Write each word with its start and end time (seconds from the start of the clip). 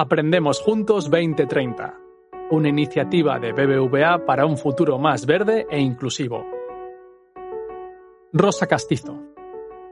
Aprendemos 0.00 0.60
Juntos 0.60 1.10
2030, 1.10 1.92
una 2.52 2.68
iniciativa 2.68 3.40
de 3.40 3.50
BBVA 3.50 4.24
para 4.24 4.46
un 4.46 4.56
futuro 4.56 4.96
más 4.96 5.26
verde 5.26 5.66
e 5.68 5.80
inclusivo. 5.80 6.46
Rosa 8.32 8.68
Castizo. 8.68 9.20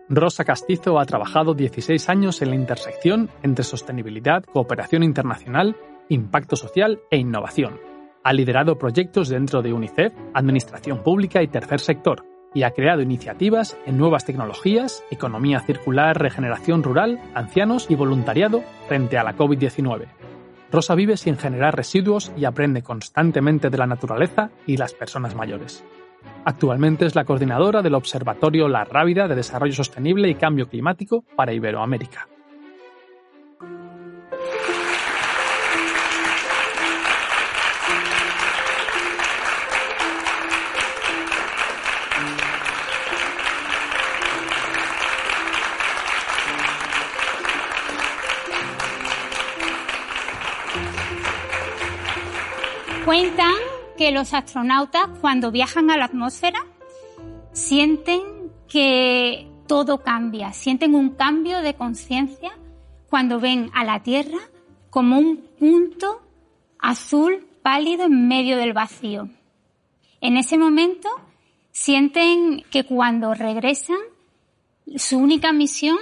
Rosa 0.09 0.45
Castizo 0.45 1.01
ha 1.01 1.07
trabajado 1.07 1.55
16 1.55 2.09
años 2.09 2.41
en 2.41 2.51
la 2.51 2.55
intersección 2.55 3.31
entre 3.43 3.65
sostenibilidad, 3.65 4.45
cooperación 4.45 5.03
internacional, 5.03 5.75
impacto 6.09 6.55
social 6.55 7.01
e 7.11 7.17
innovación. 7.17 7.81
Ha 8.23 8.33
liderado 8.33 8.79
proyectos 8.79 9.29
dentro 9.29 9.61
de 9.61 9.73
UNICEF, 9.73 10.13
Administración 10.35 11.03
Pública 11.03 11.43
y 11.43 11.49
Tercer 11.49 11.81
Sector, 11.81 12.25
y 12.57 12.63
ha 12.63 12.71
creado 12.71 13.03
iniciativas 13.03 13.77
en 13.85 13.99
nuevas 13.99 14.25
tecnologías, 14.25 15.05
economía 15.11 15.61
circular, 15.61 16.19
regeneración 16.19 16.83
rural, 16.83 17.21
ancianos 17.35 17.91
y 17.91 17.97
voluntariado 17.97 18.63
frente 18.89 19.19
a 19.19 19.25
la 19.25 19.37
COVID-19. 19.37 20.07
Rosa 20.73 20.95
vive 20.95 21.19
sin 21.19 21.37
generar 21.37 21.77
residuos 21.77 22.33
y 22.35 22.47
aprende 22.47 22.81
constantemente 22.81 23.69
de 23.69 23.77
la 23.77 23.87
naturaleza 23.87 24.49
y 24.67 24.79
las 24.79 24.95
personas 24.95 25.35
mayores. 25.35 25.85
Actualmente 26.47 27.05
es 27.05 27.15
la 27.15 27.27
coordinadora 27.27 27.83
del 27.83 27.95
Observatorio 27.95 28.69
La 28.69 28.85
Rábida 28.85 29.29
de 29.29 29.35
Desarrollo 29.35 29.75
Sostenible 29.75 30.31
y 30.31 30.35
Cambio 30.37 30.67
Climático 30.67 31.25
para 31.37 31.53
Iberoamérica. 31.53 32.27
Cuentan 53.07 53.55
que 53.97 54.11
los 54.11 54.35
astronautas 54.35 55.07
cuando 55.21 55.53
viajan 55.53 55.93
a 55.93 55.97
la 55.97 56.07
atmósfera 56.07 56.59
sienten 57.53 58.51
que 58.69 59.49
todo 59.69 60.03
cambia, 60.03 60.53
sienten 60.53 60.97
un 60.97 61.11
cambio 61.11 61.63
de 61.63 61.75
conciencia 61.75 62.51
cuando 63.09 63.39
ven 63.39 63.71
a 63.75 63.85
la 63.85 64.03
Tierra 64.03 64.39
como 64.91 65.21
un 65.21 65.37
punto 65.57 66.21
azul 66.81 67.47
pálido 67.63 68.07
en 68.07 68.27
medio 68.27 68.57
del 68.57 68.73
vacío. 68.73 69.29
En 70.21 70.37
ese 70.37 70.59
momento 70.59 71.09
sienten 71.71 72.65
que 72.73 72.83
cuando 72.83 73.35
regresan 73.35 73.99
su 74.97 75.19
única 75.19 75.53
misión 75.53 75.99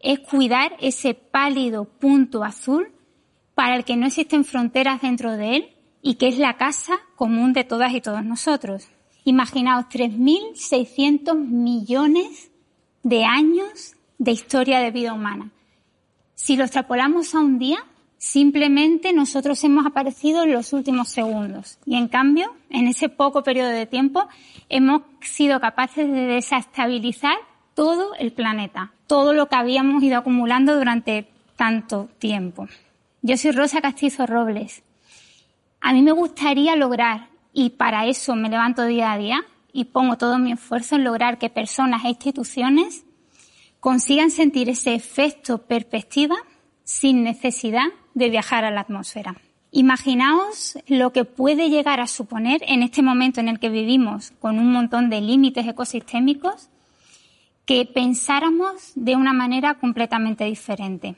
es 0.00 0.20
cuidar 0.20 0.78
ese 0.80 1.12
pálido 1.12 1.84
punto 1.84 2.42
azul 2.42 2.90
para 3.54 3.76
el 3.76 3.84
que 3.84 3.96
no 3.96 4.06
existen 4.06 4.46
fronteras 4.46 5.02
dentro 5.02 5.36
de 5.36 5.56
él 5.56 5.74
y 6.02 6.14
que 6.14 6.28
es 6.28 6.38
la 6.38 6.56
casa 6.56 7.00
común 7.16 7.52
de 7.52 7.64
todas 7.64 7.92
y 7.92 8.00
todos 8.00 8.24
nosotros. 8.24 8.88
Imaginaos 9.24 9.86
3.600 9.86 11.36
millones 11.36 12.50
de 13.02 13.24
años 13.24 13.94
de 14.18 14.32
historia 14.32 14.80
de 14.80 14.90
vida 14.90 15.12
humana. 15.12 15.50
Si 16.34 16.56
lo 16.56 16.64
extrapolamos 16.64 17.34
a 17.34 17.40
un 17.40 17.58
día, 17.58 17.78
simplemente 18.16 19.12
nosotros 19.12 19.62
hemos 19.64 19.86
aparecido 19.86 20.44
en 20.44 20.52
los 20.52 20.72
últimos 20.72 21.08
segundos. 21.08 21.78
Y 21.84 21.96
en 21.96 22.08
cambio, 22.08 22.54
en 22.70 22.86
ese 22.86 23.08
poco 23.08 23.42
periodo 23.42 23.70
de 23.70 23.86
tiempo, 23.86 24.26
hemos 24.68 25.02
sido 25.20 25.60
capaces 25.60 26.10
de 26.10 26.26
desestabilizar 26.26 27.36
todo 27.74 28.14
el 28.16 28.32
planeta, 28.32 28.92
todo 29.06 29.32
lo 29.32 29.48
que 29.48 29.56
habíamos 29.56 30.02
ido 30.02 30.18
acumulando 30.18 30.76
durante 30.76 31.28
tanto 31.56 32.08
tiempo. 32.18 32.68
Yo 33.22 33.36
soy 33.36 33.50
Rosa 33.52 33.80
Castizo 33.80 34.26
Robles 34.26 34.82
a 35.80 35.92
mí 35.92 36.02
me 36.02 36.12
gustaría 36.12 36.76
lograr, 36.76 37.28
y 37.52 37.70
para 37.70 38.06
eso 38.06 38.36
me 38.36 38.48
levanto 38.48 38.84
día 38.84 39.12
a 39.12 39.18
día 39.18 39.44
y 39.72 39.86
pongo 39.86 40.16
todo 40.16 40.38
mi 40.38 40.52
esfuerzo 40.52 40.96
en 40.96 41.04
lograr 41.04 41.38
que 41.38 41.50
personas 41.50 42.04
e 42.04 42.08
instituciones 42.08 43.04
consigan 43.80 44.30
sentir 44.30 44.68
ese 44.68 44.94
efecto 44.94 45.58
perspectiva 45.58 46.36
sin 46.84 47.22
necesidad 47.22 47.86
de 48.14 48.30
viajar 48.30 48.64
a 48.64 48.70
la 48.70 48.82
atmósfera. 48.82 49.36
Imaginaos 49.70 50.78
lo 50.86 51.12
que 51.12 51.24
puede 51.24 51.68
llegar 51.68 52.00
a 52.00 52.06
suponer 52.06 52.62
en 52.66 52.82
este 52.82 53.02
momento 53.02 53.40
en 53.40 53.48
el 53.48 53.58
que 53.58 53.68
vivimos 53.68 54.32
con 54.40 54.58
un 54.58 54.72
montón 54.72 55.10
de 55.10 55.20
límites 55.20 55.66
ecosistémicos 55.66 56.70
que 57.66 57.84
pensáramos 57.84 58.92
de 58.94 59.14
una 59.14 59.34
manera 59.34 59.74
completamente 59.74 60.44
diferente. 60.44 61.16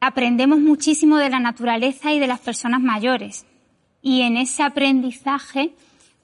Aprendemos 0.00 0.58
muchísimo 0.58 1.16
de 1.18 1.30
la 1.30 1.38
naturaleza 1.38 2.12
y 2.12 2.18
de 2.18 2.26
las 2.26 2.40
personas 2.40 2.80
mayores. 2.80 3.46
Y 4.02 4.22
en 4.22 4.36
ese 4.36 4.62
aprendizaje 4.62 5.74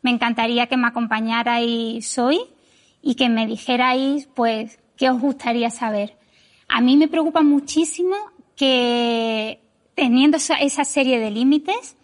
me 0.02 0.10
encantaría 0.10 0.66
que 0.66 0.76
me 0.76 0.88
acompañarais 0.88 2.18
hoy 2.18 2.40
y 3.02 3.14
que 3.14 3.28
me 3.28 3.46
dijerais, 3.46 4.28
pues, 4.34 4.78
qué 4.96 5.08
os 5.08 5.20
gustaría 5.20 5.70
saber. 5.70 6.16
A 6.68 6.80
mí 6.80 6.96
me 6.96 7.08
preocupa 7.08 7.42
muchísimo 7.42 8.16
que 8.56 9.60
teniendo 9.94 10.36
esa 10.36 10.84
serie 10.84 11.18
de 11.18 11.30
límites 11.30 11.96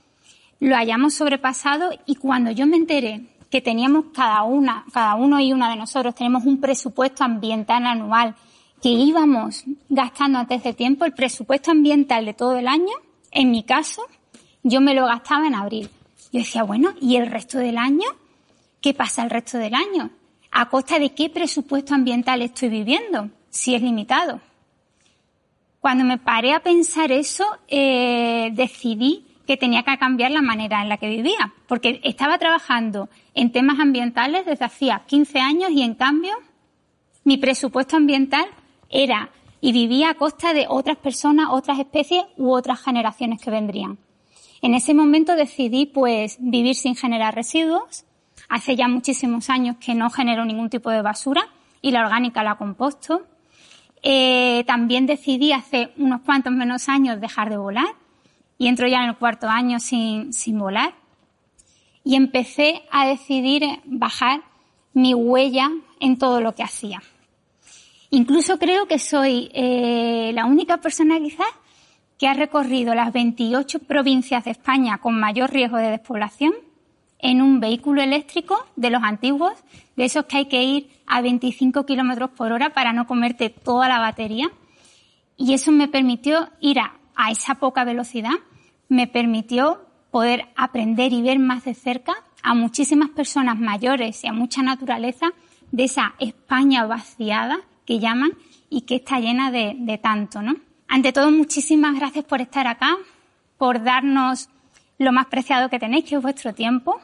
lo 0.60 0.76
hayamos 0.76 1.14
sobrepasado 1.14 1.90
y 2.06 2.14
cuando 2.14 2.50
yo 2.50 2.66
me 2.66 2.76
enteré 2.76 3.26
que 3.50 3.60
teníamos 3.60 4.06
cada 4.14 4.42
una, 4.42 4.84
cada 4.92 5.14
uno 5.14 5.38
y 5.40 5.52
una 5.52 5.70
de 5.70 5.76
nosotros 5.76 6.14
tenemos 6.14 6.44
un 6.44 6.60
presupuesto 6.60 7.22
ambiental 7.22 7.86
anual 7.86 8.34
que 8.82 8.88
íbamos 8.88 9.64
gastando 9.88 10.38
antes 10.38 10.62
de 10.62 10.72
tiempo, 10.72 11.04
el 11.04 11.12
presupuesto 11.12 11.70
ambiental 11.70 12.24
de 12.24 12.34
todo 12.34 12.56
el 12.56 12.66
año, 12.66 12.92
en 13.30 13.50
mi 13.50 13.62
caso, 13.62 14.02
yo 14.64 14.80
me 14.80 14.94
lo 14.94 15.06
gastaba 15.06 15.46
en 15.46 15.54
abril. 15.54 15.88
Yo 16.32 16.40
decía, 16.40 16.64
bueno, 16.64 16.94
¿y 17.00 17.16
el 17.16 17.30
resto 17.30 17.58
del 17.58 17.78
año? 17.78 18.08
¿Qué 18.80 18.94
pasa 18.94 19.22
el 19.22 19.30
resto 19.30 19.58
del 19.58 19.74
año? 19.74 20.10
¿A 20.50 20.68
costa 20.68 20.98
de 20.98 21.10
qué 21.10 21.30
presupuesto 21.30 21.94
ambiental 21.94 22.42
estoy 22.42 22.70
viviendo? 22.70 23.30
Si 23.50 23.74
es 23.74 23.82
limitado. 23.82 24.40
Cuando 25.80 26.04
me 26.04 26.18
paré 26.18 26.54
a 26.54 26.60
pensar 26.60 27.12
eso, 27.12 27.44
eh, 27.68 28.50
decidí 28.54 29.26
que 29.46 29.58
tenía 29.58 29.82
que 29.82 29.98
cambiar 29.98 30.30
la 30.30 30.40
manera 30.40 30.80
en 30.82 30.88
la 30.88 30.96
que 30.96 31.10
vivía, 31.10 31.52
porque 31.68 32.00
estaba 32.02 32.38
trabajando 32.38 33.10
en 33.34 33.52
temas 33.52 33.78
ambientales 33.78 34.46
desde 34.46 34.64
hacía 34.64 35.02
15 35.06 35.40
años 35.40 35.70
y 35.70 35.82
en 35.82 35.94
cambio 35.94 36.32
mi 37.24 37.36
presupuesto 37.36 37.96
ambiental 37.96 38.46
era 38.88 39.30
y 39.60 39.72
vivía 39.72 40.10
a 40.10 40.14
costa 40.14 40.54
de 40.54 40.66
otras 40.68 40.96
personas, 40.96 41.48
otras 41.50 41.78
especies 41.78 42.24
u 42.38 42.52
otras 42.52 42.82
generaciones 42.82 43.42
que 43.42 43.50
vendrían. 43.50 43.98
En 44.64 44.72
ese 44.72 44.94
momento 44.94 45.36
decidí 45.36 45.84
pues 45.84 46.38
vivir 46.40 46.74
sin 46.74 46.96
generar 46.96 47.34
residuos. 47.34 48.06
Hace 48.48 48.76
ya 48.76 48.88
muchísimos 48.88 49.50
años 49.50 49.76
que 49.76 49.94
no 49.94 50.08
genero 50.08 50.46
ningún 50.46 50.70
tipo 50.70 50.88
de 50.88 51.02
basura 51.02 51.46
y 51.82 51.90
la 51.90 52.00
orgánica 52.00 52.42
la 52.42 52.54
composto. 52.54 53.26
Eh, 54.02 54.64
también 54.66 55.04
decidí 55.04 55.52
hace 55.52 55.92
unos 55.98 56.22
cuantos 56.22 56.50
menos 56.50 56.88
años 56.88 57.20
dejar 57.20 57.50
de 57.50 57.58
volar 57.58 57.88
y 58.56 58.68
entro 58.68 58.88
ya 58.88 59.02
en 59.02 59.10
el 59.10 59.16
cuarto 59.16 59.50
año 59.50 59.80
sin, 59.80 60.32
sin 60.32 60.58
volar. 60.58 60.94
Y 62.02 62.14
empecé 62.14 62.84
a 62.90 63.06
decidir 63.06 63.82
bajar 63.84 64.44
mi 64.94 65.12
huella 65.12 65.70
en 66.00 66.16
todo 66.16 66.40
lo 66.40 66.54
que 66.54 66.62
hacía. 66.62 67.02
Incluso 68.08 68.58
creo 68.58 68.88
que 68.88 68.98
soy 68.98 69.50
eh, 69.52 70.32
la 70.32 70.46
única 70.46 70.78
persona 70.78 71.18
quizás 71.18 71.48
que 72.18 72.28
ha 72.28 72.34
recorrido 72.34 72.94
las 72.94 73.12
28 73.12 73.80
provincias 73.80 74.44
de 74.44 74.52
España 74.52 74.98
con 74.98 75.18
mayor 75.18 75.50
riesgo 75.50 75.76
de 75.78 75.90
despoblación 75.90 76.52
en 77.18 77.40
un 77.40 77.58
vehículo 77.58 78.02
eléctrico 78.02 78.66
de 78.76 78.90
los 78.90 79.02
antiguos, 79.02 79.52
de 79.96 80.04
esos 80.04 80.26
que 80.26 80.36
hay 80.36 80.46
que 80.46 80.62
ir 80.62 80.90
a 81.06 81.22
25 81.22 81.86
kilómetros 81.86 82.30
por 82.30 82.52
hora 82.52 82.74
para 82.74 82.92
no 82.92 83.06
comerte 83.06 83.48
toda 83.48 83.88
la 83.88 83.98
batería. 83.98 84.50
Y 85.36 85.54
eso 85.54 85.72
me 85.72 85.88
permitió 85.88 86.50
ir 86.60 86.78
a, 86.80 86.92
esa 87.30 87.54
poca 87.56 87.84
velocidad, 87.84 88.32
me 88.88 89.06
permitió 89.06 89.86
poder 90.10 90.48
aprender 90.54 91.12
y 91.12 91.22
ver 91.22 91.38
más 91.38 91.64
de 91.64 91.74
cerca 91.74 92.12
a 92.42 92.54
muchísimas 92.54 93.08
personas 93.10 93.58
mayores 93.58 94.22
y 94.22 94.26
a 94.26 94.32
mucha 94.32 94.62
naturaleza 94.62 95.28
de 95.72 95.84
esa 95.84 96.14
España 96.18 96.84
vaciada 96.84 97.58
que 97.86 97.98
llaman 97.98 98.32
y 98.68 98.82
que 98.82 98.96
está 98.96 99.18
llena 99.18 99.50
de, 99.50 99.74
de 99.78 99.96
tanto, 99.98 100.42
¿no? 100.42 100.56
Ante 100.88 101.12
todo, 101.12 101.30
muchísimas 101.30 101.94
gracias 101.96 102.24
por 102.24 102.40
estar 102.40 102.66
acá, 102.66 102.96
por 103.58 103.82
darnos 103.82 104.48
lo 104.98 105.12
más 105.12 105.26
preciado 105.26 105.68
que 105.70 105.78
tenéis, 105.78 106.04
que 106.04 106.16
es 106.16 106.22
vuestro 106.22 106.54
tiempo. 106.54 107.00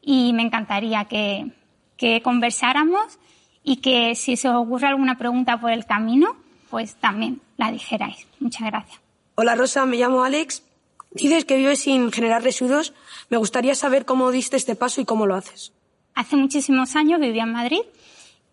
Y 0.00 0.32
me 0.32 0.42
encantaría 0.42 1.04
que, 1.04 1.52
que 1.96 2.22
conversáramos 2.22 3.18
y 3.62 3.76
que 3.76 4.14
si 4.14 4.36
se 4.36 4.48
os 4.48 4.56
ocurre 4.56 4.88
alguna 4.88 5.18
pregunta 5.18 5.60
por 5.60 5.70
el 5.70 5.86
camino, 5.86 6.36
pues 6.70 6.96
también 6.96 7.40
la 7.56 7.70
dijerais. 7.70 8.26
Muchas 8.40 8.66
gracias. 8.66 9.00
Hola 9.34 9.54
Rosa, 9.54 9.86
me 9.86 9.96
llamo 9.96 10.24
Alex. 10.24 10.64
Dices 11.12 11.44
que 11.44 11.56
vives 11.56 11.80
sin 11.80 12.10
generar 12.10 12.42
residuos. 12.42 12.94
Me 13.28 13.36
gustaría 13.36 13.74
saber 13.74 14.04
cómo 14.04 14.30
diste 14.30 14.56
este 14.56 14.74
paso 14.74 15.00
y 15.00 15.04
cómo 15.04 15.26
lo 15.26 15.34
haces. 15.34 15.72
Hace 16.14 16.36
muchísimos 16.36 16.96
años 16.96 17.20
vivía 17.20 17.44
en 17.44 17.52
Madrid 17.52 17.82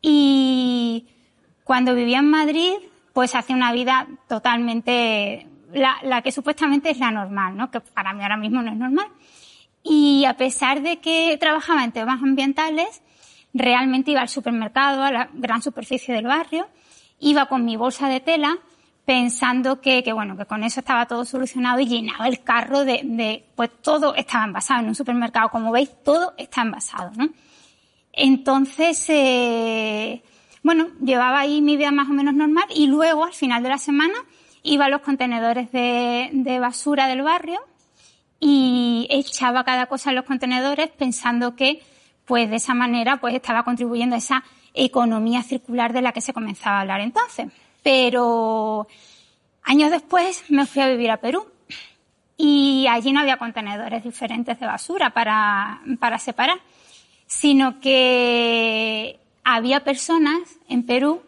y 0.01 1.07
cuando 1.63 1.95
vivía 1.95 2.19
en 2.19 2.29
Madrid 2.29 2.73
pues 3.13 3.35
hace 3.35 3.53
una 3.53 3.71
vida 3.71 4.07
totalmente 4.27 5.47
la, 5.73 6.21
que 6.21 6.31
supuestamente 6.31 6.89
es 6.89 6.99
la 6.99 7.11
normal, 7.11 7.55
¿no? 7.55 7.69
Que 7.71 7.79
para 7.79 8.13
mí 8.13 8.23
ahora 8.23 8.37
mismo 8.37 8.61
no 8.61 8.71
es 8.71 8.77
normal. 8.77 9.07
Y 9.83 10.25
a 10.25 10.35
pesar 10.35 10.81
de 10.81 10.97
que 10.97 11.37
trabajaba 11.39 11.83
en 11.83 11.91
temas 11.91 12.21
ambientales, 12.21 13.01
realmente 13.53 14.11
iba 14.11 14.21
al 14.21 14.29
supermercado, 14.29 15.03
a 15.03 15.11
la 15.11 15.29
gran 15.33 15.61
superficie 15.61 16.13
del 16.13 16.25
barrio, 16.25 16.67
iba 17.19 17.47
con 17.47 17.65
mi 17.65 17.75
bolsa 17.75 18.07
de 18.09 18.19
tela 18.19 18.57
pensando 19.05 19.81
que, 19.81 20.03
que 20.03 20.13
bueno, 20.13 20.37
que 20.37 20.45
con 20.45 20.63
eso 20.63 20.81
estaba 20.81 21.07
todo 21.07 21.25
solucionado 21.25 21.79
y 21.79 21.87
llenaba 21.87 22.27
el 22.27 22.43
carro 22.43 22.85
de, 22.85 23.01
de, 23.03 23.43
pues 23.55 23.71
todo 23.81 24.13
estaba 24.13 24.45
envasado 24.45 24.81
en 24.81 24.89
un 24.89 24.95
supermercado. 24.95 25.49
Como 25.49 25.71
veis, 25.71 25.89
todo 26.03 26.33
está 26.37 26.61
envasado, 26.61 27.11
¿no? 27.15 27.29
Entonces, 28.13 29.03
eh, 29.09 30.21
bueno, 30.63 30.87
llevaba 31.01 31.39
ahí 31.39 31.61
mi 31.61 31.77
vida 31.77 31.91
más 31.91 32.09
o 32.09 32.13
menos 32.13 32.33
normal 32.33 32.65
y 32.73 32.87
luego, 32.87 33.25
al 33.25 33.33
final 33.33 33.63
de 33.63 33.69
la 33.69 33.77
semana, 33.77 34.15
iba 34.63 34.85
a 34.85 34.89
los 34.89 35.01
contenedores 35.01 35.71
de, 35.71 36.57
basura 36.59 37.07
del 37.07 37.21
barrio 37.21 37.59
y 38.39 39.07
echaba 39.09 39.63
cada 39.63 39.85
cosa 39.85 40.09
en 40.09 40.17
los 40.17 40.25
contenedores 40.25 40.89
pensando 40.89 41.55
que, 41.55 41.81
pues 42.25 42.49
de 42.49 42.57
esa 42.57 42.73
manera, 42.73 43.17
pues 43.17 43.33
estaba 43.33 43.63
contribuyendo 43.63 44.15
a 44.15 44.19
esa 44.19 44.43
economía 44.73 45.43
circular 45.43 45.93
de 45.93 46.01
la 46.01 46.11
que 46.11 46.21
se 46.21 46.33
comenzaba 46.33 46.77
a 46.77 46.81
hablar 46.81 47.01
entonces. 47.01 47.47
Pero 47.81 48.87
años 49.63 49.91
después 49.91 50.43
me 50.49 50.65
fui 50.65 50.81
a 50.81 50.89
vivir 50.89 51.11
a 51.11 51.17
Perú 51.17 51.47
y 52.37 52.85
allí 52.89 53.11
no 53.11 53.21
había 53.21 53.37
contenedores 53.37 54.03
diferentes 54.03 54.59
de 54.59 54.65
basura 54.65 55.09
para, 55.11 55.81
para 55.99 56.19
separar, 56.19 56.59
sino 57.27 57.79
que 57.79 59.19
había 59.55 59.83
personas 59.83 60.39
en 60.67 60.83
Perú 60.83 61.21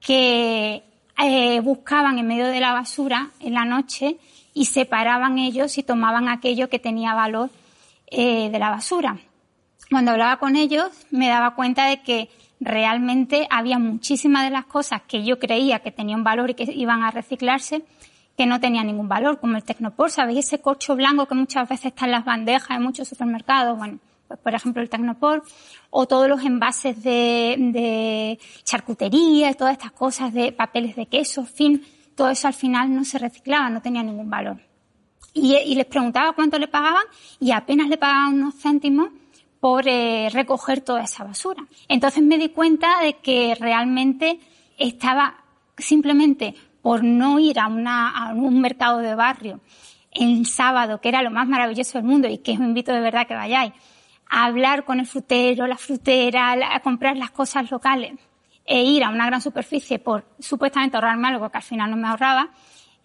que 0.00 0.82
eh, 1.22 1.60
buscaban 1.60 2.18
en 2.18 2.26
medio 2.26 2.46
de 2.46 2.60
la 2.60 2.72
basura 2.72 3.30
en 3.40 3.54
la 3.54 3.64
noche 3.64 4.18
y 4.54 4.66
separaban 4.66 5.38
ellos 5.38 5.78
y 5.78 5.82
tomaban 5.82 6.28
aquello 6.28 6.68
que 6.68 6.78
tenía 6.78 7.14
valor 7.14 7.50
eh, 8.10 8.50
de 8.50 8.58
la 8.58 8.70
basura. 8.70 9.18
Cuando 9.90 10.12
hablaba 10.12 10.38
con 10.38 10.56
ellos 10.56 10.90
me 11.10 11.28
daba 11.28 11.54
cuenta 11.54 11.86
de 11.86 12.02
que 12.02 12.28
realmente 12.60 13.46
había 13.50 13.78
muchísimas 13.78 14.44
de 14.44 14.50
las 14.50 14.66
cosas 14.66 15.02
que 15.06 15.24
yo 15.24 15.38
creía 15.38 15.80
que 15.80 15.92
tenían 15.92 16.24
valor 16.24 16.50
y 16.50 16.54
que 16.54 16.64
iban 16.64 17.02
a 17.04 17.10
reciclarse 17.10 17.82
que 18.36 18.46
no 18.46 18.60
tenían 18.60 18.86
ningún 18.86 19.08
valor, 19.08 19.40
como 19.40 19.56
el 19.56 19.64
Tecnopor, 19.64 20.12
¿sabéis? 20.12 20.46
Ese 20.46 20.60
corcho 20.60 20.94
blanco 20.94 21.26
que 21.26 21.34
muchas 21.34 21.68
veces 21.68 21.86
está 21.86 22.04
en 22.04 22.12
las 22.12 22.24
bandejas 22.24 22.76
en 22.76 22.84
muchos 22.84 23.08
supermercados, 23.08 23.76
bueno, 23.76 23.98
por 24.42 24.54
ejemplo 24.54 24.82
el 24.82 24.90
Tecnopor, 24.90 25.42
o 25.90 26.06
todos 26.06 26.28
los 26.28 26.44
envases 26.44 27.02
de, 27.02 28.38
charcutería, 28.64 29.54
todas 29.54 29.72
estas 29.72 29.92
cosas 29.92 30.32
de 30.32 30.52
papeles 30.52 30.96
de 30.96 31.06
queso, 31.06 31.44
fin, 31.44 31.84
todo 32.14 32.30
eso 32.30 32.48
al 32.48 32.54
final 32.54 32.94
no 32.94 33.04
se 33.04 33.18
reciclaba, 33.18 33.70
no 33.70 33.80
tenía 33.80 34.02
ningún 34.02 34.28
valor. 34.28 34.60
Y, 35.34 35.74
les 35.74 35.86
preguntaba 35.86 36.32
cuánto 36.32 36.58
le 36.58 36.68
pagaban 36.68 37.04
y 37.38 37.52
apenas 37.52 37.88
le 37.88 37.96
pagaban 37.96 38.34
unos 38.34 38.54
céntimos 38.56 39.10
por 39.60 39.86
eh, 39.86 40.28
recoger 40.32 40.80
toda 40.80 41.04
esa 41.04 41.24
basura. 41.24 41.64
Entonces 41.86 42.22
me 42.22 42.38
di 42.38 42.48
cuenta 42.48 43.00
de 43.02 43.14
que 43.18 43.54
realmente 43.54 44.40
estaba 44.78 45.44
simplemente 45.76 46.54
por 46.82 47.04
no 47.04 47.38
ir 47.38 47.58
a 47.60 47.68
un 47.68 48.60
mercado 48.60 48.98
de 48.98 49.14
barrio 49.14 49.60
el 50.12 50.46
sábado, 50.46 51.00
que 51.00 51.08
era 51.08 51.22
lo 51.22 51.30
más 51.30 51.46
maravilloso 51.46 51.98
del 51.98 52.06
mundo 52.06 52.28
y 52.28 52.38
que 52.38 52.52
os 52.52 52.58
invito 52.58 52.92
de 52.92 53.00
verdad 53.00 53.26
que 53.26 53.34
vayáis, 53.34 53.72
a 54.28 54.44
hablar 54.44 54.84
con 54.84 55.00
el 55.00 55.06
frutero, 55.06 55.66
la 55.66 55.76
frutera, 55.76 56.74
a 56.74 56.80
comprar 56.80 57.16
las 57.16 57.30
cosas 57.30 57.70
locales 57.70 58.18
e 58.64 58.82
ir 58.82 59.02
a 59.02 59.08
una 59.08 59.26
gran 59.26 59.40
superficie 59.40 59.98
por 59.98 60.26
supuestamente 60.38 60.96
ahorrarme 60.96 61.28
algo 61.28 61.50
que 61.50 61.56
al 61.56 61.62
final 61.62 61.90
no 61.90 61.96
me 61.96 62.08
ahorraba, 62.08 62.50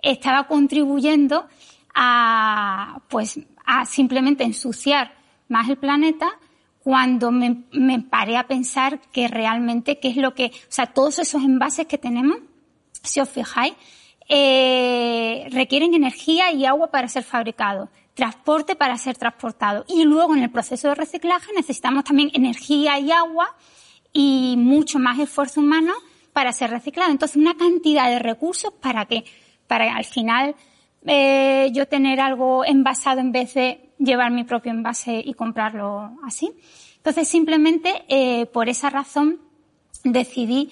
estaba 0.01 0.45
contribuyendo 0.47 1.47
a, 1.95 3.01
pues, 3.07 3.39
a 3.65 3.85
simplemente 3.85 4.43
ensuciar 4.43 5.13
más 5.47 5.69
el 5.69 5.77
planeta 5.77 6.37
cuando 6.83 7.31
me, 7.31 7.63
me, 7.71 8.01
paré 8.01 8.35
a 8.35 8.45
pensar 8.45 8.99
que 9.13 9.29
realmente 9.29 9.99
qué 9.99 10.09
es 10.09 10.17
lo 10.17 10.33
que, 10.33 10.47
o 10.47 10.71
sea, 10.71 10.87
todos 10.87 11.19
esos 11.19 11.41
envases 11.41 11.87
que 11.87 11.97
tenemos, 11.97 12.39
si 13.01 13.21
os 13.21 13.29
fijáis, 13.29 13.73
eh, 14.27 15.47
requieren 15.51 15.93
energía 15.93 16.51
y 16.51 16.65
agua 16.65 16.91
para 16.91 17.07
ser 17.07 17.23
fabricados, 17.23 17.89
transporte 18.13 18.75
para 18.75 18.97
ser 18.97 19.17
transportado 19.17 19.85
y 19.87 20.03
luego 20.03 20.35
en 20.35 20.43
el 20.43 20.51
proceso 20.51 20.89
de 20.89 20.95
reciclaje 20.95 21.51
necesitamos 21.55 22.03
también 22.03 22.29
energía 22.33 22.99
y 22.99 23.11
agua 23.11 23.55
y 24.11 24.55
mucho 24.57 24.99
más 24.99 25.19
esfuerzo 25.19 25.61
humano 25.61 25.93
para 26.31 26.51
ser 26.51 26.69
reciclado. 26.69 27.11
Entonces, 27.11 27.37
una 27.37 27.55
cantidad 27.55 28.09
de 28.09 28.19
recursos 28.19 28.73
para 28.73 29.05
que, 29.05 29.23
para 29.67 29.95
al 29.95 30.05
final 30.05 30.55
eh, 31.05 31.69
yo 31.73 31.87
tener 31.87 32.19
algo 32.19 32.63
envasado 32.65 33.19
en 33.19 33.31
vez 33.31 33.53
de 33.55 33.89
llevar 33.97 34.31
mi 34.31 34.43
propio 34.43 34.71
envase 34.71 35.21
y 35.23 35.33
comprarlo 35.33 36.17
así. 36.23 36.51
Entonces, 36.97 37.27
simplemente 37.27 38.05
eh, 38.07 38.45
por 38.47 38.69
esa 38.69 38.89
razón 38.89 39.39
decidí 40.03 40.71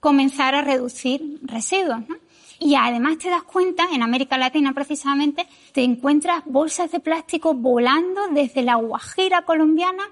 comenzar 0.00 0.54
a 0.54 0.62
reducir 0.62 1.40
residuos. 1.42 2.08
¿no? 2.08 2.16
Y 2.58 2.74
además 2.74 3.18
te 3.18 3.28
das 3.28 3.42
cuenta, 3.42 3.86
en 3.92 4.02
América 4.02 4.38
Latina 4.38 4.72
precisamente, 4.72 5.46
te 5.72 5.82
encuentras 5.82 6.42
bolsas 6.46 6.90
de 6.90 7.00
plástico 7.00 7.54
volando 7.54 8.28
desde 8.28 8.62
la 8.62 8.76
Guajira 8.76 9.42
colombiana 9.42 10.04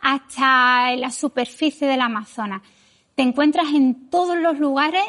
hasta 0.00 0.96
la 0.96 1.10
superficie 1.10 1.86
del 1.86 2.00
Amazonas. 2.00 2.62
Te 3.14 3.22
encuentras 3.22 3.68
en 3.74 4.08
todos 4.08 4.38
los 4.38 4.58
lugares 4.58 5.04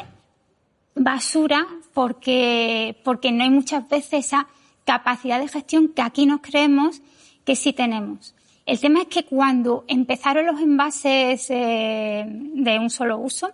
basura 0.94 1.66
porque, 1.94 3.00
porque 3.04 3.32
no 3.32 3.44
hay 3.44 3.50
muchas 3.50 3.88
veces 3.88 4.26
esa 4.26 4.48
capacidad 4.84 5.40
de 5.40 5.48
gestión 5.48 5.88
que 5.88 6.02
aquí 6.02 6.26
nos 6.26 6.40
creemos 6.42 7.00
que 7.44 7.56
sí 7.56 7.72
tenemos. 7.72 8.34
El 8.66 8.78
tema 8.80 9.02
es 9.02 9.08
que 9.08 9.24
cuando 9.24 9.84
empezaron 9.88 10.46
los 10.46 10.60
envases 10.60 11.46
eh, 11.50 12.24
de 12.26 12.78
un 12.78 12.90
solo 12.90 13.18
uso, 13.18 13.50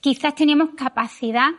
quizás 0.00 0.34
teníamos 0.34 0.70
capacidad 0.76 1.50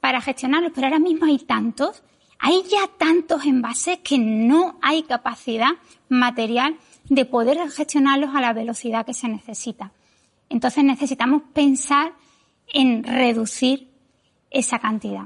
para 0.00 0.20
gestionarlos, 0.20 0.72
pero 0.74 0.86
ahora 0.86 0.98
mismo 0.98 1.26
hay 1.26 1.38
tantos, 1.38 2.02
hay 2.38 2.62
ya 2.64 2.88
tantos 2.98 3.44
envases 3.44 3.98
que 3.98 4.18
no 4.18 4.78
hay 4.82 5.02
capacidad 5.02 5.70
material 6.08 6.76
de 7.08 7.24
poder 7.24 7.58
gestionarlos 7.70 8.34
a 8.34 8.40
la 8.40 8.52
velocidad 8.52 9.04
que 9.04 9.14
se 9.14 9.28
necesita. 9.28 9.92
Entonces 10.48 10.84
necesitamos 10.84 11.42
pensar 11.52 12.12
en 12.72 13.02
reducir 13.02 13.88
esa 14.50 14.78
cantidad. 14.78 15.24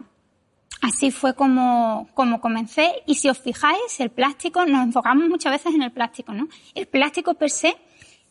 Así 0.81 1.13
fue 1.13 1.35
como, 1.35 2.09
como 2.15 2.41
comencé. 2.41 3.03
Y 3.07 3.15
si 3.15 3.29
os 3.29 3.39
fijáis, 3.39 4.01
el 4.01 4.11
plástico, 4.11 4.67
nos 4.67 4.85
enfocamos 4.85 5.29
muchas 5.29 5.53
veces 5.53 5.75
en 5.75 5.83
el 5.83 5.93
plástico, 5.93 6.33
¿no? 6.33 6.49
El 6.75 6.89
plástico 6.89 7.35
per 7.35 7.51
se 7.51 7.77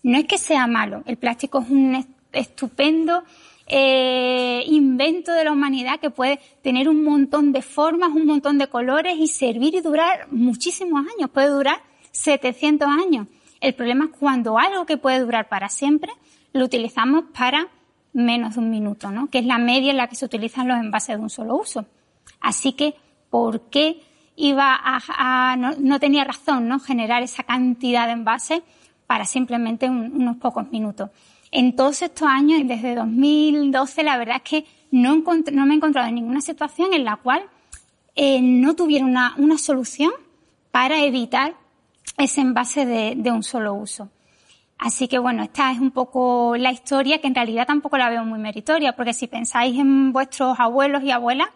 no 0.03 0.17
es 0.17 0.25
que 0.25 0.37
sea 0.37 0.67
malo. 0.67 1.03
El 1.05 1.17
plástico 1.17 1.59
es 1.59 1.69
un 1.69 2.05
estupendo 2.33 3.23
eh, 3.67 4.63
invento 4.67 5.31
de 5.31 5.43
la 5.45 5.51
humanidad 5.51 5.99
que 5.99 6.09
puede 6.09 6.39
tener 6.61 6.89
un 6.89 7.03
montón 7.03 7.51
de 7.51 7.61
formas, 7.61 8.09
un 8.09 8.25
montón 8.25 8.57
de 8.57 8.67
colores 8.67 9.15
y 9.17 9.27
servir 9.27 9.75
y 9.75 9.81
durar 9.81 10.27
muchísimos 10.31 11.05
años. 11.15 11.29
Puede 11.29 11.49
durar 11.49 11.81
700 12.11 12.87
años. 12.87 13.27
El 13.59 13.73
problema 13.75 14.05
es 14.05 14.11
cuando 14.17 14.57
algo 14.57 14.85
que 14.85 14.97
puede 14.97 15.19
durar 15.19 15.47
para 15.47 15.69
siempre 15.69 16.11
lo 16.53 16.65
utilizamos 16.65 17.25
para 17.37 17.67
menos 18.13 18.55
de 18.55 18.59
un 18.59 18.69
minuto, 18.69 19.11
¿no? 19.11 19.29
Que 19.29 19.39
es 19.39 19.45
la 19.45 19.57
media 19.57 19.91
en 19.91 19.97
la 19.97 20.07
que 20.07 20.15
se 20.15 20.25
utilizan 20.25 20.67
los 20.67 20.77
envases 20.77 21.17
de 21.17 21.21
un 21.21 21.29
solo 21.29 21.55
uso. 21.55 21.85
Así 22.41 22.73
que, 22.73 22.95
¿por 23.29 23.69
qué 23.69 24.01
iba 24.35 24.77
a, 24.83 25.55
no, 25.55 25.99
tenía 25.99 26.23
razón, 26.23 26.67
¿no? 26.67 26.79
Generar 26.79 27.23
esa 27.23 27.43
cantidad 27.43 28.07
de 28.07 28.13
envases 28.13 28.61
para 29.07 29.25
simplemente 29.25 29.89
unos 29.89 30.37
pocos 30.37 30.69
minutos. 30.71 31.09
En 31.51 31.75
todos 31.75 32.01
estos 32.01 32.27
años, 32.27 32.61
desde 32.65 32.95
2012, 32.95 34.03
la 34.03 34.17
verdad 34.17 34.37
es 34.37 34.49
que 34.49 34.65
no, 34.91 35.15
me 35.15 35.73
he 35.73 35.77
encontrado 35.77 36.07
en 36.07 36.15
ninguna 36.15 36.41
situación 36.41 36.93
en 36.93 37.03
la 37.03 37.17
cual 37.17 37.43
eh, 38.15 38.41
no 38.41 38.75
tuviera 38.75 39.05
una, 39.05 39.57
solución 39.57 40.11
para 40.71 41.03
evitar 41.03 41.55
ese 42.17 42.41
envase 42.41 42.85
de 42.85 43.31
un 43.31 43.43
solo 43.43 43.73
uso. 43.73 44.09
Así 44.81 45.07
que 45.07 45.19
bueno, 45.19 45.43
esta 45.43 45.71
es 45.71 45.79
un 45.79 45.91
poco 45.91 46.57
la 46.57 46.71
historia 46.71 47.21
que 47.21 47.27
en 47.27 47.35
realidad 47.35 47.67
tampoco 47.67 47.99
la 47.99 48.09
veo 48.09 48.25
muy 48.25 48.39
meritoria, 48.39 48.95
porque 48.95 49.13
si 49.13 49.27
pensáis 49.27 49.79
en 49.79 50.11
vuestros 50.11 50.59
abuelos 50.59 51.03
y 51.03 51.11
abuelas, 51.11 51.49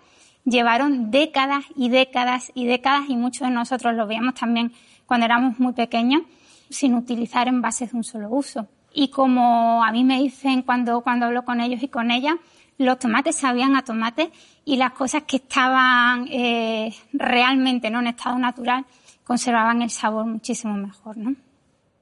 llevaron 0.44 1.10
décadas 1.10 1.66
y 1.76 1.90
décadas 1.90 2.52
y 2.54 2.68
décadas 2.68 3.10
y 3.10 3.18
muchos 3.18 3.48
de 3.48 3.54
nosotros 3.54 3.96
lo 3.96 4.06
veíamos 4.06 4.36
también 4.36 4.74
cuando 5.08 5.26
éramos 5.26 5.60
muy 5.60 5.74
pequeños 5.74 6.22
sin 6.70 6.94
utilizar 6.94 7.48
envases 7.48 7.94
de 7.94 7.98
un 7.98 8.04
solo 8.04 8.30
uso. 8.30 8.68
Y 8.96 9.10
como 9.10 9.84
a 9.84 9.92
mí 9.92 10.04
me 10.04 10.20
dicen 10.20 10.62
cuando, 10.64 11.02
cuando 11.02 11.28
hablo 11.28 11.44
con 11.44 11.60
ellos 11.60 11.84
y 11.84 11.90
con 11.90 12.10
ellas, 12.10 12.36
los 12.78 12.98
tomates 12.98 13.36
sabían 13.36 13.76
a 13.76 13.84
tomate 13.84 14.32
y 14.64 14.78
las 14.78 14.92
cosas 14.94 15.24
que 15.24 15.38
estaban 15.38 16.28
eh, 16.32 16.94
realmente 17.14 17.90
no 17.90 18.00
en 18.00 18.08
estado 18.08 18.40
natural 18.40 18.86
conservaban 19.24 19.82
el 19.82 19.90
sabor 19.90 20.26
muchísimo 20.26 20.74
mejor, 20.76 21.18
¿no? 21.18 21.36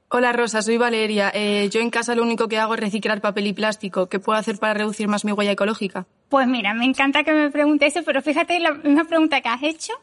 Hola 0.10 0.32
Rosa, 0.32 0.62
soy 0.62 0.78
Valeria. 0.78 1.32
Eh, 1.34 1.70
yo 1.72 1.82
en 1.82 1.90
casa 1.90 2.14
lo 2.14 2.22
único 2.22 2.48
que 2.48 2.60
hago 2.60 2.76
es 2.76 2.80
reciclar 2.80 3.20
papel 3.20 3.48
y 3.48 3.54
plástico. 3.54 4.08
¿Qué 4.08 4.20
puedo 4.20 4.38
hacer 4.38 4.60
para 4.60 4.76
reducir 4.76 5.08
más 5.08 5.26
mi 5.26 5.32
huella 5.32 5.52
ecológica? 5.52 6.06
Pues 6.30 6.48
mira, 6.48 6.76
me 6.76 6.86
encanta 6.86 7.24
que 7.24 7.34
me 7.34 7.50
preguntes 7.50 7.96
eso, 7.96 8.06
pero 8.06 8.22
fíjate 8.22 8.60
la 8.60 8.74
misma 8.74 9.06
pregunta 9.06 9.42
que 9.42 9.50
has 9.50 9.64
hecho 9.64 9.94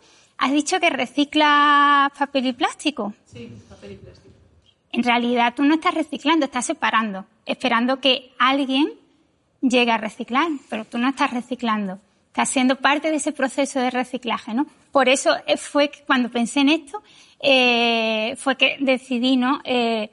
¿Has 0.41 0.53
dicho 0.53 0.81
que 0.81 0.89
recicla 0.89 2.11
papel 2.19 2.47
y 2.47 2.53
plástico? 2.55 3.13
Sí, 3.27 3.53
papel 3.69 3.93
y 3.93 3.97
plástico. 3.97 4.30
En 4.93 5.03
realidad 5.05 5.55
tú 5.55 5.63
no 5.63 5.75
estás 5.75 5.95
reciclando, 5.95 6.47
estás 6.47 6.67
separando, 6.67 7.25
esperando 7.47 8.01
que 8.01 8.33
alguien 8.39 8.93
llegue 9.61 9.93
a 9.93 9.99
reciclar, 9.99 10.49
pero 10.69 10.85
tú 10.85 10.99
no 10.99 11.09
estás 11.09 11.33
reciclando. 11.33 11.99
Estás 12.29 12.49
siendo 12.49 12.77
parte 12.77 13.11
de 13.11 13.17
ese 13.17 13.33
proceso 13.33 13.81
de 13.81 13.91
reciclaje, 13.91 14.55
¿no? 14.55 14.67
Por 14.93 15.09
eso 15.09 15.37
eh, 15.47 15.57
fue 15.57 15.91
que 15.91 16.03
cuando 16.03 16.31
pensé 16.31 16.61
en 16.61 16.69
esto, 16.69 17.03
eh, 17.41 18.35
fue 18.37 18.57
que 18.57 18.77
decidí, 18.81 19.37
¿no? 19.37 19.61
Eh, 19.65 20.11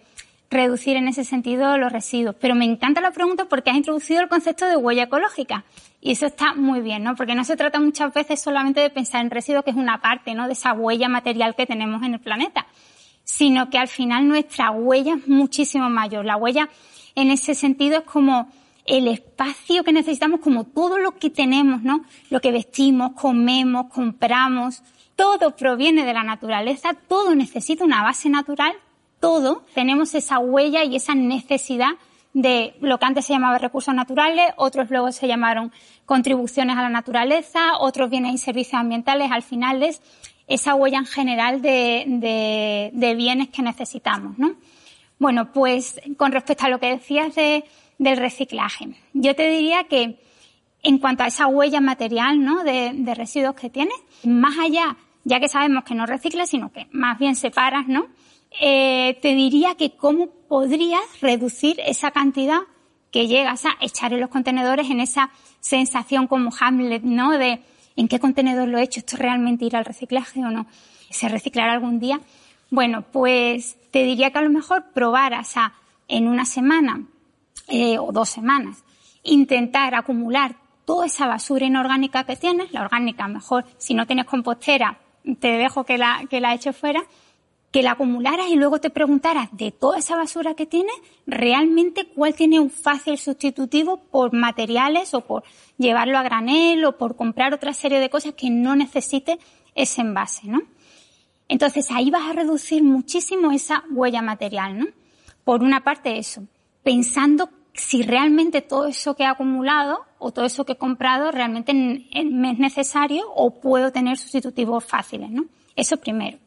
reducir 0.50 0.96
en 0.98 1.07
ese 1.07 1.24
sentido 1.24 1.77
los 1.77 1.91
residuos. 1.91 2.36
Pero 2.39 2.55
me 2.55 2.65
encanta 2.65 3.01
la 3.01 3.12
pregunta 3.12 3.46
porque 3.46 3.69
has 3.69 3.77
introducido 3.77 4.22
el 4.22 4.29
concepto 4.29 4.65
de 4.65 4.77
huella 4.77 5.03
ecológica. 5.03 5.63
Y 6.01 6.12
eso 6.12 6.25
está 6.25 6.53
muy 6.53 6.79
bien, 6.81 7.03
¿no? 7.03 7.15
Porque 7.15 7.36
no 7.36 7.43
se 7.43 7.57
trata 7.57 7.79
muchas 7.79 8.13
veces 8.13 8.41
solamente 8.41 8.79
de 8.79 8.89
pensar 8.89 9.22
en 9.22 9.29
residuos, 9.29 9.63
que 9.63 9.72
es 9.72 9.77
una 9.77 10.00
parte, 10.00 10.34
¿no? 10.34 10.48
De 10.48 10.53
esa 10.53 10.74
huella 10.74 11.10
material 11.10 11.55
que 11.55 11.65
tenemos 11.65 12.01
en 12.03 12.13
el 12.13 12.19
planeta. 12.19 12.65
Sino 13.27 13.69
que 13.69 13.77
al 13.77 13.89
final 13.89 14.27
nuestra 14.27 14.72
huella 14.72 15.15
es 15.15 15.27
muchísimo 15.27 15.89
mayor. 15.89 16.25
La 16.25 16.38
huella 16.38 16.69
en 17.13 17.29
ese 17.29 17.53
sentido 17.53 18.00
es 18.00 18.03
como 18.05 18.50
el 18.86 19.07
espacio 19.10 19.84
que 19.84 19.91
necesitamos, 19.91 20.39
como 20.39 20.63
todo 20.63 20.98
lo 20.98 21.12
que 21.17 21.29
tenemos, 21.29 21.84
¿no? 21.84 22.05
Lo 22.29 22.39
que 22.39 22.51
vestimos, 22.51 23.12
comemos, 23.12 23.88
compramos, 23.93 24.81
todo 25.15 25.55
proviene 25.55 26.05
de 26.05 26.13
la 26.13 26.24
naturaleza, 26.24 26.91
todo 27.07 27.36
necesita 27.36 27.84
una 27.84 28.01
base 28.01 28.29
natural, 28.29 28.74
todo 29.19 29.65
tenemos 29.74 30.15
esa 30.15 30.39
huella 30.39 30.86
y 30.86 30.96
esa 30.96 31.15
necesidad 31.15 31.91
de 32.34 32.75
lo 32.81 33.00
que 33.00 33.05
antes 33.05 33.25
se 33.25 33.34
llamaba 33.34 33.57
recursos 33.57 33.93
naturales, 33.93 34.53
otros 34.57 34.89
luego 34.89 35.12
se 35.12 35.27
llamaron 35.27 35.72
contribuciones 36.05 36.77
a 36.77 36.84
la 36.84 36.89
naturaleza, 36.89 37.79
otros 37.79 38.10
bienes 38.10 38.36
y 38.36 38.38
servicios 38.38 38.75
ambientales, 38.79 39.31
al 39.31 39.41
final 39.41 39.81
es 39.81 40.01
esa 40.48 40.75
huella 40.75 41.00
en 41.00 41.06
general 41.06 41.62
de, 41.62 43.13
bienes 43.18 43.50
que 43.50 43.62
necesitamos, 43.62 44.38
¿no? 44.38 44.56
Bueno, 45.20 45.51
pues 45.51 46.00
con 46.16 46.32
respecto 46.32 46.66
a 46.66 46.70
lo 46.70 46.80
que 46.80 46.92
decías 46.92 47.36
de, 47.36 47.63
del 47.98 48.18
reciclaje, 48.18 48.96
yo 49.13 49.36
te 49.36 49.50
diría 49.50 49.86
que 49.86 50.20
en 50.84 51.00
cuanto 51.00 51.24
a 51.24 51.27
esa 51.27 51.48
huella 51.48 51.82
material, 51.82 52.44
¿no? 52.44 52.63
De, 52.63 52.92
de 52.94 53.16
residuos 53.16 53.56
que 53.56 53.70
tienes, 53.70 53.98
más 54.24 54.58
allá, 54.60 54.96
ya 55.24 55.39
que 55.39 55.50
sabemos 55.50 55.84
que 55.84 55.96
no 55.96 56.06
reciclas, 56.06 56.50
sino 56.50 56.72
que 56.72 56.88
más 56.92 57.18
bien 57.20 57.36
separas, 57.36 57.88
¿no? 57.88 58.08
eh, 58.60 59.18
te 59.22 59.36
diría 59.36 59.75
que 59.75 59.96
cómo 59.96 60.30
podrías 60.48 61.01
reducir 61.22 61.80
esa 61.86 62.12
cantidad 62.12 62.62
que 63.12 63.27
llegas 63.27 63.66
a 63.66 63.77
echar 63.82 64.13
en 64.13 64.22
los 64.22 64.30
contenedores 64.30 64.89
en 64.89 65.00
esa 65.00 65.32
sensación 65.60 66.27
como 66.27 66.51
Hamlet, 66.60 67.04
¿no? 67.04 67.32
De 67.32 67.62
en 67.98 68.08
qué 68.08 68.20
contenedor 68.20 68.70
lo 68.70 68.77
he 68.77 68.84
hecho, 68.84 69.01
esto 69.01 69.18
realmente 69.18 69.66
irá 69.66 69.80
al 69.80 69.86
reciclaje 69.86 70.39
o 70.39 70.50
no, 70.50 70.68
se 71.10 71.27
reciclará 71.27 71.74
algún 71.74 72.00
día. 72.00 72.22
Bueno, 72.70 73.01
pues 73.01 73.77
te 73.92 74.04
diría 74.04 74.32
que 74.32 74.38
a 74.38 74.44
lo 74.44 74.50
mejor 74.50 74.92
probaras 74.94 75.58
a 75.58 75.74
en 76.08 76.27
una 76.27 76.46
semana 76.46 77.04
eh, 77.68 77.98
o 78.00 78.12
dos 78.13 78.30
semanas 78.30 78.84
intentar 79.24 79.94
acumular 79.94 80.56
toda 80.86 81.06
esa 81.06 81.27
basura 81.27 81.66
inorgánica 81.66 82.24
que 82.24 82.38
tienes, 82.38 82.72
la 82.72 82.82
orgánica 82.82 83.27
mejor, 83.27 83.66
si 83.77 83.94
no 83.94 84.08
tienes 84.08 84.25
compostera, 84.25 85.00
te 85.39 85.50
dejo 85.58 85.84
que 85.84 85.98
la, 85.98 86.22
que 86.30 86.39
la 86.39 86.58
fuera, 86.72 87.04
que 87.77 87.84
la 87.84 87.91
acumularas 87.91 88.48
y 88.50 88.55
luego 88.55 88.79
te 88.79 88.89
preguntaras 88.89 89.50
de 89.51 89.72
toda 89.72 90.00
esa 90.00 90.15
basura 90.15 90.55
que 90.55 90.65
tienes, 90.65 90.96
realmente 91.27 92.07
cuál 92.07 92.34
tiene 92.34 92.60
un 92.60 92.72
fácil 92.72 93.19
sustitutivo 93.19 93.98
por 93.98 94.34
materiales 94.34 95.13
o 95.13 95.22
por 95.22 95.43
llevarlo 95.77 96.17
a 96.17 96.24
granel 96.24 96.84
o 96.86 96.98
por 96.98 97.15
comprar 97.15 97.53
otra 97.53 97.74
serie 97.74 98.00
de 98.00 98.10
cosas 98.10 98.34
que 98.34 98.50
no 98.50 98.75
necesite 98.75 99.38
ese 99.75 100.01
envase, 100.01 100.48
¿no? 100.48 100.63
Entonces 101.48 101.91
ahí 101.91 102.10
vas 102.10 102.27
a 102.27 102.34
reducir 102.34 102.84
muchísimo 102.84 103.51
esa 103.51 103.84
huella 103.91 104.24
material, 104.24 104.79
¿no? 104.79 104.88
Por 105.43 105.62
una 105.62 105.84
parte 105.84 106.17
eso, 106.17 106.48
pensando 106.81 107.51
si 107.74 108.01
realmente 108.01 108.63
todo 108.63 108.88
eso 108.88 109.15
que 109.15 109.22
he 109.22 109.27
acumulado 109.27 110.00
o 110.17 110.31
todo 110.31 110.46
eso 110.46 110.65
que 110.65 110.74
he 110.74 110.77
comprado 110.77 111.29
realmente 111.29 111.75
me 111.75 112.51
es 112.53 112.57
necesario 112.57 113.31
o 113.36 113.62
puedo 113.62 113.91
tener 113.91 114.17
sustitutivos 114.17 114.84
fáciles, 114.84 115.29
¿no? 115.29 115.46
Eso 115.75 115.98
primero. 115.98 116.39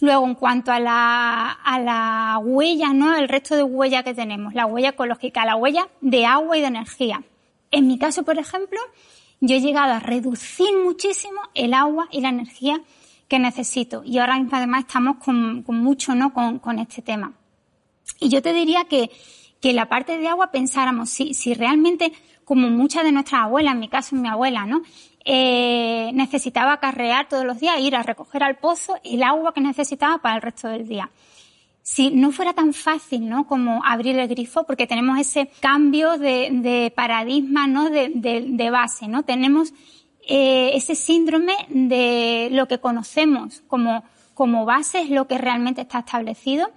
Luego, 0.00 0.26
en 0.26 0.34
cuanto 0.36 0.70
a 0.70 0.78
la, 0.78 1.50
a 1.50 1.80
la 1.80 2.38
huella, 2.38 2.92
¿no? 2.92 3.16
El 3.16 3.28
resto 3.28 3.56
de 3.56 3.64
huella 3.64 4.04
que 4.04 4.14
tenemos, 4.14 4.54
la 4.54 4.66
huella 4.66 4.90
ecológica, 4.90 5.44
la 5.44 5.56
huella 5.56 5.88
de 6.00 6.24
agua 6.24 6.56
y 6.56 6.60
de 6.60 6.68
energía. 6.68 7.24
En 7.70 7.88
mi 7.88 7.98
caso, 7.98 8.22
por 8.22 8.38
ejemplo, 8.38 8.78
yo 9.40 9.56
he 9.56 9.60
llegado 9.60 9.92
a 9.92 10.00
reducir 10.00 10.68
muchísimo 10.84 11.40
el 11.54 11.74
agua 11.74 12.08
y 12.10 12.20
la 12.20 12.28
energía 12.28 12.80
que 13.28 13.38
necesito. 13.38 14.02
Y 14.04 14.18
ahora 14.18 14.38
mismo 14.38 14.56
además 14.56 14.84
estamos 14.86 15.16
con, 15.18 15.62
con 15.62 15.78
mucho, 15.78 16.14
¿no? 16.14 16.32
Con, 16.32 16.58
con, 16.58 16.78
este 16.78 17.02
tema. 17.02 17.34
Y 18.20 18.28
yo 18.30 18.40
te 18.40 18.52
diría 18.52 18.84
que, 18.84 19.10
que 19.60 19.72
la 19.72 19.88
parte 19.88 20.18
de 20.18 20.28
agua 20.28 20.50
pensáramos 20.50 21.10
si, 21.10 21.34
si 21.34 21.54
realmente, 21.54 22.12
como 22.44 22.68
muchas 22.70 23.04
de 23.04 23.12
nuestras 23.12 23.42
abuelas, 23.42 23.74
en 23.74 23.80
mi 23.80 23.88
caso 23.88 24.16
mi 24.16 24.28
abuela, 24.28 24.64
¿no? 24.64 24.82
Eh, 25.30 26.10
necesitaba 26.14 26.80
carrear 26.80 27.28
todos 27.28 27.44
los 27.44 27.60
días, 27.60 27.78
ir 27.80 27.94
a 27.94 28.02
recoger 28.02 28.42
al 28.42 28.56
pozo 28.56 28.96
el 29.04 29.22
agua 29.22 29.52
que 29.52 29.60
necesitaba 29.60 30.16
para 30.22 30.36
el 30.36 30.42
resto 30.42 30.68
del 30.68 30.88
día. 30.88 31.10
Si 31.82 32.10
no 32.10 32.32
fuera 32.32 32.54
tan 32.54 32.72
fácil, 32.72 33.28
¿no? 33.28 33.46
Como 33.46 33.84
abrir 33.84 34.18
el 34.18 34.26
grifo, 34.26 34.64
porque 34.64 34.86
tenemos 34.86 35.18
ese 35.18 35.50
cambio 35.60 36.16
de, 36.16 36.90
paradigma, 36.96 37.66
¿no? 37.66 37.90
De, 37.90 38.70
base, 38.72 39.06
¿no? 39.06 39.22
Tenemos 39.22 39.74
eh, 40.26 40.70
ese 40.72 40.94
síndrome 40.94 41.52
de 41.68 42.48
lo 42.50 42.66
que 42.66 42.78
conocemos 42.78 43.62
como, 43.66 44.04
como 44.32 44.64
base 44.64 45.02
es 45.02 45.10
lo 45.10 45.26
que 45.28 45.36
realmente 45.36 45.82
está 45.82 45.98
establecido 45.98 46.70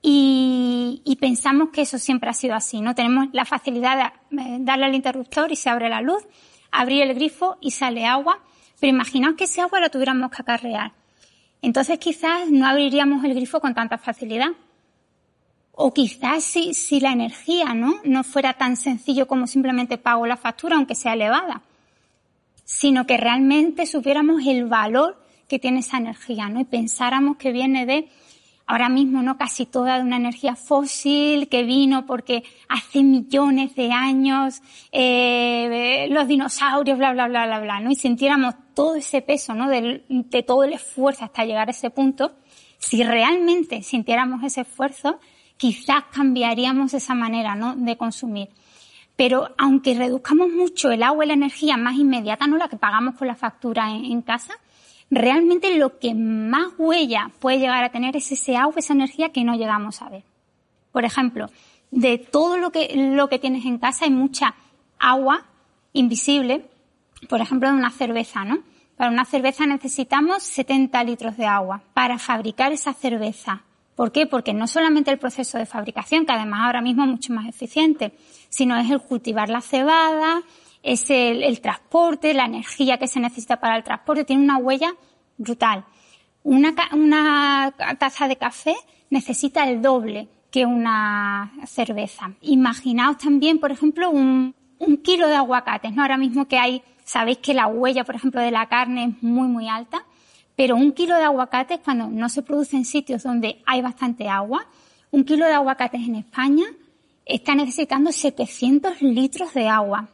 y, 0.00 1.02
y, 1.04 1.16
pensamos 1.16 1.70
que 1.70 1.82
eso 1.82 1.98
siempre 1.98 2.30
ha 2.30 2.34
sido 2.34 2.54
así, 2.54 2.80
¿no? 2.80 2.94
Tenemos 2.94 3.30
la 3.32 3.44
facilidad 3.44 4.12
de 4.30 4.42
eh, 4.42 4.58
darle 4.60 4.84
al 4.86 4.94
interruptor 4.94 5.50
y 5.50 5.56
se 5.56 5.70
abre 5.70 5.88
la 5.88 6.00
luz 6.02 6.22
abrir 6.70 7.02
el 7.02 7.14
grifo 7.14 7.56
y 7.60 7.70
sale 7.70 8.06
agua, 8.06 8.40
pero 8.78 8.90
imaginaos 8.90 9.36
que 9.36 9.44
ese 9.44 9.60
agua 9.60 9.80
la 9.80 9.90
tuviéramos 9.90 10.30
que 10.30 10.42
acarrear. 10.42 10.92
Entonces 11.62 11.98
quizás 11.98 12.50
no 12.50 12.66
abriríamos 12.66 13.24
el 13.24 13.34
grifo 13.34 13.60
con 13.60 13.74
tanta 13.74 13.98
facilidad. 13.98 14.50
O 15.72 15.92
quizás 15.92 16.44
si, 16.44 16.74
si 16.74 17.00
la 17.00 17.12
energía 17.12 17.74
¿no? 17.74 18.00
no 18.04 18.24
fuera 18.24 18.54
tan 18.54 18.76
sencillo 18.76 19.26
como 19.26 19.46
simplemente 19.46 19.98
pago 19.98 20.26
la 20.26 20.36
factura, 20.36 20.76
aunque 20.76 20.94
sea 20.94 21.14
elevada, 21.14 21.62
sino 22.64 23.06
que 23.06 23.16
realmente 23.16 23.86
supiéramos 23.86 24.46
el 24.46 24.66
valor 24.66 25.22
que 25.48 25.58
tiene 25.58 25.80
esa 25.80 25.98
energía, 25.98 26.48
¿no? 26.48 26.60
Y 26.60 26.64
pensáramos 26.64 27.36
que 27.36 27.50
viene 27.50 27.84
de 27.84 28.08
ahora 28.70 28.88
mismo 28.88 29.20
no 29.20 29.36
casi 29.36 29.66
toda 29.66 29.96
de 29.96 30.04
una 30.04 30.16
energía 30.16 30.54
fósil 30.54 31.48
que 31.48 31.64
vino 31.64 32.06
porque 32.06 32.44
hace 32.68 33.02
millones 33.02 33.74
de 33.74 33.90
años 33.90 34.62
eh, 34.92 36.06
los 36.08 36.28
dinosaurios, 36.28 36.96
bla, 36.96 37.12
bla, 37.12 37.26
bla, 37.26 37.46
bla, 37.46 37.58
bla, 37.58 37.80
¿no? 37.80 37.90
Y 37.90 37.96
sintiéramos 37.96 38.54
todo 38.72 38.94
ese 38.94 39.22
peso, 39.22 39.54
¿no? 39.54 39.68
De, 39.68 40.04
todo 40.46 40.62
el 40.62 40.74
esfuerzo 40.74 41.24
hasta 41.24 41.44
llegar 41.44 41.66
a 41.66 41.72
ese 41.72 41.90
punto, 41.90 42.36
si 42.78 43.02
realmente 43.02 43.82
sintiéramos 43.82 44.44
ese 44.44 44.60
esfuerzo, 44.60 45.18
quizás 45.56 46.04
cambiaríamos 46.12 46.94
esa 46.94 47.14
manera, 47.16 47.56
¿no? 47.56 47.74
De 47.74 47.96
consumir. 47.96 48.50
Pero 49.16 49.52
aunque 49.58 49.94
reduzcamos 49.94 50.48
mucho 50.48 50.92
el 50.92 51.02
agua 51.02 51.24
y 51.24 51.28
la 51.28 51.34
energía 51.34 51.76
más 51.76 51.96
inmediata, 51.96 52.46
¿no? 52.46 52.56
La 52.56 52.68
que 52.68 52.76
pagamos 52.76 53.16
con 53.16 53.26
la 53.26 53.34
factura 53.34 53.90
en, 53.90 54.04
en 54.04 54.22
casa, 54.22 54.54
realmente 55.10 55.76
lo 55.76 55.98
que 55.98 56.14
más 56.14 56.72
huella 56.78 57.30
puede 57.40 57.58
llegar 57.58 57.82
a 57.84 57.90
tener 57.90 58.16
es 58.16 58.30
ese 58.32 58.56
agua, 58.56 58.76
esa 58.78 58.92
energía 58.92 59.30
que 59.30 59.44
no 59.44 59.56
llegamos 59.56 60.00
a 60.02 60.08
ver. 60.08 60.22
Por 60.92 61.04
ejemplo, 61.04 61.50
de 61.90 62.18
todo 62.18 62.56
lo 62.56 62.70
que, 62.70 62.90
lo 62.94 63.28
que 63.28 63.38
tienes 63.38 63.64
en 63.64 63.78
casa 63.78 64.04
hay 64.04 64.10
mucha 64.10 64.54
agua 64.98 65.44
invisible, 65.92 66.64
por 67.28 67.40
ejemplo, 67.40 67.68
de 67.68 67.74
una 67.74 67.90
cerveza, 67.90 68.44
¿no? 68.44 68.58
Para 68.96 69.10
una 69.10 69.24
cerveza 69.24 69.66
necesitamos 69.66 70.42
70 70.42 71.02
litros 71.04 71.36
de 71.36 71.46
agua 71.46 71.82
para 71.94 72.18
fabricar 72.18 72.72
esa 72.72 72.92
cerveza. 72.92 73.62
¿Por 73.96 74.12
qué? 74.12 74.26
Porque 74.26 74.54
no 74.54 74.66
solamente 74.66 75.10
el 75.10 75.18
proceso 75.18 75.58
de 75.58 75.66
fabricación, 75.66 76.24
que 76.24 76.32
además 76.32 76.60
ahora 76.64 76.80
mismo 76.80 77.04
es 77.04 77.10
mucho 77.10 77.32
más 77.32 77.48
eficiente, 77.48 78.12
sino 78.48 78.76
es 78.76 78.90
el 78.90 79.00
cultivar 79.00 79.48
la 79.48 79.60
cebada, 79.60 80.42
es 80.82 81.10
el, 81.10 81.60
transporte, 81.60 82.34
la 82.34 82.46
energía 82.46 82.98
que 82.98 83.06
se 83.06 83.20
necesita 83.20 83.58
para 83.58 83.76
el 83.76 83.84
transporte, 83.84 84.24
tiene 84.24 84.42
una 84.42 84.56
huella 84.56 84.94
brutal. 85.36 85.84
Una, 86.42 86.74
una 86.92 87.74
taza 87.98 88.28
de 88.28 88.36
café 88.36 88.74
necesita 89.10 89.68
el 89.68 89.82
doble 89.82 90.28
que 90.50 90.66
una 90.66 91.52
cerveza. 91.66 92.32
Imaginaos 92.40 93.18
también, 93.18 93.60
por 93.60 93.70
ejemplo, 93.70 94.10
un, 94.10 94.54
un 94.78 94.96
kilo 94.98 95.28
de 95.28 95.36
aguacates, 95.36 95.92
¿no? 95.92 96.02
Ahora 96.02 96.16
mismo 96.16 96.48
que 96.48 96.58
hay, 96.58 96.82
sabéis 97.04 97.38
que 97.38 97.54
la 97.54 97.66
huella, 97.66 98.04
por 98.04 98.16
ejemplo, 98.16 98.40
de 98.40 98.50
la 98.50 98.66
carne 98.68 99.04
es 99.04 99.22
muy, 99.22 99.46
muy 99.46 99.68
alta, 99.68 100.04
pero 100.56 100.76
un 100.76 100.92
kilo 100.92 101.16
de 101.16 101.24
aguacates, 101.24 101.80
cuando 101.84 102.08
no 102.08 102.28
se 102.28 102.42
produce 102.42 102.76
en 102.76 102.84
sitios 102.84 103.22
donde 103.22 103.62
hay 103.66 103.82
bastante 103.82 104.28
agua, 104.28 104.66
un 105.10 105.24
kilo 105.24 105.46
de 105.46 105.54
aguacates 105.54 106.00
en 106.00 106.16
España 106.16 106.64
está 107.24 107.54
necesitando 107.54 108.12
700 108.12 109.02
litros 109.02 109.54
de 109.54 109.68
agua. 109.68 110.08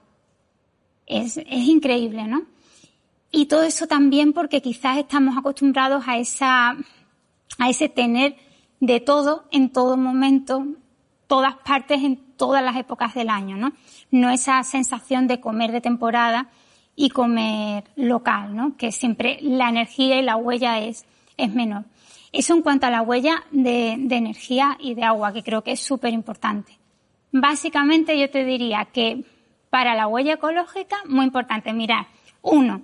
Es, 1.06 1.36
es 1.36 1.46
increíble, 1.68 2.24
¿no? 2.24 2.42
Y 3.30 3.46
todo 3.46 3.62
eso 3.62 3.86
también 3.86 4.32
porque 4.32 4.62
quizás 4.62 4.98
estamos 4.98 5.36
acostumbrados 5.36 6.04
a 6.06 6.18
esa, 6.18 6.76
a 7.58 7.68
ese 7.68 7.88
tener 7.88 8.36
de 8.80 9.00
todo 9.00 9.44
en 9.50 9.70
todo 9.70 9.96
momento, 9.96 10.66
todas 11.26 11.54
partes 11.56 12.02
en 12.02 12.16
todas 12.36 12.62
las 12.62 12.76
épocas 12.76 13.14
del 13.14 13.30
año, 13.30 13.56
¿no? 13.56 13.72
No 14.10 14.30
esa 14.30 14.62
sensación 14.62 15.26
de 15.26 15.40
comer 15.40 15.72
de 15.72 15.80
temporada 15.80 16.48
y 16.94 17.10
comer 17.10 17.84
local, 17.96 18.54
¿no? 18.54 18.76
Que 18.76 18.92
siempre 18.92 19.38
la 19.42 19.68
energía 19.68 20.18
y 20.18 20.22
la 20.22 20.36
huella 20.36 20.80
es, 20.80 21.04
es 21.36 21.52
menor. 21.52 21.84
Eso 22.32 22.54
en 22.54 22.62
cuanto 22.62 22.86
a 22.86 22.90
la 22.90 23.02
huella 23.02 23.44
de, 23.50 23.96
de 23.98 24.16
energía 24.16 24.76
y 24.80 24.94
de 24.94 25.04
agua, 25.04 25.32
que 25.32 25.42
creo 25.42 25.62
que 25.62 25.72
es 25.72 25.80
súper 25.80 26.12
importante. 26.12 26.78
Básicamente 27.32 28.18
yo 28.18 28.30
te 28.30 28.44
diría 28.44 28.86
que 28.86 29.24
para 29.70 29.94
la 29.94 30.06
huella 30.06 30.34
ecológica, 30.34 30.96
muy 31.06 31.24
importante 31.24 31.72
mirar, 31.72 32.06
uno, 32.42 32.82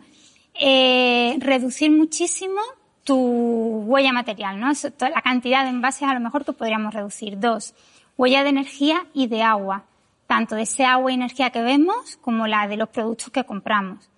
eh, 0.54 1.36
reducir 1.38 1.90
muchísimo 1.90 2.60
tu 3.04 3.16
huella 3.16 4.12
material, 4.12 4.60
¿no? 4.60 4.70
la 5.00 5.22
cantidad 5.22 5.64
de 5.64 5.70
envases 5.70 6.08
a 6.08 6.14
lo 6.14 6.20
mejor 6.20 6.44
tú 6.44 6.54
podríamos 6.54 6.94
reducir. 6.94 7.38
Dos, 7.38 7.74
huella 8.16 8.42
de 8.42 8.50
energía 8.50 9.06
y 9.12 9.26
de 9.26 9.42
agua, 9.42 9.84
tanto 10.26 10.54
de 10.54 10.62
ese 10.62 10.84
agua 10.84 11.10
y 11.10 11.14
energía 11.14 11.50
que 11.50 11.62
vemos 11.62 12.16
como 12.20 12.46
la 12.46 12.68
de 12.68 12.76
los 12.76 12.88
productos 12.88 13.30
que 13.30 13.44
compramos. 13.44 14.08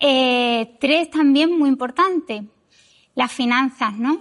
Eh, 0.00 0.76
tres, 0.80 1.10
también 1.10 1.56
muy 1.56 1.68
importante, 1.68 2.44
las 3.14 3.30
finanzas, 3.30 3.94
¿no? 3.94 4.20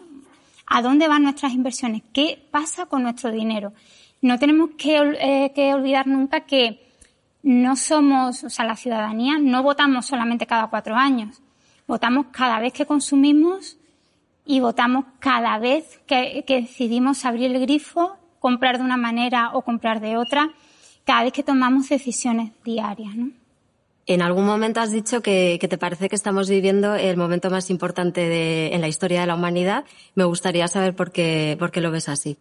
¿A 0.67 0.81
dónde 0.81 1.07
van 1.07 1.23
nuestras 1.23 1.53
inversiones? 1.53 2.03
¿Qué 2.13 2.47
pasa 2.51 2.85
con 2.85 3.03
nuestro 3.03 3.31
dinero? 3.31 3.73
No 4.21 4.37
tenemos 4.37 4.71
que, 4.77 4.97
eh, 5.19 5.51
que 5.55 5.73
olvidar 5.73 6.05
nunca 6.05 6.41
que 6.41 6.90
no 7.43 7.75
somos, 7.75 8.43
o 8.43 8.49
sea, 8.49 8.65
la 8.65 8.75
ciudadanía 8.75 9.37
no 9.39 9.63
votamos 9.63 10.05
solamente 10.05 10.45
cada 10.45 10.67
cuatro 10.67 10.95
años. 10.95 11.41
Votamos 11.87 12.27
cada 12.31 12.59
vez 12.59 12.73
que 12.73 12.85
consumimos 12.85 13.77
y 14.45 14.59
votamos 14.59 15.05
cada 15.19 15.57
vez 15.59 15.99
que, 16.05 16.43
decidimos 16.47 17.25
abrir 17.25 17.51
el 17.51 17.61
grifo, 17.61 18.17
comprar 18.39 18.77
de 18.77 18.83
una 18.83 18.97
manera 18.97 19.51
o 19.53 19.61
comprar 19.63 20.01
de 20.01 20.17
otra, 20.17 20.51
cada 21.03 21.23
vez 21.23 21.33
que 21.33 21.43
tomamos 21.43 21.89
decisiones 21.89 22.51
diarias, 22.63 23.15
¿no? 23.15 23.31
En 24.07 24.21
algún 24.21 24.45
momento 24.45 24.81
has 24.81 24.91
dicho 24.91 25.21
que, 25.21 25.57
te 25.57 25.77
parece 25.77 26.09
que 26.09 26.15
estamos 26.15 26.49
viviendo 26.49 26.95
el 26.95 27.17
momento 27.17 27.49
más 27.49 27.69
importante 27.69 28.21
de, 28.21 28.73
en 28.73 28.81
la 28.81 28.87
historia 28.87 29.21
de 29.21 29.27
la 29.27 29.35
humanidad. 29.35 29.85
Me 30.15 30.23
gustaría 30.23 30.67
saber 30.67 30.95
por 30.95 31.11
qué, 31.11 31.55
por 31.59 31.71
qué 31.71 31.81
lo 31.81 31.91
ves 31.91 32.09
así. 32.09 32.37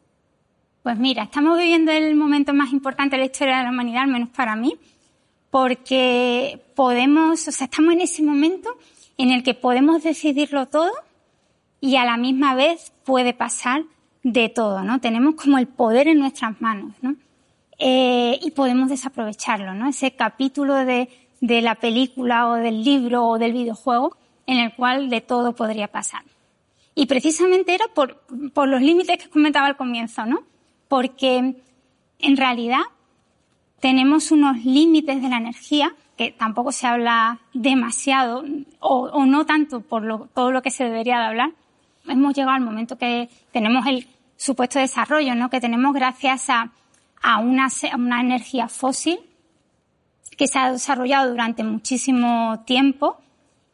Pues 0.83 0.97
mira, 0.97 1.25
estamos 1.25 1.59
viviendo 1.59 1.93
el 1.93 2.17
momento 2.17 2.55
más 2.55 2.73
importante 2.73 3.17
de 3.17 3.21
la 3.21 3.27
historia 3.27 3.59
de 3.59 3.65
la 3.65 3.71
humanidad, 3.71 4.05
al 4.05 4.11
menos 4.11 4.31
para 4.31 4.57
mí, 4.57 4.79
porque 5.51 6.63
podemos, 6.75 7.47
o 7.49 7.53
sea, 7.53 7.67
estamos 7.67 7.95
en 7.95 8.01
ese 8.01 8.23
momento 8.23 8.71
en 9.19 9.31
el 9.31 9.43
que 9.43 9.55
podemos 9.55 10.03
decidirlo 10.03 10.67
todo 10.67 10.93
y 11.81 11.97
a 11.97 12.05
la 12.05 12.17
misma 12.17 12.55
vez 12.55 12.93
puede 13.05 13.35
pasar 13.35 13.85
de 14.23 14.49
todo, 14.49 14.83
¿no? 14.83 15.01
Tenemos 15.01 15.35
como 15.35 15.59
el 15.59 15.67
poder 15.67 16.09
en 16.09 16.19
nuestras 16.19 16.61
manos, 16.61 16.95
¿no? 17.03 17.17
Eh, 17.79 18.39
y 18.43 18.51
podemos 18.51 18.91
desaprovecharlo, 18.91 19.75
¿no? 19.75 19.89
Ese 19.89 20.13
capítulo 20.13 20.75
de, 20.75 21.09
de 21.41 21.63
la 21.63 21.77
película 21.77 22.49
o 22.49 22.55
del 22.55 22.85
libro 22.85 23.27
o 23.27 23.39
del 23.39 23.53
videojuego 23.53 24.17
en 24.47 24.59
el 24.59 24.75
cual 24.75 25.09
de 25.09 25.21
todo 25.21 25.55
podría 25.55 25.89
pasar. 25.89 26.23
Y 26.95 27.07
precisamente 27.07 27.75
era 27.75 27.87
por, 27.95 28.23
por 28.53 28.69
los 28.69 28.83
límites 28.83 29.23
que 29.23 29.31
comentaba 29.31 29.67
al 29.67 29.77
comienzo, 29.77 30.27
¿no? 30.27 30.43
Porque 30.89 31.63
en 32.19 32.37
realidad 32.37 32.83
tenemos 33.81 34.31
unos 34.31 34.65
límites 34.65 35.21
de 35.23 35.29
la 35.29 35.39
energía, 35.39 35.95
que 36.17 36.33
tampoco 36.33 36.71
se 36.71 36.87
habla 36.87 37.41
demasiado 37.55 38.45
o, 38.79 39.25
no 39.25 39.47
tanto 39.47 39.81
por 39.81 40.29
todo 40.35 40.53
lo 40.53 40.63
que 40.63 40.71
se 40.71 40.85
debería 40.85 41.19
de 41.19 41.25
hablar. 41.25 41.53
Hemos 42.07 42.35
llegado 42.35 42.57
al 42.57 42.63
momento 42.63 42.99
que 42.99 43.31
tenemos 43.53 43.87
el 43.87 44.07
supuesto 44.37 44.79
desarrollo, 44.79 45.35
¿no? 45.35 45.49
Que 45.49 45.61
tenemos 45.61 45.95
gracias 45.95 46.51
a, 46.51 46.73
a 47.23 47.39
una, 47.39 47.69
una 47.95 48.21
energía 48.21 48.69
fósil 48.69 49.19
que 50.37 50.47
se 50.47 50.59
ha 50.59 50.73
desarrollado 50.73 51.31
durante 51.31 51.63
muchísimo 51.65 52.63
tiempo 52.67 53.19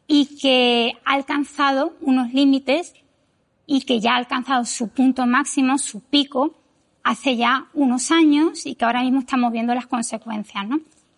y 0.07 0.37
que 0.37 0.93
ha 1.05 1.13
alcanzado 1.13 1.95
unos 2.01 2.33
límites 2.33 2.93
y 3.65 3.81
que 3.81 3.99
ya 3.99 4.13
ha 4.13 4.17
alcanzado 4.17 4.63
su 4.65 4.89
punto 4.89 5.25
máximo, 5.25 5.77
su 5.77 6.01
pico, 6.01 6.55
hace 7.07 7.37
ya 7.37 7.67
unos 7.73 8.11
años 8.11 8.65
y 8.65 8.75
que 8.75 8.83
ahora 8.83 9.01
mismo 9.01 9.19
estamos 9.19 9.53
viendo 9.53 9.73
las 9.73 9.87
consecuencias. 9.87 10.65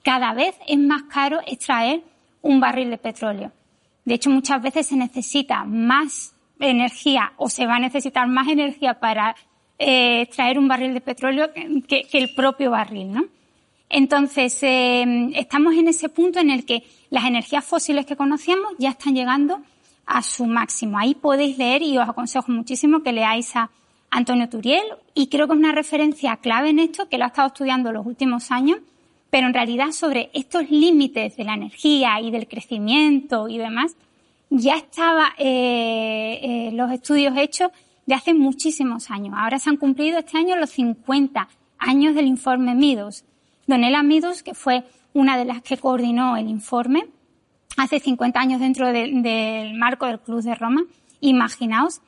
Cada 0.04 0.34
vez 0.36 0.56
es 0.68 0.78
más 0.78 1.04
caro 1.04 1.40
extraer 1.48 2.04
un 2.44 2.60
barril 2.60 2.92
de 2.92 3.00
petróleo. 3.00 3.52
De 4.06 4.14
hecho, 4.14 4.30
muchas 4.30 4.62
veces 4.62 4.86
se 4.86 4.96
necesita 4.96 5.64
más 5.64 6.36
energía 6.60 7.34
o 7.38 7.50
se 7.50 7.66
va 7.66 7.78
a 7.78 7.80
necesitar 7.80 8.28
más 8.28 8.48
energía 8.50 9.00
para 9.00 9.36
eh, 9.80 10.22
extraer 10.22 10.60
un 10.60 10.68
barril 10.68 10.94
de 10.94 11.02
petróleo 11.02 11.52
que, 11.54 12.08
el 12.14 12.36
propio 12.36 12.70
barril, 12.70 13.12
¿no? 13.12 13.26
Entonces, 13.90 14.62
eh, 14.62 15.32
estamos 15.34 15.74
en 15.74 15.88
ese 15.88 16.08
punto 16.10 16.40
en 16.40 16.52
el 16.52 16.68
que 16.68 16.84
las 17.10 17.26
energías 17.26 17.66
fósiles 17.66 18.06
que 18.06 18.16
conocíamos 18.16 18.74
ya 18.78 18.90
están 18.90 19.16
llegando 19.16 19.60
a 20.06 20.22
su 20.22 20.46
máximo. 20.46 21.00
Ahí 21.00 21.16
podéis 21.16 21.58
leer 21.58 21.82
y 21.82 21.98
os 21.98 22.08
aconsejo 22.08 22.52
muchísimo 22.52 23.02
que 23.02 23.12
leáis 23.12 23.56
a 23.56 23.72
Antonio 24.12 24.50
Turiel, 24.50 24.84
y 25.14 25.28
creo 25.28 25.48
que 25.48 25.54
es 25.54 25.60
una 25.60 25.72
referencia 25.72 26.38
clave 26.38 26.70
en 26.70 26.80
esto, 26.80 27.10
que 27.10 27.18
lo 27.18 27.26
ha 27.26 27.28
estado 27.28 27.48
estudiando 27.48 27.92
los 27.92 28.06
últimos 28.06 28.52
años, 28.52 28.80
pero 29.30 29.48
en 29.48 29.54
realidad 29.54 29.92
sobre 29.92 30.30
estos 30.34 30.70
límites 30.70 31.38
de 31.38 31.44
la 31.44 31.54
energía 31.54 32.20
y 32.20 32.32
del 32.32 32.48
crecimiento 32.48 33.48
y 33.48 33.58
demás, 33.58 33.96
ya 34.50 34.76
estaba 34.76 35.34
eh, 35.38 36.40
eh, 36.42 36.72
los 36.74 36.92
estudios 36.92 37.38
hechos 37.38 37.70
de 38.06 38.16
hace 38.16 38.34
muchísimos 38.34 39.12
años. 39.12 39.36
Ahora 39.38 39.60
se 39.60 39.70
han 39.70 39.78
cumplido 39.78 40.18
este 40.18 40.38
año 40.38 40.56
los 40.56 40.72
50 40.72 41.48
años 41.78 42.16
del 42.16 42.26
informe 42.26 42.74
Midos. 42.74 43.24
Donela 43.68 44.02
Midos, 44.02 44.42
que 44.42 44.56
fue 44.56 44.84
una 45.14 45.38
de 45.38 45.46
las 45.46 45.62
que 45.62 45.78
coordinó 45.78 46.36
el 46.36 46.50
informe, 46.50 47.08
hace 47.78 48.00
50 48.00 48.40
años 48.40 48.60
dentro 48.60 48.92
del 48.92 49.74
marco 49.76 50.08
del 50.08 50.20
Club 50.20 50.42
de 50.42 50.56
Roma, 50.56 50.84
imaginaos, 51.22 52.02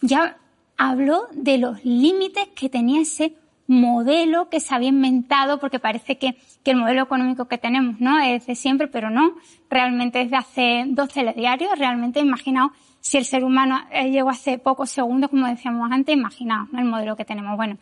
ya 0.00 0.38
habló 0.82 1.28
de 1.32 1.58
los 1.58 1.84
límites 1.84 2.48
que 2.56 2.68
tenía 2.68 3.02
ese 3.02 3.36
modelo 3.68 4.48
que 4.48 4.58
se 4.58 4.74
había 4.74 4.88
inventado, 4.88 5.60
porque 5.60 5.78
parece 5.78 6.18
que, 6.18 6.36
el 6.64 6.76
modelo 6.76 7.02
económico 7.02 7.46
que 7.46 7.56
tenemos 7.56 8.00
no 8.00 8.18
es 8.18 8.46
de 8.46 8.56
siempre, 8.56 8.88
pero 8.88 9.08
no, 9.08 9.34
realmente 9.70 10.20
es 10.20 10.30
de 10.30 10.36
hace 10.36 10.84
dos 10.88 11.08
telediarios, 11.10 11.78
realmente 11.78 12.18
imaginaos 12.18 12.72
si 13.00 13.16
el 13.16 13.24
ser 13.24 13.44
humano 13.44 13.80
eh, 13.92 14.10
llegó 14.10 14.30
hace 14.30 14.58
pocos 14.58 14.90
segundos, 14.90 15.30
como 15.30 15.46
decíamos 15.46 15.90
antes, 15.90 16.14
imaginaos 16.16 16.68
el 16.76 16.84
modelo 16.84 17.16
que 17.16 17.24
tenemos. 17.24 17.56
Bueno, 17.56 17.78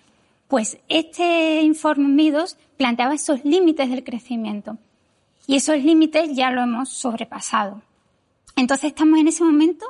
pues 0.49 0.79
este 0.89 1.63
informe 1.63 2.09
MIDOS 2.09 2.59
planteaba 2.77 3.15
esos 3.15 3.45
límites 3.45 3.89
del 3.91 4.05
crecimiento. 4.05 4.77
Y 5.47 5.57
esos 5.57 5.83
límites 5.83 6.35
ya 6.35 6.51
lo 6.51 6.63
hemos 6.63 6.91
sobrepasado. 6.91 7.83
Entonces 8.57 8.89
estamos 8.89 9.19
en 9.19 9.29
ese 9.29 9.45
momento 9.45 9.87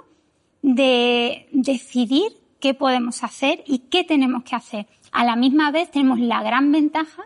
de 0.62 1.48
decidir 1.52 2.39
qué 2.60 2.74
podemos 2.74 3.24
hacer 3.24 3.62
y 3.66 3.80
qué 3.90 4.04
tenemos 4.04 4.44
que 4.44 4.56
hacer. 4.56 4.86
A 5.12 5.24
la 5.24 5.36
misma 5.36 5.70
vez 5.70 5.90
tenemos 5.90 6.20
la 6.20 6.42
gran 6.42 6.70
ventaja 6.70 7.24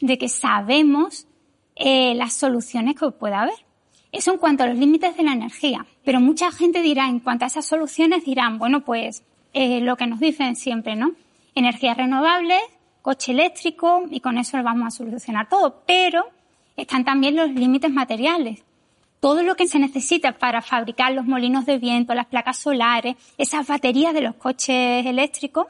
de 0.00 0.18
que 0.18 0.28
sabemos 0.28 1.26
eh, 1.74 2.14
las 2.14 2.34
soluciones 2.34 2.94
que 2.94 3.10
pueda 3.10 3.42
haber. 3.42 3.66
Eso 4.12 4.32
en 4.32 4.38
cuanto 4.38 4.62
a 4.62 4.66
los 4.68 4.78
límites 4.78 5.16
de 5.16 5.24
la 5.24 5.32
energía. 5.32 5.84
Pero 6.04 6.20
mucha 6.20 6.50
gente 6.52 6.80
dirá, 6.82 7.08
en 7.08 7.20
cuanto 7.20 7.44
a 7.44 7.48
esas 7.48 7.66
soluciones, 7.66 8.24
dirán, 8.24 8.58
bueno, 8.58 8.84
pues 8.84 9.24
eh, 9.52 9.80
lo 9.80 9.96
que 9.96 10.06
nos 10.06 10.20
dicen 10.20 10.56
siempre, 10.56 10.96
¿no? 10.96 11.12
Energías 11.54 11.96
renovables, 11.96 12.60
coche 13.02 13.32
eléctrico 13.32 14.04
y 14.10 14.20
con 14.20 14.38
eso 14.38 14.56
lo 14.56 14.62
vamos 14.62 14.86
a 14.86 14.90
solucionar 14.90 15.48
todo. 15.48 15.82
Pero 15.86 16.24
están 16.76 17.04
también 17.04 17.36
los 17.36 17.50
límites 17.50 17.90
materiales 17.90 18.64
todo 19.20 19.42
lo 19.42 19.54
que 19.56 19.66
se 19.66 19.78
necesita 19.78 20.32
para 20.32 20.62
fabricar 20.62 21.12
los 21.12 21.24
molinos 21.24 21.66
de 21.66 21.78
viento, 21.78 22.14
las 22.14 22.26
placas 22.26 22.58
solares, 22.58 23.16
esas 23.38 23.66
baterías 23.66 24.14
de 24.14 24.20
los 24.20 24.34
coches 24.34 25.06
eléctricos, 25.06 25.66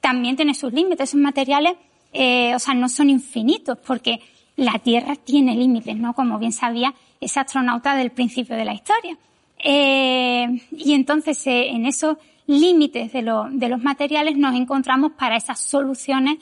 también 0.00 0.36
tiene 0.36 0.54
sus 0.54 0.72
límites. 0.72 1.10
Esos 1.10 1.20
materiales, 1.20 1.74
eh, 2.12 2.54
o 2.54 2.58
sea, 2.58 2.74
no 2.74 2.88
son 2.88 3.10
infinitos 3.10 3.78
porque 3.86 4.20
la 4.56 4.78
Tierra 4.78 5.16
tiene 5.16 5.54
límites, 5.54 5.96
¿no? 5.96 6.14
Como 6.14 6.38
bien 6.38 6.52
sabía 6.52 6.94
ese 7.20 7.40
astronauta 7.40 7.96
del 7.96 8.10
principio 8.10 8.56
de 8.56 8.64
la 8.64 8.74
historia. 8.74 9.16
Eh, 9.58 10.46
y 10.72 10.94
entonces, 10.94 11.46
eh, 11.46 11.68
en 11.68 11.86
esos 11.86 12.16
límites 12.46 13.12
de, 13.12 13.22
los 13.22 13.82
materiales 13.82 14.36
nos 14.36 14.54
encontramos 14.54 15.12
para 15.12 15.36
esas 15.36 15.60
soluciones 15.60 16.38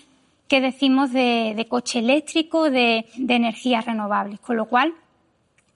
que 0.46 0.60
decimos 0.60 1.12
de, 1.12 1.66
coche 1.68 1.98
eléctrico, 1.98 2.70
de, 2.70 3.04
de 3.16 3.34
energías 3.34 3.84
renovables. 3.84 4.40
Con 4.40 4.56
lo 4.56 4.64
cual, 4.64 4.94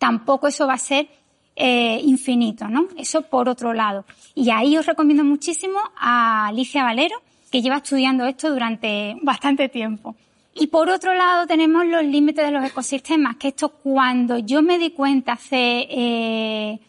tampoco 0.02 0.48
eso 0.48 0.66
va 0.66 0.74
a 0.74 0.78
ser 0.78 1.06
eh, 1.54 2.00
infinito, 2.02 2.66
¿no? 2.66 2.88
Eso 2.96 3.22
por 3.22 3.48
otro 3.48 3.72
lado. 3.72 4.04
Y 4.34 4.50
ahí 4.50 4.76
os 4.76 4.84
recomiendo 4.84 5.22
muchísimo 5.22 5.78
a 5.96 6.48
Alicia 6.48 6.82
Valero, 6.82 7.22
que 7.52 7.62
lleva 7.62 7.76
estudiando 7.76 8.26
esto 8.26 8.50
durante 8.50 9.16
bastante 9.22 9.68
tiempo. 9.68 10.16
Y 10.56 10.66
por 10.66 10.90
otro 10.90 11.14
lado 11.14 11.46
tenemos 11.46 11.86
los 11.86 12.02
límites 12.04 12.44
de 12.44 12.50
los 12.50 12.64
ecosistemas, 12.64 13.36
que 13.36 13.48
esto 13.48 13.68
cuando 13.68 14.38
yo 14.38 14.60
me 14.60 14.76
di 14.76 14.90
cuenta 14.90 15.34
hace, 15.34 15.86
eh, 15.88 16.80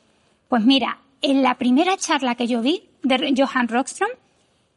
Pues 0.49 0.63
mira, 0.65 0.97
en 1.21 1.43
la 1.43 1.53
primera 1.53 1.95
charla 1.97 2.33
que 2.33 2.47
yo 2.47 2.61
vi 2.61 2.81
de 3.03 3.35
Johan 3.37 3.67
Rockström, 3.67 4.09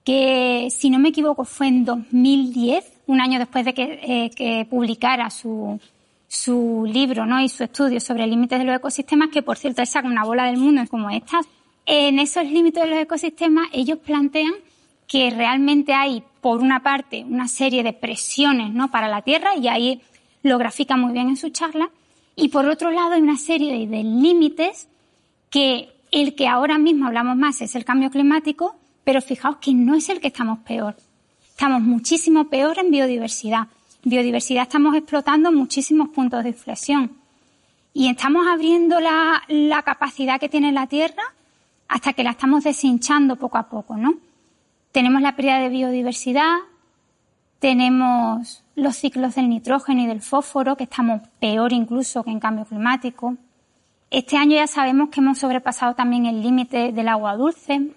que 0.05 0.68
si 0.70 0.90
no 0.90 0.99
me 0.99 1.09
equivoco 1.09 1.44
fue 1.44 1.68
en 1.68 1.87
2010, 1.87 3.01
un 3.07 3.18
año 3.22 3.38
después 3.38 3.64
de 3.64 3.72
que, 3.72 4.01
eh, 4.03 4.31
que 4.37 4.66
publicara 4.68 5.31
su, 5.31 5.81
su 6.28 6.84
libro 6.86 7.26
¿no? 7.26 7.40
y 7.40 7.48
su 7.48 7.64
estudio 7.64 8.00
sobre 8.00 8.26
límites 8.26 8.58
de 8.58 8.64
los 8.64 8.76
ecosistemas, 8.76 9.28
que 9.30 9.42
por 9.42 9.56
cierto 9.56 9.80
él 9.80 9.86
saca 9.86 10.08
una 10.08 10.24
bola 10.24 10.44
del 10.46 10.56
mundo 10.56 10.82
como 10.90 11.10
esta. 11.10 11.40
En 11.84 12.18
esos 12.18 12.44
límites 12.44 12.82
de 12.82 12.90
los 12.90 12.98
ecosistemas 12.98 13.68
ellos 13.72 13.98
plantean 13.98 14.52
que 15.06 15.30
realmente 15.30 15.92
hay, 15.94 16.22
por 16.40 16.60
una 16.60 16.82
parte, 16.82 17.24
una 17.24 17.46
serie 17.46 17.82
de 17.82 17.92
presiones 17.92 18.72
¿no? 18.72 18.90
para 18.90 19.08
la 19.08 19.22
Tierra, 19.22 19.56
y 19.56 19.68
ahí 19.68 20.00
lo 20.42 20.58
grafica 20.58 20.96
muy 20.96 21.12
bien 21.12 21.28
en 21.28 21.36
su 21.36 21.50
charla, 21.50 21.90
y 22.34 22.48
por 22.48 22.66
otro 22.66 22.90
lado 22.90 23.12
hay 23.12 23.22
una 23.22 23.38
serie 23.38 23.86
de 23.86 24.02
límites 24.02 24.88
que 25.50 25.90
el 26.10 26.34
que 26.34 26.48
ahora 26.48 26.78
mismo 26.78 27.06
hablamos 27.06 27.36
más 27.36 27.60
es 27.60 27.74
el 27.74 27.84
cambio 27.84 28.10
climático, 28.10 28.76
pero 29.04 29.22
fijaos 29.22 29.56
que 29.56 29.72
no 29.72 29.94
es 29.94 30.08
el 30.08 30.20
que 30.20 30.28
estamos 30.28 30.58
peor. 30.60 30.96
Estamos 31.48 31.80
muchísimo 31.82 32.48
peor 32.48 32.78
en 32.78 32.90
biodiversidad. 32.90 33.68
Biodiversidad 34.09 34.62
estamos 34.62 34.95
explotando 34.95 35.51
muchísimos 35.51 36.11
puntos 36.11 36.45
de 36.45 36.51
inflexión. 36.51 37.11
Y 37.92 38.09
estamos 38.09 38.47
abriendo 38.47 39.01
la, 39.01 39.83
capacidad 39.85 40.38
que 40.38 40.49
tiene 40.49 40.71
la 40.71 40.87
Tierra 40.87 41.25
hasta 41.88 42.12
que 42.12 42.23
la 42.23 42.31
estamos 42.31 42.62
deshinchando 42.62 43.35
poco 43.35 43.59
a 43.59 43.69
poco, 43.69 43.97
¿no? 43.97 44.14
Tenemos 44.92 45.21
la 45.23 45.35
pérdida 45.35 45.59
de 45.59 45.71
biodiversidad, 45.71 46.55
tenemos 47.59 48.62
los 48.77 48.95
ciclos 48.95 49.35
del 49.35 49.49
nitrógeno 49.49 50.03
y 50.03 50.07
del 50.07 50.23
fósforo, 50.23 50.77
que 50.77 50.85
estamos 50.85 51.23
peor 51.40 51.73
incluso 51.73 52.23
que 52.23 52.31
en 52.31 52.38
cambio 52.38 52.64
climático. 52.64 53.37
Este 54.12 54.37
año 54.37 54.55
ya 54.55 54.69
sabemos 54.69 55.09
que 55.09 55.19
hemos 55.19 55.38
sobrepasado 55.38 55.97
también 55.97 56.27
el 56.27 56.42
límite 56.42 56.92
del 56.92 57.09
agua 57.09 57.35
dulce 57.35 57.90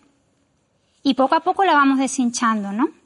y 1.04 1.13
poco 1.13 1.36
a 1.36 1.41
poco 1.41 1.63
la 1.65 1.74
vamos 1.74 2.00
deshinchando, 2.00 2.72
¿no? 2.72 2.98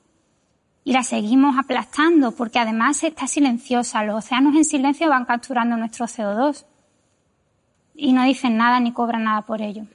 Y 0.86 0.94
la 0.94 1.04
seguimos 1.04 1.58
aplastando 1.58 2.34
porque 2.34 2.60
además 2.60 3.04
está 3.04 3.28
silenciosa. 3.28 4.04
Los 4.04 4.26
océanos 4.26 4.56
en 4.56 4.66
silencio 4.66 5.10
van 5.10 5.26
capturando 5.26 5.78
nuestro 5.78 6.06
CO2 6.06 6.66
y 7.96 8.14
no 8.14 8.24
dicen 8.24 8.58
nada 8.58 8.80
ni 8.80 8.92
cobran 8.92 9.24
nada 9.24 9.44
por 9.44 9.62
ello. 9.62 9.86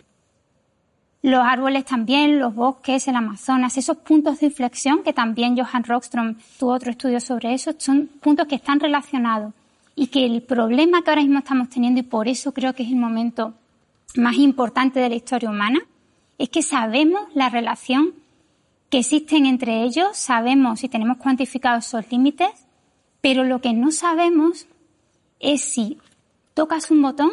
Los 1.20 1.44
árboles 1.44 1.84
también, 1.84 2.38
los 2.38 2.54
bosques, 2.54 3.08
el 3.08 3.16
Amazonas, 3.16 3.76
esos 3.76 3.96
puntos 3.96 4.38
de 4.38 4.46
inflexión 4.46 5.02
que 5.02 5.12
también 5.12 5.58
Johan 5.58 5.82
Rockström 5.82 6.36
tuvo 6.58 6.72
otro 6.72 6.92
estudio 6.92 7.20
sobre 7.20 7.52
eso, 7.54 7.72
son 7.76 8.06
puntos 8.20 8.46
que 8.46 8.54
están 8.54 8.78
relacionados 8.78 9.52
y 9.96 10.06
que 10.06 10.24
el 10.24 10.42
problema 10.42 11.02
que 11.02 11.10
ahora 11.10 11.22
mismo 11.22 11.40
estamos 11.40 11.70
teniendo, 11.70 11.98
y 11.98 12.04
por 12.04 12.28
eso 12.28 12.52
creo 12.52 12.72
que 12.72 12.84
es 12.84 12.90
el 12.90 12.96
momento 12.96 13.52
más 14.14 14.36
importante 14.36 15.00
de 15.00 15.08
la 15.08 15.16
historia 15.16 15.50
humana, 15.50 15.80
es 16.38 16.50
que 16.50 16.62
sabemos 16.62 17.22
la 17.34 17.48
relación 17.48 18.14
que 18.90 18.98
existen 18.98 19.46
entre 19.46 19.82
ellos, 19.82 20.16
sabemos 20.16 20.82
y 20.84 20.88
tenemos 20.88 21.18
cuantificados 21.18 21.86
esos 21.86 22.10
límites, 22.10 22.50
pero 23.20 23.44
lo 23.44 23.60
que 23.60 23.72
no 23.72 23.90
sabemos 23.90 24.66
es 25.40 25.62
si 25.62 25.98
tocas 26.54 26.90
un 26.90 27.02
botón, 27.02 27.30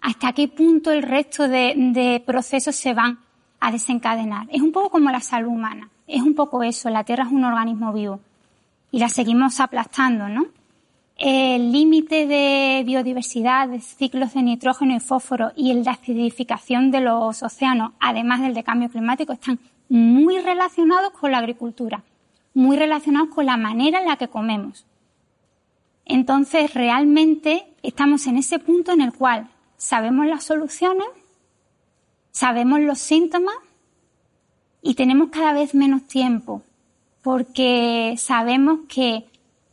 hasta 0.00 0.32
qué 0.32 0.48
punto 0.48 0.92
el 0.92 1.02
resto 1.02 1.48
de, 1.48 1.74
de 1.76 2.22
procesos 2.24 2.76
se 2.76 2.94
van 2.94 3.18
a 3.60 3.72
desencadenar. 3.72 4.46
Es 4.50 4.60
un 4.60 4.72
poco 4.72 4.90
como 4.90 5.10
la 5.10 5.20
salud 5.20 5.48
humana, 5.48 5.90
es 6.06 6.22
un 6.22 6.34
poco 6.34 6.62
eso, 6.62 6.90
la 6.90 7.04
Tierra 7.04 7.24
es 7.24 7.32
un 7.32 7.44
organismo 7.44 7.92
vivo 7.92 8.20
y 8.90 8.98
la 8.98 9.08
seguimos 9.08 9.60
aplastando, 9.60 10.28
¿no? 10.28 10.46
el 11.16 11.70
límite 11.70 12.26
de 12.26 12.82
biodiversidad, 12.84 13.68
de 13.68 13.80
ciclos 13.80 14.34
de 14.34 14.42
nitrógeno 14.42 14.96
y 14.96 15.00
fósforo 15.00 15.52
y 15.56 15.72
la 15.74 15.92
acidificación 15.92 16.90
de 16.90 17.00
los 17.00 17.42
océanos, 17.42 17.92
además 18.00 18.40
del 18.40 18.54
de 18.54 18.64
cambio 18.64 18.88
climático, 18.88 19.32
están 19.32 19.58
muy 19.88 20.38
relacionados 20.38 21.12
con 21.12 21.32
la 21.32 21.38
agricultura, 21.38 22.02
muy 22.52 22.76
relacionados 22.76 23.28
con 23.28 23.46
la 23.46 23.56
manera 23.56 24.00
en 24.00 24.08
la 24.08 24.16
que 24.16 24.28
comemos. 24.28 24.86
Entonces, 26.04 26.74
realmente 26.74 27.66
estamos 27.82 28.26
en 28.26 28.36
ese 28.36 28.58
punto 28.58 28.92
en 28.92 29.00
el 29.00 29.12
cual 29.12 29.48
sabemos 29.76 30.26
las 30.26 30.44
soluciones, 30.44 31.06
sabemos 32.30 32.80
los 32.80 32.98
síntomas 32.98 33.56
y 34.82 34.94
tenemos 34.94 35.30
cada 35.30 35.52
vez 35.52 35.74
menos 35.74 36.04
tiempo 36.06 36.62
porque 37.22 38.14
sabemos 38.18 38.80
que 38.86 39.24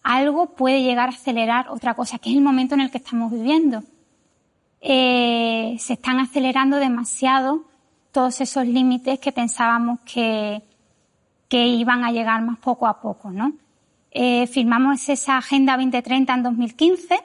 algo 0.04 0.56
puede 0.56 0.84
llegar 0.84 1.10
a 1.10 1.12
acelerar 1.12 1.70
otra 1.70 1.94
cosa, 1.96 2.18
que 2.18 2.30
es 2.30 2.38
el 2.38 2.42
momento 2.42 2.76
en 2.76 2.82
el 2.82 2.92
que 2.92 2.98
estamos 2.98 3.32
viviendo. 3.32 3.84
Eh, 4.80 5.76
se 5.80 5.94
están 5.94 6.20
acelerando 6.20 6.78
demasiado 6.78 7.66
todos 8.12 8.42
esos 8.42 8.66
límites 8.66 9.20
que 9.20 9.32
pensábamos 9.32 10.00
que, 10.02 10.62
que 11.48 11.68
iban 11.68 12.04
a 12.04 12.12
llegar 12.12 12.42
más 12.42 12.58
poco 12.60 12.88
a 12.88 13.02
poco, 13.02 13.32
¿no? 13.32 13.54
Eh, 14.12 14.48
firmamos 14.48 15.08
esa 15.10 15.38
Agenda 15.38 15.78
2030 15.78 16.34
en 16.34 16.44
2015, 16.44 17.20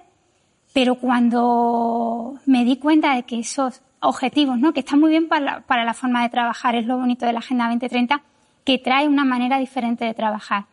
pero 0.72 0.96
cuando 0.96 2.38
me 2.46 2.64
di 2.64 2.76
cuenta 2.76 3.14
de 3.14 3.24
que 3.24 3.40
esos 3.40 3.82
objetivos, 4.00 4.58
¿no? 4.58 4.72
Que 4.72 4.80
están 4.80 5.00
muy 5.00 5.10
bien 5.10 5.28
para 5.28 5.44
la, 5.44 5.60
para 5.62 5.84
la 5.84 5.94
forma 5.94 6.22
de 6.22 6.28
trabajar, 6.28 6.76
es 6.76 6.86
lo 6.86 6.98
bonito 6.98 7.26
de 7.26 7.32
la 7.32 7.40
Agenda 7.40 7.64
2030, 7.64 8.22
que 8.64 8.78
trae 8.78 9.08
una 9.08 9.24
manera 9.24 9.58
diferente 9.58 10.04
de 10.04 10.14
trabajar 10.14 10.66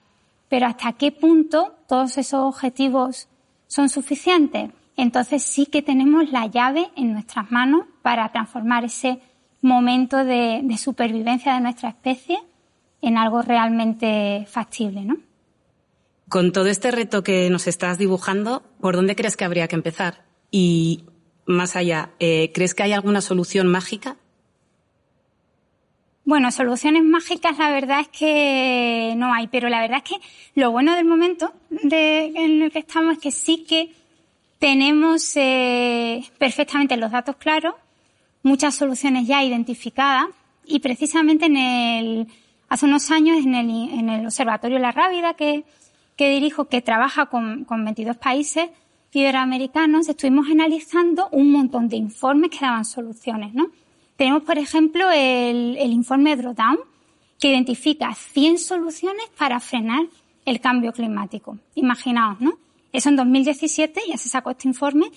pero 0.53 0.67
hasta 0.67 0.93
qué 0.93 1.11
punto 1.11 1.73
todos 1.87 2.15
esos 2.19 2.41
objetivos 2.41 3.27
son 3.65 3.89
suficientes. 3.89 4.69
Entonces 4.95 5.41
sí 5.41 5.65
que 5.65 5.81
tenemos 5.81 6.31
la 6.31 6.45
llave 6.45 6.91
en 6.95 7.11
nuestras 7.11 7.49
manos 7.49 7.85
para 8.03 8.31
transformar 8.31 8.85
ese 8.85 9.19
momento 9.63 10.23
de, 10.23 10.63
supervivencia 10.77 11.55
de 11.55 11.61
nuestra 11.61 11.89
especie 11.89 12.37
en 13.01 13.17
algo 13.17 13.41
realmente 13.41 14.45
factible, 14.47 15.05
¿no? 15.05 15.17
Con 16.29 16.51
todo 16.51 16.67
este 16.67 16.91
reto 16.91 17.23
que 17.23 17.49
nos 17.49 17.67
estás 17.67 17.97
dibujando, 17.97 18.63
¿por 18.79 18.95
dónde 18.95 19.15
crees 19.15 19.35
que 19.35 19.45
habría 19.45 19.67
que 19.67 19.75
empezar? 19.75 20.25
Y 20.51 21.05
más 21.45 21.75
allá, 21.75 22.11
eh, 22.19 22.51
¿crees 22.53 22.75
que 22.75 22.83
hay 22.83 22.93
alguna 22.93 23.21
solución 23.21 23.67
mágica? 23.67 24.17
Bueno, 26.25 26.51
soluciones 26.51 27.03
mágicas 27.03 27.57
la 27.57 27.69
verdad 27.71 27.99
es 28.01 28.07
que 28.07 29.13
no 29.17 29.33
hay, 29.33 29.47
pero 29.47 29.67
la 29.69 29.81
verdad 29.81 30.01
es 30.03 30.11
que 30.11 30.27
lo 30.55 30.71
bueno 30.71 30.95
del 30.95 31.05
momento 31.05 31.53
en 31.69 32.37
el 32.61 32.71
que 32.71 32.79
estamos 32.79 33.13
es 33.13 33.19
que 33.19 33.31
sí 33.31 33.65
que 33.67 33.93
tenemos 34.59 35.35
eh, 35.35 36.23
perfectamente 36.37 36.95
los 36.95 37.11
datos 37.11 37.35
claros, 37.35 37.75
muchas 38.43 38.75
soluciones 38.75 39.27
ya 39.27 39.43
identificadas 39.43 40.27
y 40.65 40.79
precisamente 40.79 41.45
en 41.45 41.57
el, 41.57 42.27
hace 42.69 42.85
unos 42.85 43.09
años 43.09 43.37
en 43.43 43.55
el, 43.55 43.69
en 43.69 44.09
el 44.09 44.25
Observatorio 44.25 44.79
La 44.79 44.91
Rábida 44.91 45.33
que, 45.33 45.65
que 46.15 46.29
dirijo, 46.29 46.65
que 46.65 46.81
trabaja 46.81 47.25
con, 47.25 47.65
con 47.65 47.83
22 47.83 48.17
países 48.17 48.69
iberoamericanos, 49.11 50.09
estuvimos 50.09 50.47
analizando 50.49 51.29
un 51.31 51.51
montón 51.51 51.87
de 51.87 51.97
informes 51.97 52.49
que 52.49 52.59
daban 52.59 52.85
soluciones, 52.85 53.53
¿no? 53.53 53.71
Tenemos, 54.15 54.43
por 54.43 54.57
ejemplo, 54.57 55.09
el, 55.11 55.77
informe 55.91 56.35
Drawdown, 56.35 56.79
que 57.39 57.49
identifica 57.49 58.13
100 58.13 58.59
soluciones 58.59 59.25
para 59.37 59.59
frenar 59.59 60.05
el 60.45 60.59
cambio 60.59 60.93
climático. 60.93 61.57
Imaginaos, 61.75 62.39
¿no? 62.39 62.57
Eso 62.91 63.09
en 63.09 63.15
2017 63.15 64.01
ya 64.07 64.17
se 64.17 64.29
sacó 64.29 64.51
este 64.51 64.67
informe 64.67 65.11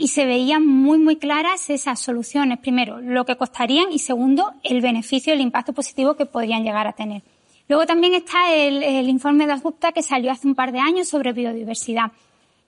y 0.00 0.08
se 0.08 0.24
veían 0.24 0.66
muy, 0.66 0.96
muy 0.96 1.16
claras 1.16 1.68
esas 1.68 2.00
soluciones. 2.00 2.58
Primero, 2.58 3.02
lo 3.02 3.26
que 3.26 3.36
costarían 3.36 3.92
y 3.92 3.98
segundo, 3.98 4.54
el 4.62 4.80
beneficio, 4.80 5.34
el 5.34 5.42
impacto 5.42 5.74
positivo 5.74 6.14
que 6.14 6.24
podrían 6.24 6.64
llegar 6.64 6.86
a 6.86 6.94
tener. 6.94 7.22
Luego 7.68 7.84
también 7.84 8.14
está 8.14 8.54
el, 8.54 9.06
informe 9.10 9.46
de 9.46 9.52
Asgupta 9.52 9.92
que 9.92 10.02
salió 10.02 10.32
hace 10.32 10.48
un 10.48 10.54
par 10.54 10.72
de 10.72 10.78
años 10.78 11.06
sobre 11.06 11.34
biodiversidad. 11.34 12.12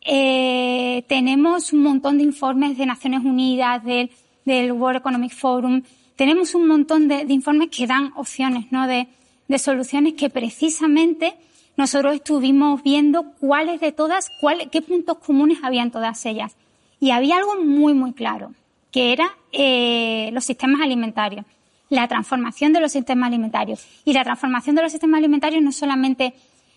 Eh, 0.04 1.04
tenemos 1.08 1.72
un 1.72 1.82
montón 1.82 2.18
de 2.18 2.24
informes 2.24 2.76
de 2.76 2.84
Naciones 2.84 3.24
Unidas, 3.24 3.82
del 3.82 4.72
World 4.72 4.98
Economic 4.98 5.32
Forum. 5.32 5.82
Tenemos 6.16 6.54
un 6.54 6.68
montón 6.68 7.08
de, 7.08 7.24
informes 7.30 7.70
que 7.70 7.86
dan 7.86 8.12
opciones, 8.14 8.66
¿no? 8.70 8.86
De, 8.86 9.08
soluciones 9.56 10.14
que 10.14 10.28
precisamente 10.28 11.34
nosotros 11.78 12.14
estuvimos 12.14 12.82
viendo 12.82 13.32
cuáles 13.40 13.80
de 13.80 13.92
todas, 13.92 14.28
qué 14.70 14.82
puntos 14.82 15.18
comunes 15.18 15.58
había 15.62 15.82
en 15.82 15.90
todas 15.90 16.26
ellas. 16.26 16.56
Y 17.02 17.10
había 17.10 17.38
algo 17.38 17.56
muy, 17.56 17.94
muy 17.94 18.12
claro, 18.12 18.52
que 18.92 19.12
era 19.12 19.28
eh, 19.50 20.30
los 20.32 20.44
sistemas 20.44 20.80
alimentarios, 20.80 21.44
la 21.88 22.06
transformación 22.06 22.72
de 22.72 22.78
los 22.78 22.92
sistemas 22.92 23.26
alimentarios. 23.26 23.84
Y 24.04 24.12
la 24.12 24.22
transformación 24.22 24.76
de 24.76 24.82
los 24.82 24.92
sistemas 24.92 25.18
alimentarios 25.18 25.64
no 25.64 25.70
es 25.70 25.76
solamente 25.76 26.32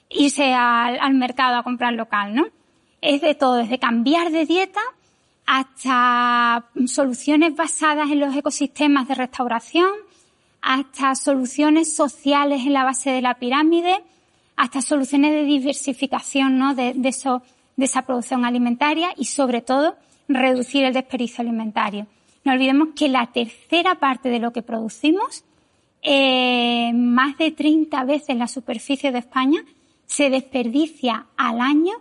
irse 0.09 0.51
al, 0.51 1.13
mercado 1.13 1.57
a 1.57 1.63
comprar 1.63 1.93
local, 1.93 2.33
¿no? 2.33 2.47
Es 3.01 3.21
de 3.21 3.35
todo, 3.35 3.57
desde 3.57 3.77
cambiar 3.77 4.31
de 4.31 4.47
dieta 4.47 4.79
hasta 5.45 6.65
soluciones 6.87 7.55
basadas 7.55 8.09
en 8.09 8.19
los 8.19 8.35
ecosistemas 8.35 9.07
de 9.07 9.13
restauración, 9.13 9.91
hasta 10.59 11.13
soluciones 11.13 11.95
sociales 11.95 12.65
en 12.65 12.73
la 12.73 12.83
base 12.83 13.11
de 13.11 13.21
la 13.21 13.35
pirámide, 13.35 14.01
hasta 14.55 14.81
soluciones 14.81 15.33
de 15.33 15.43
diversificación 15.43 16.57
¿no? 16.57 16.73
de, 16.73 16.93
de 16.95 17.09
esa 17.85 18.01
producción 18.01 18.43
alimentaria 18.43 19.09
y 19.15 19.25
sobre 19.25 19.61
todo 19.61 19.95
reducir 20.27 20.83
el 20.85 20.93
desperdicio 20.93 21.41
alimentario. 21.41 22.07
no 22.43 22.53
olvidemos 22.53 22.89
que 22.95 23.09
la 23.09 23.27
tercera 23.27 23.95
parte 23.95 24.29
de 24.29 24.39
lo 24.39 24.51
que 24.51 24.61
producimos, 24.61 25.43
eh, 26.01 26.91
más 26.93 27.37
de 27.37 27.51
30 27.51 28.03
veces 28.03 28.35
la 28.35 28.47
superficie 28.47 29.11
de 29.11 29.19
España, 29.19 29.61
se 30.05 30.29
desperdicia 30.29 31.25
al 31.35 31.59
año 31.59 31.93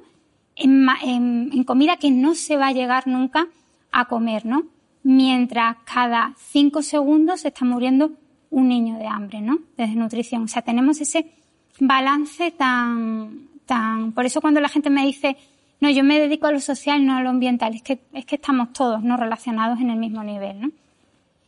en, 0.56 0.86
en, 1.02 1.64
comida 1.64 1.96
que 1.96 2.10
no 2.10 2.34
se 2.34 2.56
va 2.56 2.68
a 2.68 2.72
llegar 2.72 3.06
nunca 3.06 3.48
a 3.90 4.04
comer, 4.04 4.44
¿no? 4.44 4.64
Mientras 5.02 5.78
cada 5.84 6.34
cinco 6.38 6.82
segundos 6.82 7.40
se 7.40 7.48
está 7.48 7.64
muriendo 7.64 8.12
un 8.50 8.68
niño 8.68 8.98
de 8.98 9.06
hambre, 9.06 9.40
¿no? 9.40 9.58
De 9.76 9.86
desnutrición. 9.86 10.44
O 10.44 10.48
sea, 10.48 10.62
tenemos 10.62 11.00
ese 11.00 11.32
balance 11.80 12.50
tan, 12.52 13.48
tan, 13.66 14.12
por 14.12 14.26
eso 14.26 14.40
cuando 14.40 14.60
la 14.60 14.68
gente 14.68 14.90
me 14.90 15.04
dice, 15.04 15.36
no, 15.84 15.90
yo 15.90 16.02
me 16.02 16.18
dedico 16.18 16.46
a 16.46 16.52
lo 16.52 16.60
social, 16.60 17.04
no 17.04 17.14
a 17.14 17.22
lo 17.22 17.28
ambiental, 17.28 17.74
es 17.74 17.82
que, 17.82 18.00
es 18.14 18.24
que 18.24 18.36
estamos 18.36 18.72
todos, 18.72 19.02
¿no? 19.02 19.18
Relacionados 19.18 19.78
en 19.80 19.90
el 19.90 19.98
mismo 19.98 20.24
nivel, 20.24 20.58
¿no? 20.58 20.70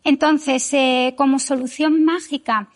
Entonces, 0.04 0.74
eh, 0.74 1.14
como 1.16 1.38
solución 1.38 2.04
mágica, 2.04 2.68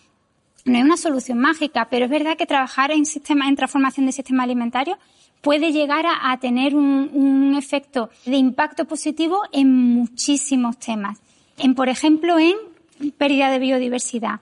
no 0.64 0.78
es 0.78 0.84
una 0.84 0.96
solución 0.96 1.38
mágica, 1.38 1.88
pero 1.90 2.06
es 2.06 2.10
verdad 2.10 2.38
que 2.38 2.46
trabajar 2.46 2.92
en 2.92 3.04
sistema, 3.04 3.46
en 3.46 3.56
transformación 3.56 4.06
de 4.06 4.12
sistema 4.12 4.44
alimentario 4.44 4.96
puede 5.42 5.70
llegar 5.70 6.06
a, 6.06 6.34
tener 6.38 6.74
un, 6.74 7.54
efecto 7.58 8.08
de 8.24 8.36
impacto 8.36 8.86
positivo 8.86 9.42
en 9.52 9.94
muchísimos 9.94 10.78
temas. 10.78 11.20
En, 11.58 11.74
por 11.74 11.90
ejemplo, 11.90 12.38
en 12.38 12.56
pérdida 13.18 13.50
de 13.50 13.58
biodiversidad. 13.58 14.40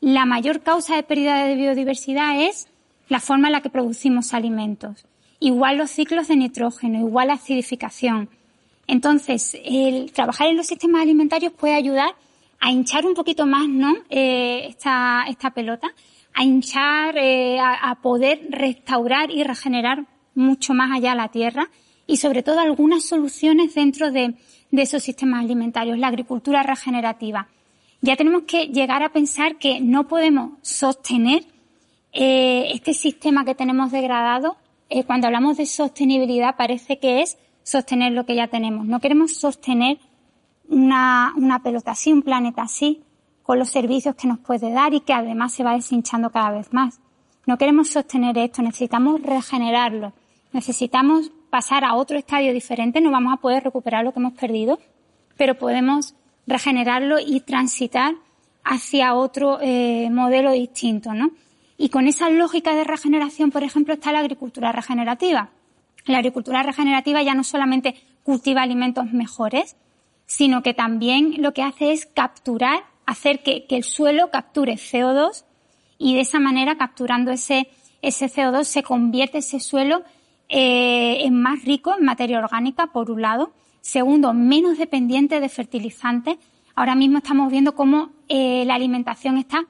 La 0.00 0.26
mayor 0.26 0.60
causa 0.60 0.96
de 0.96 1.02
pérdida 1.02 1.44
de 1.44 1.56
biodiversidad 1.56 2.42
es 2.42 2.68
la 3.08 3.20
forma 3.20 3.48
en 3.48 3.52
la 3.52 3.62
que 3.62 3.70
producimos 3.70 4.34
alimentos. 4.34 5.06
Igual 5.40 5.78
los 5.78 5.90
ciclos 5.90 6.28
de 6.28 6.36
nitrógeno, 6.36 6.98
igual 6.98 7.28
la 7.28 7.34
acidificación. 7.34 8.28
Entonces, 8.86 9.56
el 9.64 10.12
trabajar 10.12 10.48
en 10.48 10.56
los 10.56 10.66
sistemas 10.66 11.02
alimentarios 11.02 11.52
puede 11.52 11.74
ayudar 11.74 12.14
a 12.60 12.70
hinchar 12.70 13.06
un 13.06 13.14
poquito 13.14 13.46
más, 13.46 13.68
¿no? 13.68 13.94
Eh, 14.08 14.66
esta, 14.68 15.24
esta 15.28 15.50
pelota, 15.50 15.92
a 16.34 16.44
hinchar, 16.44 17.16
eh, 17.18 17.58
a, 17.60 17.96
poder 17.96 18.46
restaurar 18.50 19.30
y 19.30 19.42
regenerar 19.42 20.06
mucho 20.34 20.72
más 20.72 20.90
allá 20.96 21.14
la 21.14 21.28
tierra 21.28 21.68
y 22.06 22.18
sobre 22.18 22.42
todo 22.42 22.60
algunas 22.60 23.04
soluciones 23.04 23.74
dentro 23.74 24.10
de, 24.10 24.34
esos 24.70 25.02
sistemas 25.02 25.44
alimentarios, 25.44 25.98
la 25.98 26.08
agricultura 26.08 26.62
regenerativa. 26.62 27.48
Ya 28.00 28.16
tenemos 28.16 28.42
que 28.42 28.66
llegar 28.66 29.02
a 29.02 29.08
pensar 29.08 29.56
que 29.56 29.80
no 29.80 30.06
podemos 30.06 30.52
sostener 30.62 31.44
eh, 32.12 32.68
este 32.72 32.94
sistema 32.94 33.44
que 33.44 33.54
tenemos 33.54 33.90
degradado. 33.90 34.56
Eh, 34.90 35.04
cuando 35.04 35.26
hablamos 35.26 35.56
de 35.56 35.66
sostenibilidad 35.66 36.56
parece 36.56 36.98
que 36.98 37.22
es 37.22 37.38
sostener 37.62 38.12
lo 38.12 38.24
que 38.24 38.34
ya 38.34 38.48
tenemos. 38.48 38.86
No 38.86 39.00
queremos 39.00 39.36
sostener 39.36 39.98
una, 40.68 41.32
una 41.36 41.62
pelota 41.62 41.92
así, 41.92 42.12
un 42.12 42.22
planeta 42.22 42.62
así, 42.62 43.02
con 43.42 43.58
los 43.58 43.68
servicios 43.70 44.14
que 44.14 44.28
nos 44.28 44.38
puede 44.38 44.70
dar 44.72 44.94
y 44.94 45.00
que 45.00 45.12
además 45.12 45.52
se 45.52 45.64
va 45.64 45.74
deshinchando 45.74 46.30
cada 46.30 46.50
vez 46.50 46.72
más. 46.72 47.00
No 47.46 47.56
queremos 47.58 47.88
sostener 47.88 48.36
esto, 48.38 48.62
necesitamos 48.62 49.22
regenerarlo 49.22 50.12
necesitamos 50.52 51.30
pasar 51.50 51.84
a 51.84 51.94
otro 51.94 52.18
estadio 52.18 52.52
diferente, 52.52 53.00
no 53.00 53.10
vamos 53.10 53.34
a 53.34 53.40
poder 53.40 53.64
recuperar 53.64 54.04
lo 54.04 54.12
que 54.12 54.20
hemos 54.20 54.34
perdido, 54.34 54.78
pero 55.36 55.56
podemos 55.56 56.14
regenerarlo 56.46 57.18
y 57.18 57.40
transitar 57.40 58.14
hacia 58.64 59.14
otro 59.14 59.58
eh, 59.60 60.08
modelo 60.10 60.52
distinto, 60.52 61.14
¿no? 61.14 61.30
Y 61.80 61.90
con 61.90 62.08
esa 62.08 62.28
lógica 62.28 62.74
de 62.74 62.82
regeneración, 62.82 63.52
por 63.52 63.62
ejemplo, 63.62 63.94
está 63.94 64.10
la 64.10 64.18
agricultura 64.18 64.72
regenerativa. 64.72 65.50
La 66.06 66.18
agricultura 66.18 66.64
regenerativa 66.64 67.22
ya 67.22 67.34
no 67.34 67.44
solamente 67.44 67.94
cultiva 68.24 68.62
alimentos 68.62 69.12
mejores, 69.12 69.76
sino 70.26 70.62
que 70.62 70.74
también 70.74 71.36
lo 71.38 71.54
que 71.54 71.62
hace 71.62 71.92
es 71.92 72.06
capturar, 72.06 72.80
hacer 73.06 73.44
que, 73.44 73.64
el 73.68 73.84
suelo 73.84 74.30
capture 74.30 74.74
CO2 74.74 75.44
y 75.98 76.16
de 76.16 76.20
esa 76.20 76.40
manera, 76.40 76.76
capturando 76.76 77.30
ese, 77.30 77.68
ese 78.02 78.26
CO2, 78.26 78.64
se 78.64 78.82
convierte 78.82 79.38
ese 79.38 79.60
suelo 79.60 80.02
eh, 80.48 81.24
es 81.24 81.30
más 81.30 81.64
rico 81.64 81.94
en 81.96 82.04
materia 82.04 82.38
orgánica, 82.40 82.88
por 82.88 83.10
un 83.10 83.22
lado. 83.22 83.52
Segundo, 83.80 84.34
menos 84.34 84.78
dependiente 84.78 85.40
de 85.40 85.48
fertilizantes. 85.48 86.38
Ahora 86.74 86.96
mismo 86.96 87.18
estamos 87.18 87.50
viendo 87.52 87.74
cómo 87.74 88.10
eh, 88.28 88.64
la 88.66 88.74
alimentación 88.74 89.38
está 89.38 89.66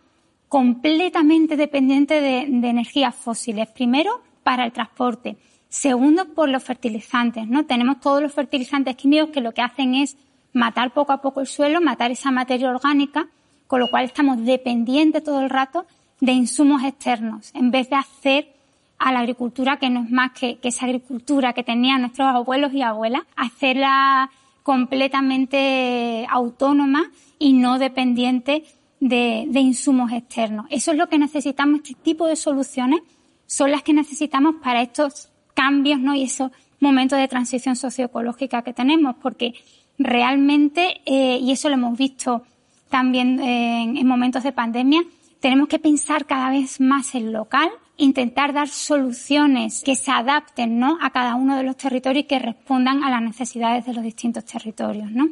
completamente 0.48 1.56
dependiente 1.56 2.20
de, 2.20 2.40
energías 2.40 3.14
fósiles. 3.14 3.68
Primero, 3.68 4.22
para 4.42 4.64
el 4.64 4.72
transporte. 4.72 5.36
Segundo, 5.68 6.34
por 6.34 6.48
los 6.48 6.64
fertilizantes, 6.64 7.46
¿no? 7.46 7.66
Tenemos 7.66 8.00
todos 8.00 8.22
los 8.22 8.32
fertilizantes 8.32 8.96
químicos 8.96 9.30
que 9.30 9.42
lo 9.42 9.52
que 9.52 9.60
hacen 9.60 9.94
es 9.94 10.16
matar 10.54 10.92
poco 10.94 11.12
a 11.12 11.20
poco 11.20 11.40
el 11.40 11.46
suelo, 11.46 11.80
matar 11.80 12.10
esa 12.10 12.30
materia 12.30 12.70
orgánica, 12.70 13.28
con 13.66 13.80
lo 13.80 13.90
cual 13.90 14.06
estamos 14.06 14.44
dependientes 14.44 15.22
todo 15.22 15.40
el 15.40 15.50
rato 15.50 15.84
de 16.20 16.32
insumos 16.32 16.82
externos, 16.82 17.50
en 17.54 17.70
vez 17.70 17.90
de 17.90 17.96
hacer 17.96 18.52
a 18.98 19.12
la 19.12 19.20
agricultura 19.20 19.76
que 19.76 19.90
no 19.90 20.02
es 20.02 20.10
más 20.10 20.32
que, 20.32 20.58
esa 20.62 20.86
agricultura 20.86 21.52
que 21.52 21.62
tenían 21.62 22.00
nuestros 22.00 22.26
abuelos 22.28 22.72
y 22.72 22.82
abuelas, 22.82 23.22
hacerla 23.36 24.30
completamente 24.62 26.26
autónoma 26.28 27.10
y 27.38 27.52
no 27.52 27.78
dependiente 27.78 28.64
de, 29.00 29.48
insumos 29.54 30.12
externos. 30.12 30.66
Eso 30.70 30.92
es 30.92 30.98
lo 30.98 31.08
que 31.08 31.18
necesitamos, 31.18 31.80
este 31.82 31.94
tipo 31.94 32.26
de 32.26 32.36
soluciones 32.36 33.00
son 33.46 33.70
las 33.70 33.82
que 33.82 33.92
necesitamos 33.92 34.56
para 34.62 34.82
estos 34.82 35.30
cambios 35.54 35.98
¿no? 36.00 36.14
y 36.14 36.24
esos 36.24 36.50
momentos 36.80 37.18
de 37.18 37.28
transición 37.28 37.76
socioecológica 37.76 38.62
que 38.62 38.72
tenemos, 38.72 39.16
porque 39.20 39.54
realmente, 39.98 41.00
eh, 41.06 41.38
y 41.40 41.50
eso 41.50 41.68
lo 41.68 41.74
hemos 41.74 41.98
visto 41.98 42.42
también 42.88 43.40
en 43.40 44.06
momentos 44.06 44.42
de 44.42 44.52
pandemia, 44.52 45.02
tenemos 45.40 45.68
que 45.68 45.78
pensar 45.78 46.26
cada 46.26 46.50
vez 46.50 46.80
más 46.80 47.14
en 47.14 47.32
local, 47.32 47.68
intentar 47.96 48.52
dar 48.52 48.68
soluciones 48.68 49.82
que 49.84 49.96
se 49.96 50.10
adapten 50.10 50.78
¿no? 50.78 50.98
a 51.00 51.10
cada 51.10 51.34
uno 51.34 51.56
de 51.56 51.64
los 51.64 51.76
territorios 51.76 52.24
y 52.24 52.28
que 52.28 52.38
respondan 52.38 53.04
a 53.04 53.10
las 53.10 53.22
necesidades 53.22 53.84
de 53.86 53.92
los 53.92 54.02
distintos 54.02 54.44
territorios. 54.44 55.10
¿no? 55.10 55.28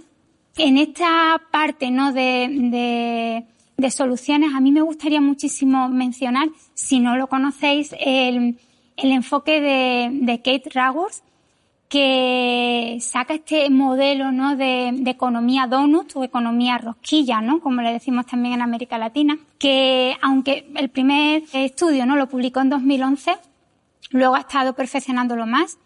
En 0.56 0.76
esta 0.78 1.40
parte 1.50 1.90
¿no? 1.90 2.12
de, 2.12 3.44
soluciones, 3.90 4.54
a 4.54 4.60
mí 4.60 4.72
me 4.72 4.82
gustaría 4.82 5.20
muchísimo 5.20 5.88
mencionar, 5.88 6.48
si 6.74 6.98
no 7.00 7.16
lo 7.16 7.28
conocéis, 7.28 7.94
el, 7.98 8.58
el 8.96 9.12
enfoque 9.12 9.60
de, 9.60 10.10
de 10.12 10.38
Kate 10.38 10.70
Raworth, 10.72 11.22
que 11.88 12.98
saca 13.00 13.34
este 13.34 13.70
modelo 13.70 14.32
¿no? 14.32 14.56
de, 14.56 14.88
economía 15.06 15.66
donut 15.66 16.14
o 16.16 16.24
economía 16.24 16.78
rosquilla, 16.78 17.40
¿no? 17.40 17.60
como 17.60 17.82
le 17.82 17.92
decimos 17.92 18.26
también 18.26 18.54
en 18.54 18.62
América 18.62 18.98
Latina, 18.98 19.38
que 19.58 20.16
aunque 20.20 20.68
el 20.74 20.88
primer 20.88 21.44
estudio 21.52 22.06
no 22.06 22.16
lo 22.16 22.28
publicó 22.28 22.60
en 22.60 22.70
2011, 22.70 23.36
luego 24.10 24.34
ha 24.34 24.40
estado 24.40 24.74
perfeccionándolo 24.74 25.46
más 25.46 25.78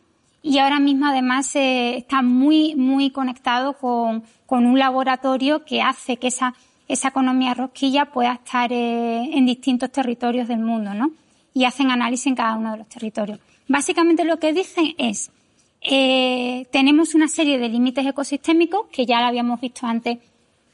y 0.43 0.59
ahora 0.59 0.81
mismo 0.81 1.07
además 1.07 1.55
eh, 1.55 1.99
está 1.99 2.23
muy 2.23 2.75
muy 2.75 3.11
conectado 3.11 3.75
con, 3.75 4.25
con, 4.47 4.65
un 4.65 4.79
laboratorio 4.79 5.67
que 5.67 5.83
hace 5.83 6.17
que 6.17 6.29
esa, 6.29 6.55
esa 6.93 7.09
economía 7.09 7.55
rosquilla 7.55 8.07
pueda 8.07 8.35
estar 8.35 8.73
eh, 8.73 9.31
en 9.33 9.47
distintos 9.47 9.91
territorios 9.93 10.49
del 10.49 10.59
mundo, 10.59 10.93
¿no? 10.93 11.13
Y 11.55 11.65
hacen 11.65 11.91
análisis 11.91 12.27
en 12.27 12.35
cada 12.35 12.57
uno 12.57 12.73
de 12.73 12.79
los 12.79 12.89
territorios. 12.89 13.39
Básicamente 13.69 14.25
lo 14.25 14.39
que 14.39 14.53
dicen 14.53 14.95
es 14.99 15.31
eh, 15.83 16.67
tenemos 16.71 17.15
una 17.15 17.29
serie 17.29 17.59
de 17.59 17.69
límites 17.69 18.07
ecosistémicos 18.07 18.87
que 18.93 19.07
ya 19.07 19.21
lo 19.21 19.27
habíamos 19.27 19.61
visto 19.61 19.87
antes 19.87 20.19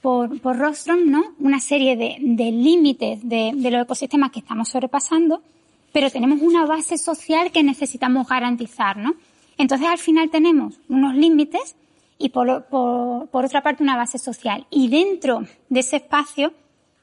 por, 0.03 0.41
por 0.41 0.57
¿no? 0.57 1.35
Una 1.39 1.61
serie 1.61 1.97
de, 1.97 2.17
de 2.21 2.51
límites 2.51 3.21
de, 3.29 3.53
de, 3.55 3.71
los 3.71 3.83
ecosistemas 3.83 4.31
que 4.31 4.41
estamos 4.41 4.69
sobrepasando, 4.69 5.43
pero 5.93 6.11
tenemos 6.11 6.41
una 6.41 6.65
base 6.65 6.97
social 6.99 7.53
que 7.53 7.63
necesitamos 7.63 8.27
garantizar, 8.29 8.97
¿no? 8.97 9.15
Entonces 9.59 9.89
al 9.89 9.99
final 9.99 10.31
tenemos 10.31 10.79
unos 10.89 11.15
límites 11.15 11.77
y 12.19 12.31
por, 12.31 12.67
por, 12.67 13.45
otra 13.45 13.63
parte 13.63 13.83
una 13.83 13.97
base 13.97 14.19
social. 14.19 14.67
Y 14.71 14.89
dentro 14.89 15.45
de 15.69 15.81
ese 15.81 15.97
espacio, 15.97 16.53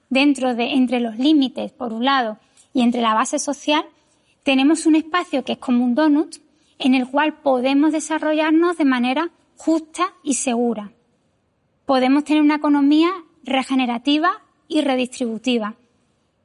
dentro 0.10 0.56
de, 0.56 0.73
entre 0.73 0.99
los 0.99 1.17
límites, 1.17 1.71
por 1.71 1.93
un 1.93 2.06
lado, 2.06 2.39
y 2.73 2.82
entre 2.82 3.02
la 3.02 3.13
base 3.13 3.39
social, 3.39 3.86
tenemos 4.43 4.86
un 4.86 4.95
espacio 4.95 5.43
que 5.43 5.54
es 5.54 5.58
como 5.60 5.84
un 5.86 5.95
donut, 5.95 6.38
en 6.80 6.95
el 6.95 7.08
cual 7.08 7.36
podemos 7.36 7.91
desarrollarnos 7.91 8.78
de 8.78 8.86
manera 8.86 9.32
justa 9.56 10.13
y 10.23 10.34
segura. 10.34 10.91
Podemos 11.86 12.23
tener 12.23 12.41
una 12.41 12.56
economía 12.56 13.12
regenerativa 13.43 14.41
y 14.67 14.82
redistributiva. 14.82 15.76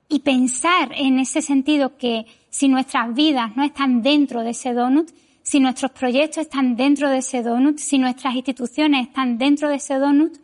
Y 0.09 0.21
pensar 0.21 0.91
en 0.95 1.19
ese 1.19 1.43
sentido 1.43 1.97
que 1.97 2.27
si 2.51 2.69
nuestras 2.69 3.15
vidas 3.15 3.57
no 3.57 3.65
están 3.65 4.03
dentro 4.03 4.43
de 4.43 4.51
ese 4.51 4.73
donut, 4.73 5.11
si 5.49 5.61
nuestros 5.61 5.93
proyectos 5.93 6.43
están 6.43 6.77
dentro 6.77 7.09
de 7.09 7.19
ese 7.19 7.43
donut, 7.43 7.79
si 7.79 7.97
nuestras 7.97 8.35
instituciones 8.35 9.07
están 9.07 9.39
dentro 9.39 9.71
de 9.71 9.77
ese 9.77 9.95
donut, 9.95 10.37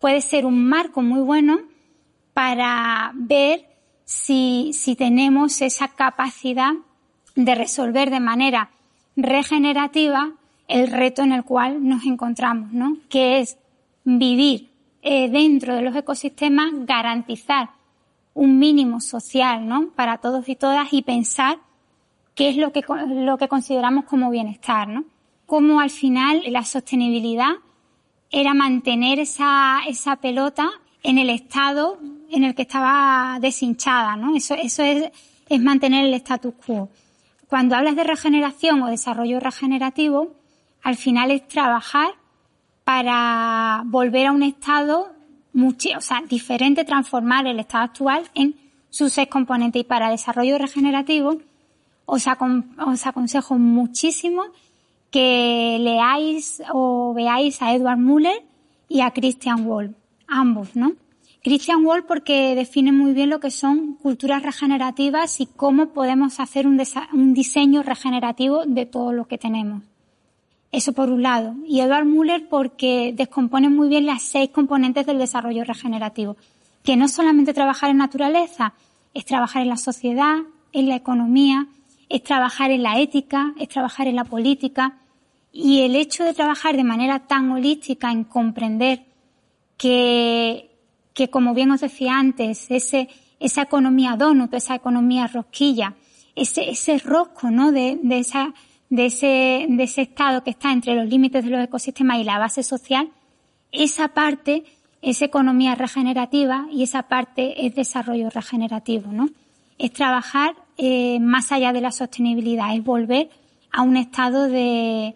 puede 0.00 0.22
ser 0.22 0.46
un 0.46 0.66
marco 0.66 1.02
muy 1.02 1.20
bueno 1.20 1.58
para 2.32 3.12
ver 3.14 3.66
si, 4.06 4.70
si 4.72 4.96
tenemos 4.96 5.60
esa 5.60 5.88
capacidad 5.88 6.72
de 7.34 7.54
resolver 7.54 8.08
de 8.08 8.20
manera 8.20 8.70
regenerativa 9.14 10.32
el 10.68 10.90
reto 10.90 11.20
en 11.20 11.32
el 11.32 11.44
cual 11.44 11.86
nos 11.86 12.06
encontramos, 12.06 12.72
¿no? 12.72 12.96
Que 13.10 13.40
es 13.40 13.58
vivir 14.04 14.70
eh, 15.02 15.28
dentro 15.28 15.74
de 15.74 15.82
los 15.82 15.94
ecosistemas 15.94 16.72
garantizar 16.86 17.68
un 18.32 18.58
mínimo 18.58 19.02
social, 19.02 19.68
¿no? 19.68 19.90
Para 19.94 20.16
todos 20.16 20.48
y 20.48 20.56
todas 20.56 20.94
y 20.94 21.02
pensar 21.02 21.58
qué 22.36 22.50
es 22.50 22.56
lo 22.56 22.70
que, 22.70 22.82
consideramos 23.48 24.04
como 24.04 24.30
bienestar, 24.30 24.86
¿no? 24.86 25.04
Como 25.46 25.80
al 25.80 25.90
final 25.90 26.42
la 26.48 26.64
sostenibilidad 26.64 27.52
era 28.30 28.54
mantener 28.54 29.18
esa, 29.18 29.80
pelota 30.20 30.70
en 31.02 31.18
el 31.18 31.30
estado 31.30 31.98
en 32.30 32.44
el 32.44 32.54
que 32.54 32.62
estaba 32.62 33.38
deshinchada, 33.40 34.16
¿no? 34.16 34.36
Eso, 34.36 34.54
eso 34.54 34.82
es, 34.82 35.10
es 35.48 35.60
mantener 35.60 36.04
el 36.04 36.14
status 36.14 36.54
quo. 36.64 36.90
Cuando 37.48 37.74
hablas 37.74 37.96
de 37.96 38.04
regeneración 38.04 38.82
o 38.82 38.88
desarrollo 38.88 39.40
regenerativo, 39.40 40.34
al 40.82 40.96
final 40.96 41.30
es 41.30 41.48
trabajar 41.48 42.10
para 42.84 43.82
volver 43.86 44.26
a 44.26 44.32
un 44.32 44.42
estado 44.42 45.16
o 45.96 46.00
sea, 46.00 46.22
diferente, 46.28 46.84
transformar 46.84 47.46
el 47.46 47.58
estado 47.60 47.84
actual 47.84 48.24
en 48.34 48.54
sus 48.90 49.14
seis 49.14 49.28
componentes. 49.28 49.80
Y 49.80 49.84
para 49.84 50.10
desarrollo 50.10 50.58
regenerativo, 50.58 51.38
os, 52.06 52.26
aconsejo 52.26 53.58
muchísimo 53.58 54.44
que 55.10 55.78
leáis 55.80 56.62
o 56.72 57.12
veáis 57.14 57.60
a 57.62 57.74
Edward 57.74 57.98
Muller 57.98 58.42
y 58.88 59.00
a 59.00 59.10
Christian 59.10 59.66
Wall, 59.66 59.94
ambos, 60.26 60.76
¿no? 60.76 60.92
Christian 61.42 61.84
Wall 61.84 62.04
porque 62.04 62.54
define 62.56 62.90
muy 62.90 63.12
bien 63.12 63.30
lo 63.30 63.38
que 63.38 63.50
son 63.50 63.94
culturas 63.94 64.42
regenerativas 64.42 65.40
y 65.40 65.46
cómo 65.46 65.90
podemos 65.90 66.40
hacer 66.40 66.66
un, 66.66 66.80
un 67.12 67.34
diseño 67.34 67.82
regenerativo 67.82 68.64
de 68.66 68.86
todo 68.86 69.12
lo 69.12 69.26
que 69.26 69.38
tenemos. 69.38 69.82
Eso 70.72 70.92
por 70.92 71.10
un 71.10 71.22
lado. 71.22 71.54
Y 71.64 71.80
Edward 71.80 72.04
Muller 72.04 72.48
porque 72.48 73.12
descompone 73.16 73.68
muy 73.68 73.88
bien 73.88 74.06
las 74.06 74.24
seis 74.24 74.50
componentes 74.50 75.06
del 75.06 75.18
desarrollo 75.18 75.62
regenerativo. 75.62 76.36
Que 76.82 76.96
no 76.96 77.06
solamente 77.06 77.54
trabajar 77.54 77.90
en 77.90 77.98
naturaleza, 77.98 78.74
es 79.14 79.24
trabajar 79.24 79.62
en 79.62 79.68
la 79.68 79.76
sociedad, 79.76 80.38
en 80.72 80.88
la 80.88 80.96
economía, 80.96 81.68
es 82.08 82.22
trabajar 82.22 82.70
en 82.70 82.82
la 82.82 83.00
ética, 83.00 83.52
es 83.58 83.68
trabajar 83.68 84.06
en 84.06 84.16
la 84.16 84.24
política. 84.24 84.98
Y 85.52 85.80
el 85.80 85.96
hecho 85.96 86.24
de 86.24 86.34
trabajar 86.34 86.76
de 86.76 86.84
manera 86.84 87.20
tan 87.26 87.50
holística 87.50 88.10
en 88.10 88.24
comprender 88.24 89.04
que, 89.76 90.70
que 91.14 91.30
como 91.30 91.54
bien 91.54 91.70
os 91.70 91.80
decía 91.80 92.18
antes, 92.18 92.70
ese, 92.70 93.08
esa 93.40 93.62
economía 93.62 94.16
donut, 94.16 94.52
esa 94.54 94.74
economía 94.74 95.26
rosquilla, 95.26 95.94
ese, 96.34 96.70
ese 96.70 96.98
rosco, 96.98 97.50
¿no? 97.50 97.72
De, 97.72 97.98
de 98.02 98.18
esa, 98.18 98.52
de 98.90 99.06
ese, 99.06 99.66
de 99.68 99.82
ese 99.82 100.02
estado 100.02 100.44
que 100.44 100.50
está 100.50 100.72
entre 100.72 100.94
los 100.94 101.08
límites 101.08 101.44
de 101.44 101.50
los 101.50 101.64
ecosistemas 101.64 102.18
y 102.18 102.24
la 102.24 102.38
base 102.38 102.62
social, 102.62 103.10
esa 103.72 104.08
parte 104.08 104.64
es 105.02 105.22
economía 105.22 105.74
regenerativa 105.74 106.66
y 106.70 106.82
esa 106.82 107.04
parte 107.04 107.66
es 107.66 107.74
desarrollo 107.74 108.30
regenerativo, 108.30 109.12
¿no? 109.12 109.28
Es 109.78 109.92
trabajar 109.92 110.54
eh, 110.76 111.18
más 111.20 111.52
allá 111.52 111.72
de 111.72 111.80
la 111.80 111.90
sostenibilidad, 111.90 112.74
es 112.74 112.84
volver 112.84 113.30
a 113.72 113.82
un 113.82 113.96
estado 113.96 114.48
de, 114.48 115.14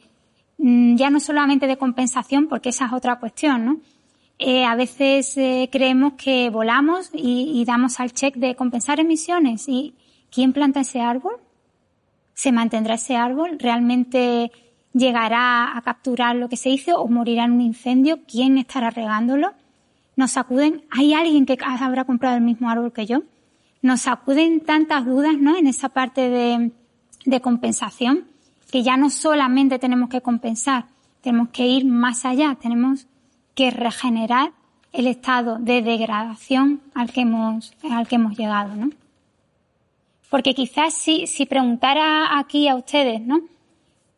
mm, 0.59 0.97
ya 0.97 1.11
no 1.11 1.21
solamente 1.21 1.67
de 1.67 1.77
compensación, 1.77 2.49
porque 2.49 2.71
esa 2.71 2.87
es 2.87 2.93
otra 2.93 3.19
cuestión, 3.19 3.65
¿no? 3.65 3.81
Eh, 4.39 4.65
a 4.65 4.75
veces 4.75 5.37
eh, 5.37 5.69
creemos 5.71 6.15
que 6.15 6.49
volamos 6.49 7.11
y, 7.13 7.61
y, 7.61 7.65
damos 7.67 8.01
al 8.01 8.13
check 8.13 8.37
de 8.37 8.57
compensar 8.57 8.99
emisiones. 8.99 9.69
¿Y 9.69 9.95
quién 10.31 10.55
planta 10.55 10.81
ese 10.81 11.01
árbol? 11.01 11.35
¿Se 12.33 12.51
mantendrá 12.51 12.95
ese 12.95 13.17
árbol? 13.17 13.59
¿Realmente 13.59 14.51
llegará 14.95 15.77
a 15.77 15.83
capturar 15.83 16.37
lo 16.37 16.49
que 16.49 16.57
se 16.57 16.71
hizo 16.71 17.01
o 17.01 17.09
morirá 17.09 17.45
en 17.45 17.53
un 17.53 17.61
incendio? 17.61 18.21
¿Quién 18.27 18.57
estará 18.57 18.89
regándolo? 18.91 19.53
Nos 20.17 20.37
acuden, 20.37 20.85
¿hay 20.91 21.13
alguien 21.13 21.45
que 21.47 21.59
habrá 21.61 22.05
comprado 22.05 22.37
el 22.37 22.43
mismo 22.43 22.71
árbol 22.71 22.93
que 22.93 23.07
yo? 23.07 23.23
Nos 23.83 24.07
acuden 24.07 24.61
tantas 24.61 25.07
dudas, 25.07 25.37
¿no? 25.39 25.57
En 25.57 25.67
esa 25.67 25.89
parte 25.89 26.29
de, 26.29 26.73
de 27.25 27.41
compensación, 27.41 28.25
que 28.71 28.83
ya 28.83 28.97
no 28.97 29.11
solamente 29.11 29.79
tenemos 29.79 30.09
que 30.09 30.21
compensar, 30.21 30.87
tenemos 31.23 31.49
que 31.49 31.67
ir 31.67 31.85
más 31.85 32.25
allá, 32.25 32.57
tenemos 32.61 33.07
que 33.55 33.71
regenerar 33.71 34.53
el 34.93 35.07
estado 35.07 35.59
de 35.59 35.83
degradación 35.83 36.81
al 36.95 37.13
que 37.13 37.23
hemos, 37.23 37.75
al 37.91 38.09
que 38.09 38.17
hemos 38.17 38.37
llegado, 38.37 38.75
¿no? 38.75 38.91
Porque 40.31 40.55
quizás 40.55 40.95
si, 40.95 41.27
si 41.27 41.47
preguntara 41.47 42.39
aquí 42.39 42.69
a 42.69 42.77
ustedes, 42.77 43.21
¿no? 43.21 43.41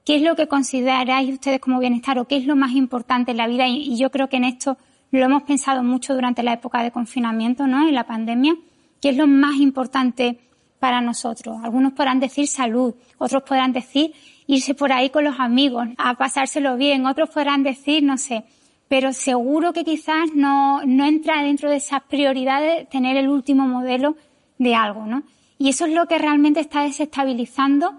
¿Qué 0.04 0.16
es 0.16 0.22
lo 0.22 0.34
que 0.34 0.48
consideráis 0.48 1.32
ustedes 1.32 1.60
como 1.60 1.78
bienestar 1.78 2.18
o 2.18 2.26
qué 2.26 2.36
es 2.36 2.46
lo 2.46 2.56
más 2.56 2.72
importante 2.72 3.30
en 3.30 3.36
la 3.36 3.46
vida? 3.46 3.68
Y, 3.68 3.96
yo 3.96 4.10
creo 4.10 4.28
que 4.28 4.36
en 4.36 4.44
esto 4.44 4.76
lo 5.10 5.24
hemos 5.24 5.44
pensado 5.44 5.82
mucho 5.82 6.14
durante 6.14 6.42
la 6.42 6.54
época 6.54 6.82
de 6.82 6.90
confinamiento, 6.90 7.66
¿no? 7.66 7.86
En 7.86 7.94
la 7.94 8.04
pandemia. 8.04 8.54
¿Qué 9.02 9.08
es 9.08 9.16
lo 9.16 9.26
más 9.26 9.56
importante 9.56 10.38
para 10.78 11.00
nosotros? 11.00 11.58
Algunos 11.64 11.92
podrán 11.92 12.20
decir 12.20 12.46
salud, 12.46 12.94
otros 13.18 13.42
podrán 13.42 13.72
decir 13.72 14.12
irse 14.46 14.74
por 14.74 14.92
ahí 14.92 15.10
con 15.10 15.24
los 15.24 15.40
amigos, 15.40 15.88
a 15.98 16.14
pasárselo 16.14 16.76
bien, 16.76 17.04
otros 17.04 17.28
podrán 17.30 17.64
decir, 17.64 18.04
no 18.04 18.16
sé, 18.16 18.44
pero 18.86 19.12
seguro 19.12 19.72
que 19.72 19.82
quizás 19.82 20.32
no, 20.36 20.84
no 20.86 21.04
entra 21.04 21.42
dentro 21.42 21.68
de 21.68 21.76
esas 21.76 22.02
prioridades 22.04 22.88
tener 22.90 23.16
el 23.16 23.28
último 23.28 23.66
modelo 23.66 24.16
de 24.58 24.76
algo, 24.76 25.04
¿no? 25.04 25.24
Y 25.58 25.70
eso 25.70 25.86
es 25.86 25.94
lo 25.94 26.06
que 26.06 26.18
realmente 26.18 26.60
está 26.60 26.82
desestabilizando 26.82 27.94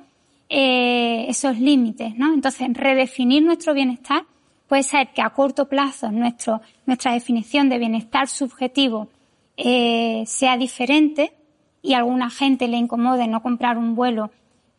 eh, 0.47 1.25
esos 1.27 1.59
límites, 1.59 2.15
¿no? 2.17 2.33
Entonces, 2.33 2.67
redefinir 2.73 3.43
nuestro 3.43 3.73
bienestar 3.73 4.23
puede 4.69 4.83
ser 4.83 5.09
que 5.13 5.21
a 5.21 5.31
corto 5.31 5.67
plazo 5.67 6.11
nuestra 6.11 7.11
definición 7.11 7.67
de 7.67 7.77
bienestar 7.77 8.29
subjetivo 8.29 9.09
eh, 9.57 10.23
sea 10.25 10.57
diferente 10.57 11.33
y 11.81 11.93
a 11.93 11.97
alguna 11.97 12.29
gente 12.29 12.67
le 12.67 12.77
incomode 12.77 13.27
no 13.27 13.41
comprar 13.41 13.77
un 13.77 13.95
vuelo 13.95 14.31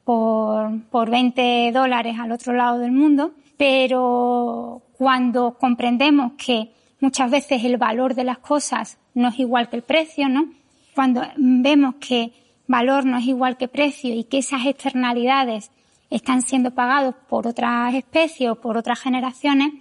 por, 0.04 0.80
por 0.90 1.10
20 1.10 1.70
dólares 1.72 2.16
al 2.18 2.32
otro 2.32 2.52
lado 2.52 2.78
del 2.78 2.92
mundo, 2.92 3.32
pero 3.56 4.82
cuando 4.96 5.56
comprendemos 5.58 6.32
que 6.32 6.70
muchas 7.00 7.30
veces 7.30 7.64
el 7.64 7.76
valor 7.76 8.14
de 8.14 8.24
las 8.24 8.38
cosas 8.38 8.98
no 9.14 9.28
es 9.28 9.38
igual 9.38 9.68
que 9.68 9.76
el 9.76 9.82
precio, 9.82 10.28
¿no? 10.28 10.48
Cuando 10.94 11.22
vemos 11.37 11.96
que 11.96 12.32
valor 12.66 13.04
no 13.04 13.18
es 13.18 13.26
igual 13.26 13.56
que 13.56 13.68
precio 13.68 14.14
y 14.14 14.24
que 14.24 14.38
esas 14.38 14.66
externalidades 14.66 15.70
están 16.10 16.42
siendo 16.42 16.72
pagados 16.72 17.14
por 17.28 17.46
otras 17.46 17.94
especies 17.94 18.50
o 18.50 18.54
por 18.56 18.76
otras 18.76 19.00
generaciones, 19.00 19.72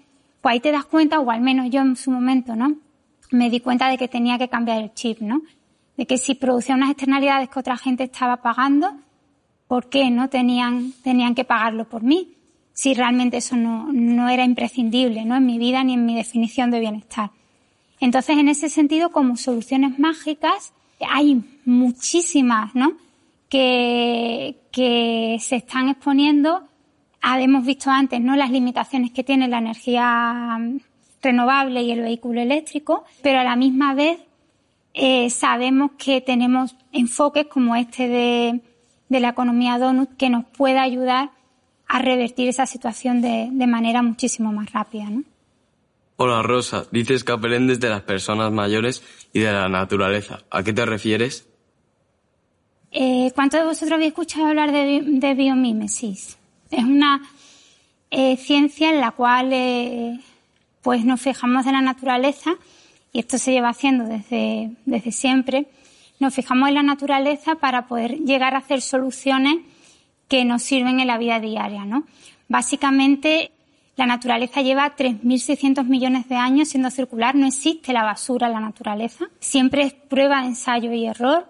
pues 0.41 0.53
ahí 0.53 0.59
te 0.59 0.71
das 0.71 0.85
cuenta, 0.85 1.19
o 1.19 1.31
al 1.31 1.41
menos 1.41 1.69
yo 1.69 1.81
en 1.81 1.95
su 1.95 2.11
momento, 2.11 2.55
¿no? 2.55 2.77
Me 3.33 3.49
di 3.49 3.61
cuenta 3.61 3.89
de 3.89 3.97
que 3.97 4.07
tenía 4.07 4.37
que 4.37 4.47
cambiar 4.47 4.79
el 4.79 4.93
chip, 4.93 5.19
¿no? 5.19 5.41
De 5.97 6.05
que 6.05 6.19
si 6.19 6.35
producía 6.35 6.75
unas 6.75 6.91
externalidades 6.91 7.49
que 7.49 7.59
otra 7.59 7.77
gente 7.77 8.03
estaba 8.03 8.37
pagando, 8.37 8.91
¿por 9.67 9.89
qué 9.89 10.11
no 10.11 10.29
tenían, 10.29 10.93
tenían 11.03 11.33
que 11.33 11.43
pagarlo 11.43 11.89
por 11.89 12.03
mí? 12.03 12.35
Si 12.73 12.93
realmente 12.93 13.37
eso 13.37 13.55
no, 13.55 13.91
no 13.91 14.29
era 14.29 14.45
imprescindible, 14.45 15.25
¿no? 15.25 15.35
En 15.35 15.47
mi 15.47 15.57
vida 15.57 15.83
ni 15.83 15.95
en 15.95 16.05
mi 16.05 16.15
definición 16.15 16.69
de 16.69 16.79
bienestar. 16.79 17.31
Entonces, 17.99 18.37
en 18.37 18.49
ese 18.49 18.69
sentido, 18.69 19.09
como 19.09 19.35
soluciones 19.35 19.97
mágicas, 19.97 20.71
hay 21.09 21.43
muchísimas, 21.65 22.75
¿no? 22.75 22.93
Que, 23.49 24.59
que 24.71 25.37
se 25.39 25.55
están 25.55 25.89
exponiendo. 25.89 26.67
Hemos 27.23 27.65
visto 27.65 27.89
antes, 27.89 28.21
¿no? 28.21 28.35
Las 28.35 28.51
limitaciones 28.51 29.09
que 29.11 29.23
tiene 29.23 29.47
la 29.47 29.57
energía 29.57 30.59
renovable 31.23 31.81
y 31.81 31.91
el 31.91 32.01
vehículo 32.01 32.41
eléctrico, 32.41 33.05
pero 33.21 33.39
a 33.39 33.43
la 33.43 33.55
misma 33.55 33.95
vez 33.95 34.19
eh, 34.93 35.29
sabemos 35.29 35.91
que 35.97 36.21
tenemos 36.21 36.75
enfoques 36.91 37.47
como 37.47 37.75
este 37.75 38.07
de, 38.07 38.61
de, 39.09 39.19
la 39.19 39.29
economía 39.29 39.79
donut 39.79 40.15
que 40.17 40.29
nos 40.29 40.45
puede 40.45 40.77
ayudar 40.77 41.31
a 41.87 41.99
revertir 41.99 42.49
esa 42.49 42.65
situación 42.65 43.21
de, 43.21 43.49
de 43.51 43.67
manera 43.67 44.03
muchísimo 44.03 44.51
más 44.51 44.71
rápida, 44.71 45.09
¿no? 45.09 45.23
Hola 46.17 46.43
Rosa, 46.43 46.85
dices 46.91 47.23
que 47.23 47.31
aprendes 47.31 47.79
de 47.79 47.89
las 47.89 48.01
personas 48.01 48.51
mayores 48.51 49.03
y 49.33 49.39
de 49.39 49.51
la 49.51 49.67
naturaleza. 49.67 50.43
¿A 50.51 50.61
qué 50.61 50.71
te 50.71 50.85
refieres? 50.85 51.47
Eh, 52.91 53.31
¿Cuántos 53.33 53.59
de 53.59 53.65
vosotros 53.65 53.93
habéis 53.93 54.09
escuchado 54.09 54.45
hablar 54.45 54.71
de, 54.71 55.33
biomímesis? 55.33 56.37
Es 56.69 56.83
una 56.83 57.21
eh, 58.11 58.37
ciencia 58.37 58.91
en 58.91 58.99
la 58.99 59.11
cual 59.11 59.51
eh, 59.51 60.19
pues 60.83 61.05
nos 61.05 61.21
fijamos 61.21 61.65
en 61.65 61.73
la 61.73 61.81
naturaleza 61.81 62.51
y 63.11 63.19
esto 63.19 63.37
se 63.37 63.51
lleva 63.51 63.69
haciendo 63.69 64.03
desde, 64.03 64.71
desde 64.85 65.11
siempre. 65.11 65.67
Nos 66.19 66.35
fijamos 66.35 66.69
en 66.69 66.75
la 66.75 66.83
naturaleza 66.83 67.55
para 67.55 67.87
poder 67.87 68.19
llegar 68.19 68.53
a 68.53 68.59
hacer 68.59 68.81
soluciones 68.81 69.55
que 70.27 70.45
nos 70.45 70.61
sirven 70.61 70.99
en 70.99 71.07
la 71.07 71.17
vida 71.17 71.39
diaria, 71.39 71.85
¿no? 71.85 72.05
Básicamente 72.47 73.51
la 73.95 74.05
naturaleza 74.05 74.61
lleva 74.61 74.95
3.600 74.95 75.85
millones 75.85 76.27
de 76.27 76.35
años 76.35 76.69
siendo 76.69 76.89
circular, 76.89 77.35
no 77.35 77.45
existe 77.45 77.93
la 77.93 78.03
basura 78.03 78.47
en 78.47 78.53
la 78.53 78.59
naturaleza. 78.59 79.25
Siempre 79.39 79.83
es 79.83 79.93
prueba, 79.93 80.45
ensayo 80.45 80.91
y 80.91 81.05
error. 81.05 81.47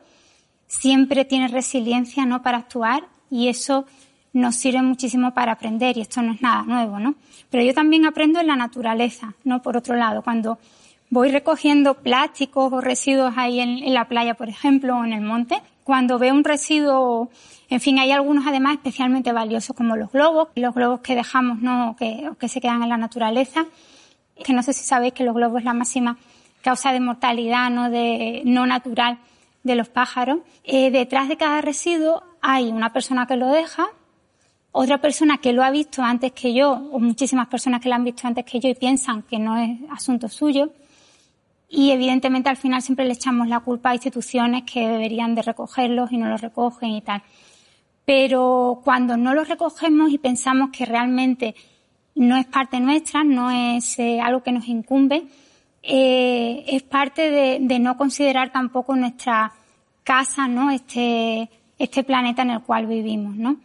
Siempre 0.68 1.26
tiene 1.26 1.48
resiliencia, 1.48 2.26
¿no? 2.26 2.42
Para 2.42 2.58
actuar 2.60 3.08
y 3.32 3.48
eso 3.48 3.86
nos 4.34 4.56
sirve 4.56 4.82
muchísimo 4.82 5.34
para 5.34 5.54
aprender 5.54 5.98
y 5.98 6.02
esto 6.02 6.22
no 6.22 6.34
es 6.34 6.42
nada 6.42 6.64
nuevo, 6.64 7.00
¿no? 7.00 7.16
Pero 7.50 7.64
yo 7.64 7.74
también 7.74 8.06
aprendo 8.06 8.40
en 8.40 8.48
la 8.48 8.56
naturaleza, 8.56 9.36
¿no? 9.44 9.62
Por 9.62 9.78
otro 9.78 9.96
lado, 9.96 10.24
cuando 10.24 10.58
voy 11.10 11.32
recogiendo 11.32 11.94
plásticos 11.94 12.74
o 12.74 12.82
residuos 12.82 13.34
ahí 13.38 13.60
en, 13.60 13.94
la 13.94 14.08
playa, 14.08 14.34
por 14.34 14.50
ejemplo, 14.50 14.98
o 14.98 15.06
en 15.06 15.14
el 15.14 15.22
monte, 15.22 15.62
cuando 15.84 16.18
veo 16.18 16.34
un 16.34 16.44
residuo, 16.44 17.30
en 17.70 17.80
fin, 17.80 18.00
hay 18.00 18.12
algunos 18.12 18.48
además 18.48 18.74
especialmente 18.74 19.32
valiosos 19.32 19.76
como 19.76 19.96
los 19.96 20.12
globos, 20.12 20.50
los 20.56 20.74
globos 20.74 21.02
que 21.02 21.16
dejamos, 21.16 21.60
¿no? 21.60 21.96
que, 21.98 22.32
que 22.40 22.50
se 22.50 22.60
quedan 22.60 22.82
en 22.82 22.90
la 22.90 22.98
naturaleza, 22.98 23.66
que 24.44 24.54
no 24.54 24.64
sé 24.64 24.74
si 24.74 24.84
sabéis 24.84 25.14
que 25.14 25.24
los 25.24 25.36
globos 25.36 25.60
es 25.60 25.66
la 25.66 25.74
máxima 25.74 26.18
causa 26.64 26.92
de 26.94 27.00
mortalidad 27.00 27.70
no, 27.70 27.92
de, 27.92 28.42
no 28.46 28.66
natural 28.66 29.20
de 29.62 29.76
los 29.76 29.90
pájaros. 29.90 30.40
Eh, 30.64 30.90
detrás 30.90 31.30
de 31.30 31.38
cada 31.38 31.62
residuo 31.62 32.24
hay 32.42 32.70
una 32.70 32.92
persona 32.92 33.28
que 33.28 33.36
lo 33.36 33.50
deja, 33.50 33.88
otra 34.74 34.98
persona 34.98 35.38
que 35.38 35.54
lo 35.54 35.64
ha 35.64 35.70
visto 35.70 36.02
antes 36.02 36.32
que 36.32 36.52
yo, 36.52 36.72
o 36.72 37.00
muchísimas 37.00 37.48
personas 37.48 37.80
que 37.80 37.90
lo 37.90 37.96
han 37.96 38.04
visto 38.04 38.28
antes 38.28 38.44
que 38.44 38.60
yo 38.60 38.70
y 38.70 38.74
piensan 38.74 39.22
que 39.22 39.38
no 39.38 39.56
es 39.56 39.80
asunto 39.92 40.28
suyo. 40.28 40.72
Y 41.70 41.92
evidentemente 41.92 42.50
al 42.50 42.58
final 42.58 42.82
siempre 42.82 43.06
le 43.06 43.14
echamos 43.14 43.48
la 43.48 43.60
culpa 43.60 43.92
a 43.92 43.94
instituciones 43.94 44.64
que 44.64 44.88
deberían 44.88 45.36
de 45.36 45.44
recogerlos 45.44 46.12
y 46.12 46.18
no 46.18 46.28
los 46.28 46.42
recogen 46.42 46.90
y 46.90 47.02
tal. 47.02 47.22
Pero 48.04 48.82
cuando 48.84 49.16
no 49.16 49.36
los 49.36 49.48
recogemos 49.48 50.12
y 50.12 50.18
pensamos 50.18 50.72
que 50.72 50.86
realmente 50.86 51.54
no 52.16 52.36
es 52.36 52.48
parte 52.48 52.80
nuestra, 52.80 53.24
no 53.24 53.52
es 53.52 54.00
eh, 54.00 54.20
algo 54.22 54.42
que 54.42 54.52
nos 54.52 54.68
incumbe, 54.68 55.28
eh, 55.84 56.64
es 56.68 56.82
parte 56.82 57.30
de, 57.60 57.80
no 57.80 57.96
considerar 57.96 58.52
tampoco 58.52 58.96
nuestra 58.96 59.54
casa, 60.04 60.48
¿no? 60.48 60.72
Este, 60.72 61.48
este 61.78 62.04
planeta 62.04 62.42
en 62.42 62.52
el 62.52 62.62
cual 62.62 62.88
vivimos, 62.88 63.36
¿no? 63.36 63.58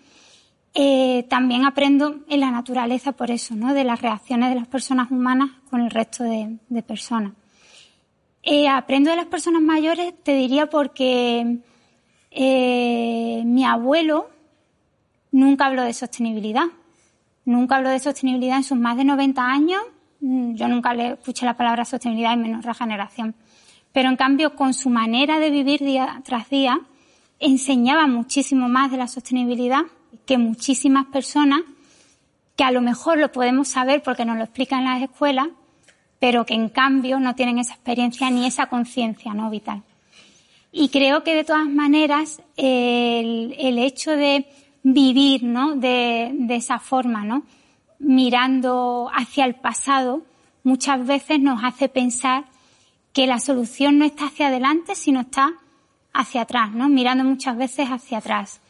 Eh, 0.81 1.25
también 1.29 1.65
aprendo 1.65 2.21
en 2.29 2.41
la 2.41 2.53
naturaleza 2.53 3.13
por 3.13 3.31
eso, 3.31 3.57
¿no? 3.57 3.75
De 3.75 3.83
las 3.83 4.01
reacciones 4.01 4.51
de 4.51 4.55
las 4.55 4.69
personas 4.69 5.11
humanas 5.11 5.51
con 5.71 5.81
el 5.81 5.91
resto 5.91 6.23
de, 6.23 6.83
personas. 6.83 7.33
Eh, 8.45 8.69
aprendo 8.69 9.11
de 9.11 9.17
las 9.17 9.27
personas 9.27 9.61
mayores, 9.61 10.15
te 10.23 10.35
diría 10.35 10.67
porque 10.71 11.59
mi 12.31 13.65
abuelo 13.65 14.31
nunca 15.33 15.67
habló 15.67 15.83
de 15.83 15.93
sostenibilidad. 15.93 16.67
Nunca 17.45 17.77
habló 17.77 17.89
de 17.89 17.99
sostenibilidad 17.99 18.59
en 18.59 18.65
sus 18.65 18.79
más 18.79 18.97
de 18.97 19.05
90 19.05 19.43
años 19.43 19.81
Mm, 20.21 20.55
yo 20.55 20.69
nunca 20.69 20.95
le 20.95 21.13
escuché 21.13 21.47
la 21.47 21.57
palabra 21.57 21.85
sostenibilidad 21.85 22.35
y 22.35 22.39
menos 22.39 22.65
regeneración. 22.65 23.35
Pero 23.93 24.09
en 24.09 24.17
cambio, 24.17 24.55
con 24.55 24.75
su 24.75 24.91
manera 24.91 25.39
de 25.39 25.51
vivir 25.51 25.81
día 25.81 26.21
tras 26.25 26.51
día, 26.51 26.81
enseñaba 27.39 28.07
muchísimo 28.07 28.69
más 28.69 28.91
de 28.91 28.97
la 28.97 29.07
sostenibilidad 29.07 29.83
que 30.29 30.37
muchísimas 30.37 31.07
personas 31.07 31.63
que 32.55 32.63
a 32.63 32.71
lo 32.71 32.83
mejor 32.83 33.17
lo 33.17 33.33
podemos 33.33 33.69
saber 33.69 34.03
porque 34.03 34.27
nos 34.27 34.37
lo 34.37 34.45
explican 34.45 34.85
las 34.85 35.03
escuelas, 35.03 35.49
pero 36.19 36.45
que 36.45 36.53
en 36.53 36.69
cambio 36.69 37.19
no 37.19 37.35
tienen 37.35 37.59
esa 37.59 37.73
experiencia 37.73 38.29
ni 38.29 38.45
esa 38.45 38.67
conciencia 38.67 39.33
no 39.33 39.49
vital. 39.49 39.85
Y 40.71 40.91
creo 40.91 41.25
que 41.25 41.35
de 41.35 41.45
todas 41.45 41.67
maneras 41.67 42.43
el, 42.59 43.57
el 43.59 43.79
hecho 43.79 44.11
de 44.11 44.47
vivir 44.83 45.45
¿no? 45.45 45.77
de, 45.77 46.31
de 46.33 46.57
esa 46.57 46.79
forma, 46.79 47.25
¿no? 47.25 47.45
mirando 47.99 49.11
hacia 49.15 49.47
el 49.47 49.55
pasado 49.55 50.25
muchas 50.63 51.07
veces 51.07 51.41
nos 51.41 51.65
hace 51.65 51.89
pensar 51.89 52.45
que 53.15 53.27
la 53.27 53.41
solución 53.41 53.99
no 53.99 54.05
está 54.05 54.27
hacia 54.27 54.49
adelante, 54.49 54.95
sino 54.95 55.21
está 55.21 55.55
hacia 56.13 56.43
atrás, 56.43 56.73
¿no? 56.73 56.91
Mirando 56.91 57.25
muchas 57.25 57.57
veces 57.57 57.89
hacia 57.89 58.19
atrás. 58.19 58.61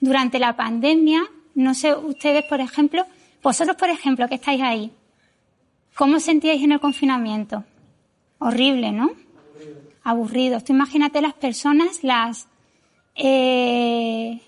Durante 0.00 0.38
la 0.38 0.56
pandemia, 0.56 1.22
no 1.54 1.74
sé, 1.74 1.94
ustedes, 1.94 2.44
por 2.44 2.60
ejemplo, 2.60 3.06
vosotros, 3.42 3.76
por 3.76 3.88
ejemplo, 3.88 4.28
que 4.28 4.36
estáis 4.36 4.62
ahí, 4.62 4.92
¿cómo 5.94 6.20
sentíais 6.20 6.62
en 6.62 6.72
el 6.72 6.80
confinamiento? 6.80 7.64
Horrible, 8.38 8.92
¿no? 8.92 9.10
Aburrido. 10.02 10.60
Tú 10.60 10.72
imagínate 10.72 11.22
las 11.22 11.34
personas, 11.34 12.02
las 12.02 12.48
eh, 13.14 14.40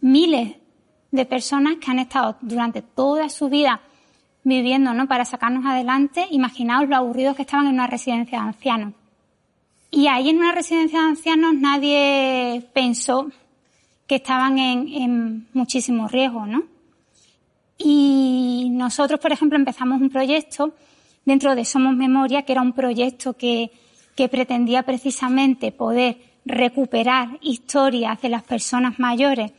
miles 0.00 0.56
de 1.10 1.26
personas 1.26 1.76
que 1.76 1.90
han 1.90 1.98
estado 1.98 2.36
durante 2.40 2.82
toda 2.82 3.28
su 3.28 3.48
vida 3.48 3.80
viviendo, 4.44 4.92
¿no? 4.94 5.06
Para 5.06 5.24
sacarnos 5.24 5.64
adelante, 5.66 6.26
imaginaos 6.30 6.88
lo 6.88 6.96
aburridos 6.96 7.36
que 7.36 7.42
estaban 7.42 7.66
en 7.66 7.74
una 7.74 7.86
residencia 7.86 8.40
de 8.40 8.46
ancianos. 8.46 8.94
Y 9.90 10.06
ahí 10.06 10.30
en 10.30 10.38
una 10.38 10.52
residencia 10.52 11.00
de 11.00 11.06
ancianos 11.06 11.54
nadie 11.54 12.66
pensó 12.72 13.30
que 14.06 14.16
estaban 14.16 14.58
en, 14.58 15.48
muchísimo 15.52 16.08
riesgo, 16.08 16.46
¿no? 16.46 16.64
Y 17.78 18.68
nosotros, 18.72 19.18
por 19.18 19.32
ejemplo, 19.32 19.58
empezamos 19.58 20.00
un 20.00 20.10
proyecto 20.10 20.74
dentro 21.24 21.54
de 21.54 21.64
Somos 21.64 21.96
Memoria, 21.96 22.42
que 22.42 22.52
era 22.52 22.62
un 22.62 22.72
proyecto 22.72 23.32
que, 23.34 23.70
que 24.14 24.28
pretendía 24.28 24.82
precisamente 24.82 25.72
poder 25.72 26.18
recuperar 26.44 27.38
historias 27.40 28.20
de 28.20 28.28
las 28.28 28.42
personas 28.42 28.98
mayores 28.98 29.52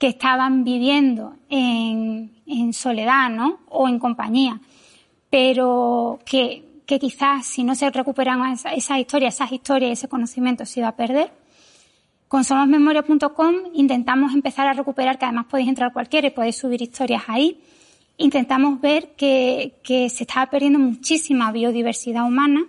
que 0.00 0.08
estaban 0.08 0.64
viviendo 0.64 1.34
en, 1.50 2.30
soledad, 2.72 3.28
¿no? 3.28 3.60
O 3.68 3.86
en 3.86 3.98
compañía, 3.98 4.58
pero 5.28 6.18
que, 6.24 6.64
quizás 6.86 7.46
si 7.46 7.62
no 7.62 7.74
se 7.74 7.90
recuperan 7.90 8.52
esas 8.52 8.72
esa 8.72 8.98
historias, 8.98 9.34
esas 9.34 9.52
historias, 9.52 9.92
ese 9.92 10.08
conocimiento 10.08 10.64
se 10.64 10.80
iba 10.80 10.88
a 10.88 10.96
perder. 10.96 11.30
Con 12.30 12.44
somosmemoria.com 12.44 13.54
intentamos 13.74 14.32
empezar 14.34 14.68
a 14.68 14.72
recuperar, 14.72 15.18
que 15.18 15.24
además 15.24 15.46
podéis 15.46 15.68
entrar 15.68 15.92
cualquiera 15.92 16.28
y 16.28 16.30
podéis 16.30 16.58
subir 16.58 16.80
historias 16.80 17.24
ahí. 17.26 17.60
Intentamos 18.18 18.80
ver 18.80 19.16
que, 19.16 19.80
que 19.82 20.08
se 20.10 20.22
estaba 20.22 20.46
perdiendo 20.46 20.78
muchísima 20.78 21.50
biodiversidad 21.50 22.24
humana 22.24 22.66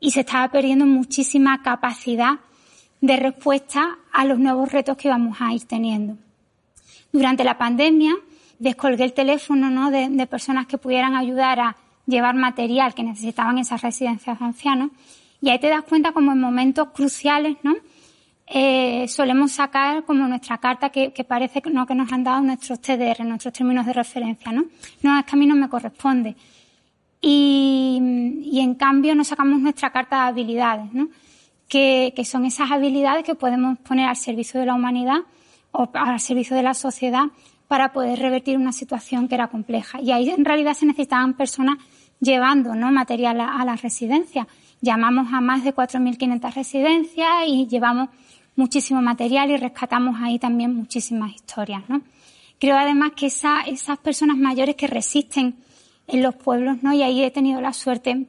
y 0.00 0.10
se 0.10 0.22
estaba 0.22 0.50
perdiendo 0.50 0.84
muchísima 0.84 1.62
capacidad 1.62 2.40
de 3.00 3.16
respuesta 3.16 3.98
a 4.12 4.24
los 4.24 4.40
nuevos 4.40 4.72
retos 4.72 4.96
que 4.96 5.10
vamos 5.10 5.36
a 5.38 5.54
ir 5.54 5.62
teniendo. 5.66 6.16
Durante 7.12 7.44
la 7.44 7.58
pandemia 7.58 8.14
descolgué 8.58 9.04
el 9.04 9.12
teléfono 9.12 9.70
¿no? 9.70 9.92
de, 9.92 10.26
personas 10.26 10.66
que 10.66 10.76
pudieran 10.76 11.14
ayudar 11.14 11.60
a 11.60 11.76
llevar 12.04 12.34
material 12.34 12.94
que 12.94 13.04
necesitaban 13.04 13.58
esas 13.58 13.82
residencias 13.82 14.40
de 14.40 14.44
ancianos 14.44 14.90
y 15.40 15.50
ahí 15.50 15.60
te 15.60 15.68
das 15.68 15.84
cuenta 15.84 16.10
como 16.10 16.32
en 16.32 16.40
momentos 16.40 16.88
cruciales, 16.88 17.58
¿no? 17.62 17.76
Eh, 18.48 19.08
solemos 19.08 19.52
sacar 19.52 20.04
como 20.04 20.28
nuestra 20.28 20.58
carta 20.58 20.90
que, 20.90 21.10
parece 21.26 21.60
que, 21.60 21.70
¿no? 21.70 21.84
que 21.84 21.94
nos 21.94 22.12
han 22.12 22.22
dado 22.22 22.40
nuestros 22.42 22.80
TDR, 22.80 23.24
nuestros 23.24 23.52
términos 23.52 23.86
de 23.86 23.92
referencia, 23.92 24.52
¿no? 24.52 24.66
No, 25.02 25.18
es 25.18 25.24
que 25.24 25.32
a 25.34 25.38
mí 25.38 25.46
no 25.46 25.56
me 25.56 25.68
corresponde. 25.68 26.36
Y, 27.20 27.98
y 28.44 28.60
en 28.60 28.74
cambio 28.76 29.14
no 29.16 29.24
sacamos 29.24 29.60
nuestra 29.60 29.90
carta 29.90 30.16
de 30.16 30.28
habilidades, 30.28 30.92
¿no? 30.92 31.08
Que, 31.68 32.12
que 32.14 32.24
son 32.24 32.44
esas 32.44 32.70
habilidades 32.70 33.24
que 33.24 33.34
podemos 33.34 33.78
poner 33.80 34.08
al 34.08 34.16
servicio 34.16 34.60
de 34.60 34.66
la 34.66 34.74
humanidad 34.74 35.18
o 35.72 35.90
al 35.94 36.20
servicio 36.20 36.54
de 36.54 36.62
la 36.62 36.74
sociedad 36.74 37.24
para 37.68 37.92
poder 37.92 38.18
revertir 38.18 38.56
una 38.56 38.72
situación 38.72 39.28
que 39.28 39.34
era 39.34 39.48
compleja. 39.48 40.00
Y 40.00 40.12
ahí 40.12 40.30
en 40.30 40.44
realidad 40.44 40.74
se 40.74 40.86
necesitaban 40.86 41.34
personas 41.34 41.78
llevando 42.20 42.74
¿no? 42.74 42.90
material 42.92 43.40
a, 43.40 43.64
las 43.64 43.82
residencias. 43.82 44.46
Llamamos 44.80 45.32
a 45.32 45.40
más 45.40 45.64
de 45.64 45.74
4.500 45.74 46.54
residencias 46.54 47.28
y 47.46 47.66
llevamos 47.66 48.08
muchísimo 48.56 49.00
material 49.02 49.50
y 49.50 49.56
rescatamos 49.56 50.16
ahí 50.20 50.38
también 50.38 50.74
muchísimas 50.74 51.34
historias. 51.34 51.82
¿no? 51.88 52.02
Creo 52.58 52.76
además 52.76 53.12
que 53.14 53.26
esa, 53.26 53.60
esas 53.60 53.98
personas 53.98 54.36
mayores 54.36 54.74
que 54.74 54.86
resisten 54.86 55.56
en 56.08 56.22
los 56.22 56.34
pueblos, 56.34 56.82
¿no? 56.82 56.92
y 56.92 57.02
ahí 57.02 57.22
he 57.22 57.30
tenido 57.30 57.60
la 57.60 57.72
suerte 57.72 58.26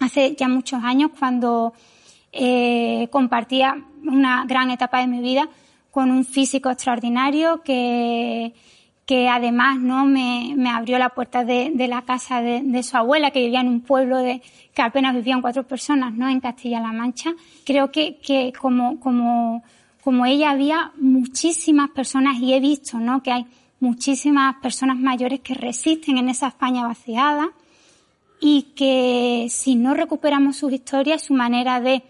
hace 0.00 0.34
ya 0.36 0.48
muchos 0.48 0.82
años 0.82 1.10
cuando 1.18 1.72
eh, 2.32 3.08
compartía 3.10 3.84
una 4.02 4.44
gran 4.46 4.70
etapa 4.70 5.00
de 5.00 5.06
mi 5.06 5.20
vida 5.20 5.48
con 5.90 6.10
un 6.10 6.24
físico 6.24 6.70
extraordinario 6.70 7.62
que, 7.62 8.54
que 9.06 9.28
además 9.28 9.78
no 9.78 10.04
me, 10.04 10.54
me 10.56 10.68
abrió 10.68 10.98
la 10.98 11.10
puerta 11.10 11.44
de, 11.44 11.70
de 11.72 11.86
la 11.86 12.02
casa 12.02 12.42
de, 12.42 12.60
de, 12.62 12.82
su 12.82 12.96
abuela, 12.96 13.30
que 13.30 13.40
vivía 13.40 13.60
en 13.60 13.68
un 13.68 13.80
pueblo 13.80 14.18
de, 14.18 14.42
que 14.74 14.82
apenas 14.82 15.14
vivían 15.14 15.40
cuatro 15.40 15.62
personas, 15.62 16.12
¿no? 16.12 16.28
En 16.28 16.40
Castilla-La 16.40 16.90
Mancha. 16.90 17.32
Creo 17.64 17.92
que, 17.92 18.18
que 18.18 18.52
como, 18.60 18.98
como, 18.98 19.62
como 20.02 20.26
ella 20.26 20.50
había 20.50 20.90
muchísimas 20.96 21.90
personas 21.90 22.38
y 22.40 22.52
he 22.52 22.58
visto, 22.58 22.98
¿no? 22.98 23.22
Que 23.22 23.30
hay 23.30 23.46
muchísimas 23.78 24.56
personas 24.56 24.98
mayores 24.98 25.38
que 25.38 25.54
resisten 25.54 26.18
en 26.18 26.28
esa 26.28 26.48
España 26.48 26.84
vaciada 26.84 27.50
y 28.40 28.72
que 28.74 29.46
si 29.50 29.76
no 29.76 29.94
recuperamos 29.94 30.56
sus 30.56 30.72
historias, 30.72 31.22
su 31.22 31.32
manera 31.32 31.80
de 31.80 32.02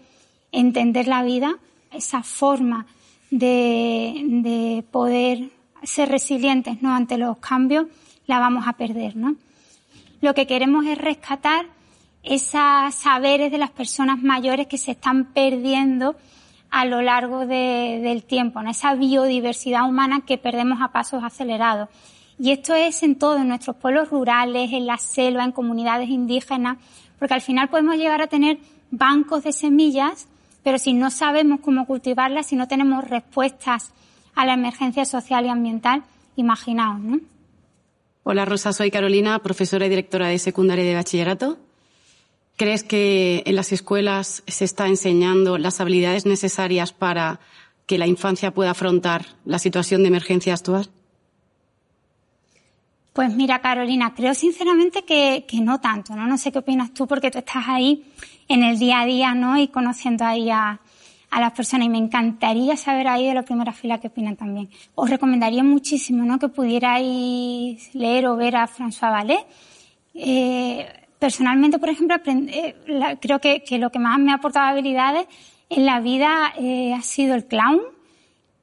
entender 0.51 1.07
la 1.07 1.21
vida, 1.21 1.59
esa 1.91 2.23
forma 2.23 2.87
de, 3.29 4.23
de 4.25 4.83
poder 4.89 5.56
ser 5.83 6.09
resilientes 6.09 6.81
¿no? 6.81 6.93
ante 6.93 7.17
los 7.17 7.37
cambios, 7.37 7.87
la 8.25 8.39
vamos 8.39 8.67
a 8.67 8.73
perder. 8.73 9.15
¿no? 9.15 9.35
Lo 10.21 10.33
que 10.33 10.47
queremos 10.47 10.85
es 10.85 10.97
rescatar 10.97 11.65
esos 12.23 12.93
saberes 12.93 13.51
de 13.51 13.57
las 13.57 13.71
personas 13.71 14.21
mayores 14.21 14.67
que 14.67 14.77
se 14.77 14.91
están 14.91 15.25
perdiendo 15.33 16.15
a 16.69 16.85
lo 16.85 17.01
largo 17.01 17.45
de, 17.45 17.99
del 18.03 18.23
tiempo, 18.23 18.61
¿no? 18.61 18.71
esa 18.71 18.95
biodiversidad 18.95 19.87
humana 19.87 20.21
que 20.25 20.37
perdemos 20.37 20.79
a 20.81 20.91
pasos 20.91 21.23
acelerados. 21.23 21.89
Y 22.39 22.51
esto 22.51 22.75
es 22.75 23.01
en 23.03 23.17
todos 23.17 23.43
nuestros 23.45 23.77
pueblos 23.77 24.09
rurales, 24.09 24.71
en 24.71 24.85
la 24.85 24.97
selva, 24.97 25.43
en 25.43 25.51
comunidades 25.51 26.09
indígenas, 26.09 26.77
Porque 27.17 27.33
al 27.33 27.41
final 27.41 27.69
podemos 27.69 27.95
llegar 27.95 28.21
a 28.21 28.27
tener 28.27 28.59
bancos 28.91 29.43
de 29.43 29.53
semillas, 29.53 30.27
pero 30.63 30.77
si 30.77 30.93
no 30.93 31.09
sabemos 31.09 31.61
cómo 31.61 31.87
cultivarlas, 31.87 32.47
si 32.47 32.55
no 32.55 32.67
tenemos 32.67 33.09
respuestas 33.09 33.91
a 34.37 34.45
la 34.45 34.53
emergencia 34.53 35.03
social 35.03 35.45
y 35.45 35.49
ambiental, 35.49 36.03
imaginaos, 36.35 36.99
¿no? 36.99 37.19
Hola 38.23 38.45
Rosa, 38.45 38.71
soy 38.71 38.91
Carolina, 38.91 39.39
profesora 39.39 39.87
y 39.87 39.89
directora 39.89 40.27
de 40.27 40.37
secundaria 40.37 40.85
y 40.85 40.87
de 40.87 40.95
bachillerato. 40.95 41.57
¿Crees 42.55 42.83
que 42.83 43.41
en 43.47 43.55
las 43.55 43.71
escuelas 43.71 44.43
se 44.45 44.63
está 44.63 44.87
enseñando 44.87 45.57
las 45.57 45.81
habilidades 45.81 46.27
necesarias 46.27 46.93
para 46.93 47.39
que 47.87 47.97
la 47.97 48.05
infancia 48.05 48.53
pueda 48.53 48.71
afrontar 48.71 49.25
la 49.43 49.57
situación 49.57 50.03
de 50.03 50.09
emergencia 50.09 50.53
actual? 50.53 50.87
Pues 53.13 53.33
mira, 53.33 53.59
Carolina, 53.59 54.13
creo 54.13 54.35
sinceramente 54.35 55.03
que, 55.03 55.45
no 55.63 55.81
tanto, 55.81 56.15
¿no? 56.15 56.27
No 56.27 56.37
sé 56.37 56.51
qué 56.51 56.59
opinas 56.59 56.93
tú 56.93 57.07
porque 57.07 57.31
tú 57.31 57.39
estás 57.39 57.63
ahí 57.67 58.05
en 58.47 58.61
el 58.61 58.77
día 58.77 59.01
a 59.01 59.05
día, 59.07 59.33
¿no? 59.33 59.57
Y 59.57 59.69
conociendo 59.69 60.25
ahí 60.25 60.51
a, 60.51 60.79
las 61.39 61.53
personas 61.53 61.87
y 61.87 61.89
me 61.89 61.97
encantaría 61.97 62.75
saber 62.77 63.07
ahí 63.07 63.27
de 63.27 63.33
la 63.33 63.43
primera 63.43 63.71
fila 63.71 63.99
qué 63.99 64.07
opinan 64.07 64.35
también. 64.35 64.69
Os 64.95 65.09
recomendaría 65.09 65.63
muchísimo, 65.63 66.23
¿no? 66.23 66.39
Que 66.39 66.49
pudierais 66.49 67.93
leer 67.93 68.27
o 68.27 68.35
ver 68.35 68.55
a 68.55 68.67
François 68.67 69.11
Vallée. 69.11 69.45
Eh, 70.13 70.85
personalmente, 71.19 71.79
por 71.79 71.89
ejemplo, 71.89 72.15
eh, 72.25 73.17
creo 73.19 73.39
que, 73.39 73.63
lo 73.77 73.91
que 73.91 73.99
más 73.99 74.19
me 74.19 74.31
ha 74.31 74.35
aportado 74.35 74.67
habilidades 74.67 75.27
en 75.69 75.85
la 75.85 75.99
vida 75.99 76.53
eh, 76.57 76.93
ha 76.93 77.01
sido 77.01 77.35
el 77.35 77.45
clown 77.45 77.81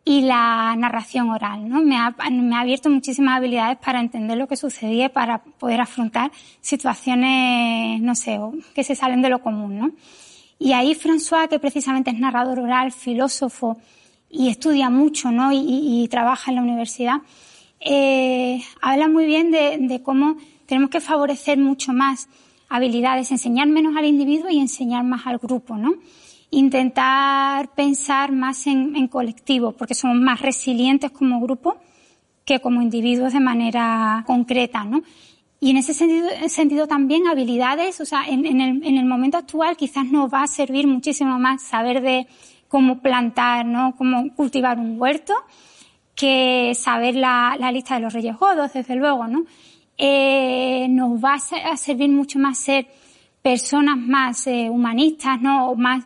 y 0.05 0.20
la 0.22 0.75
narración 0.77 1.31
oral, 1.31 1.68
¿no? 1.68 1.81
Me 1.81 1.97
ha, 1.97 2.14
me 2.31 2.57
ha 2.57 2.61
abierto 2.61 2.91
muchísimas 2.91 3.39
habilidades 3.39 3.79
para 3.79 4.01
entender 4.01 4.37
lo 4.37 4.47
que 4.47 4.57
sucedía 4.57 5.09
para 5.09 5.39
poder 5.39 5.81
afrontar 5.81 6.31
situaciones, 6.61 8.03
no 8.03 8.14
sé, 8.14 8.39
que 8.75 8.85
se 8.85 8.95
salen 8.95 9.22
de 9.22 9.31
lo 9.31 9.41
común, 9.41 9.79
¿no? 9.79 9.91
Y 10.65 10.73
ahí 10.73 10.95
François, 10.95 11.47
que 11.47 11.59
precisamente 11.59 12.11
es 12.11 12.19
narrador 12.19 12.59
oral, 12.59 12.91
filósofo 12.91 13.77
y 14.31 14.49
estudia 14.49 14.89
mucho, 14.89 15.31
¿no? 15.31 15.51
Y, 15.53 16.09
trabaja 16.11 16.51
en 16.51 16.55
la 16.55 16.62
universidad, 16.62 17.17
eh, 17.81 18.62
habla 18.81 19.09
muy 19.09 19.27
bien 19.27 19.51
de, 19.51 20.01
cómo 20.03 20.39
tenemos 20.65 20.89
que 20.89 21.03
favorecer 21.03 21.59
mucho 21.59 21.93
más 21.93 22.31
habilidades, 22.71 23.31
enseñar 23.31 23.69
menos 23.69 23.95
al 23.95 24.07
individuo 24.07 24.49
y 24.49 24.59
enseñar 24.59 25.05
más 25.05 25.27
al 25.27 25.37
grupo, 25.37 25.77
¿no? 25.77 25.97
intentar 26.51 27.75
pensar 27.75 28.33
más 28.33 28.67
en, 28.67 29.07
colectivo, 29.09 29.73
porque 29.73 29.95
somos 29.95 30.17
más 30.17 30.41
resilientes 30.41 31.11
como 31.11 31.41
grupo 31.41 31.77
que 32.47 32.61
como 32.61 32.81
individuos 32.81 33.35
de 33.35 33.41
manera 33.41 34.25
concreta, 34.27 34.85
¿no? 34.85 35.03
Y 35.61 35.71
en 35.71 35.79
ese 35.79 35.95
sentido, 35.95 36.87
también 36.87 37.27
habilidades, 37.27 38.01
o 38.01 38.05
sea, 38.05 38.25
en, 38.27 38.45
el, 38.61 39.05
momento 39.07 39.39
actual 39.39 39.77
quizás 39.77 40.05
nos 40.05 40.33
va 40.33 40.43
a 40.43 40.47
servir 40.47 40.87
muchísimo 40.87 41.39
más 41.39 41.63
saber 41.63 42.03
de 42.03 42.27
cómo 42.69 43.01
plantar, 43.01 43.65
¿no? 43.65 43.95
Cómo 43.97 44.35
cultivar 44.35 44.79
un 44.79 45.01
huerto, 45.01 45.33
que 46.15 46.75
saber 46.75 47.15
la, 47.15 47.57
lista 47.73 47.95
de 47.95 48.01
los 48.01 48.13
reyes 48.13 48.37
godos, 48.37 48.73
desde 48.75 48.95
luego, 48.97 49.27
¿no? 49.27 49.45
Eh, 49.97 50.87
nos 50.91 51.23
va 51.23 51.35
a 51.35 51.77
servir 51.77 52.11
mucho 52.11 52.39
más 52.39 52.59
ser 52.59 52.87
personas 53.45 53.99
más 53.99 54.47
eh, 54.47 54.69
humanistas, 54.71 55.41
¿no? 55.41 55.71
O 55.71 55.77
más 55.77 56.05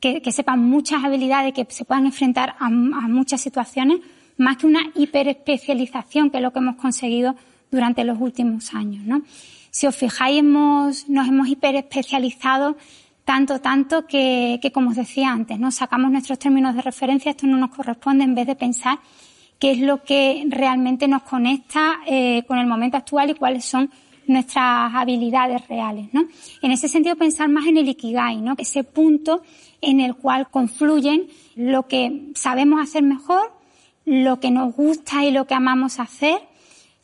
que, 0.00 0.32
sepan 0.32 0.60
muchas 0.60 1.02
habilidades, 1.02 1.52
que 1.52 1.66
se 1.68 1.84
puedan 1.84 2.06
enfrentar 2.06 2.54
a, 2.60 2.70
muchas 2.70 3.40
situaciones, 3.40 4.00
más 4.36 4.56
que 4.56 4.66
una 4.66 4.92
hiperespecialización, 4.94 6.30
que 6.30 6.36
es 6.36 6.42
lo 6.42 6.52
que 6.52 6.58
hemos 6.60 6.76
conseguido 6.76 7.34
durante 7.76 8.02
los 8.04 8.20
últimos 8.20 8.74
años. 8.74 9.04
¿no? 9.04 9.22
Si 9.70 9.86
os 9.86 9.94
fijáis, 9.94 10.40
hemos, 10.40 11.08
nos 11.08 11.28
hemos 11.28 11.48
hiperespecializado 11.48 12.76
tanto, 13.24 13.60
tanto 13.60 14.06
que, 14.06 14.58
que, 14.60 14.72
como 14.72 14.90
os 14.90 14.96
decía 14.96 15.30
antes, 15.30 15.58
¿no? 15.58 15.70
sacamos 15.70 16.10
nuestros 16.10 16.38
términos 16.38 16.74
de 16.74 16.82
referencia, 16.82 17.30
esto 17.30 17.46
no 17.46 17.56
nos 17.56 17.70
corresponde 17.70 18.24
en 18.24 18.34
vez 18.34 18.46
de 18.46 18.56
pensar 18.56 18.98
qué 19.58 19.72
es 19.72 19.78
lo 19.78 20.02
que 20.02 20.44
realmente 20.48 21.08
nos 21.08 21.22
conecta 21.22 22.00
eh, 22.06 22.42
con 22.46 22.58
el 22.58 22.66
momento 22.66 22.96
actual 22.96 23.30
y 23.30 23.34
cuáles 23.34 23.64
son 23.64 23.90
nuestras 24.26 24.92
habilidades 24.94 25.66
reales, 25.68 26.08
¿no? 26.12 26.26
En 26.60 26.72
ese 26.72 26.88
sentido 26.88 27.14
pensar 27.16 27.48
más 27.48 27.66
en 27.66 27.76
el 27.76 27.88
ikigai, 27.88 28.40
¿no? 28.40 28.54
Ese 28.58 28.82
punto 28.82 29.42
en 29.80 30.00
el 30.00 30.16
cual 30.16 30.48
confluyen 30.50 31.28
lo 31.54 31.86
que 31.86 32.32
sabemos 32.34 32.80
hacer 32.82 33.02
mejor, 33.02 33.52
lo 34.04 34.40
que 34.40 34.50
nos 34.50 34.74
gusta 34.74 35.24
y 35.24 35.30
lo 35.30 35.46
que 35.46 35.54
amamos 35.54 36.00
hacer, 36.00 36.38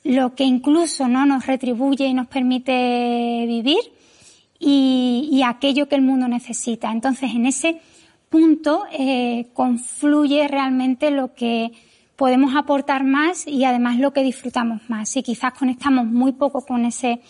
lo 0.05 0.35
que 0.35 0.45
incluso 0.45 1.09
no 1.09 1.27
nos 1.27 1.47
retribuye 1.47 2.07
y 2.07 2.15
nos 2.15 2.27
permite 2.27 3.45
vivir 3.47 3.79
y, 4.59 5.43
aquello 5.45 5.89
que 5.89 5.97
el 5.97 6.03
mundo 6.03 6.29
necesita. 6.29 6.93
Entonces, 6.93 7.35
en 7.35 7.47
ese 7.47 7.81
punto 8.29 8.85
eh, 8.93 9.49
confluye 9.55 10.47
realmente 10.47 11.11
lo 11.11 11.35
que 11.35 11.73
podemos 12.15 12.55
aportar 12.55 13.03
más 13.05 13.47
y 13.47 13.65
además 13.65 13.99
lo 13.99 14.13
que 14.13 14.23
disfrutamos 14.23 14.81
más. 14.89 15.17
Y 15.17 15.23
quizás 15.23 15.53
conectamos 15.55 16.07
muy 16.07 16.33
poco 16.33 16.65
con 16.65 16.85
ese 16.85 17.21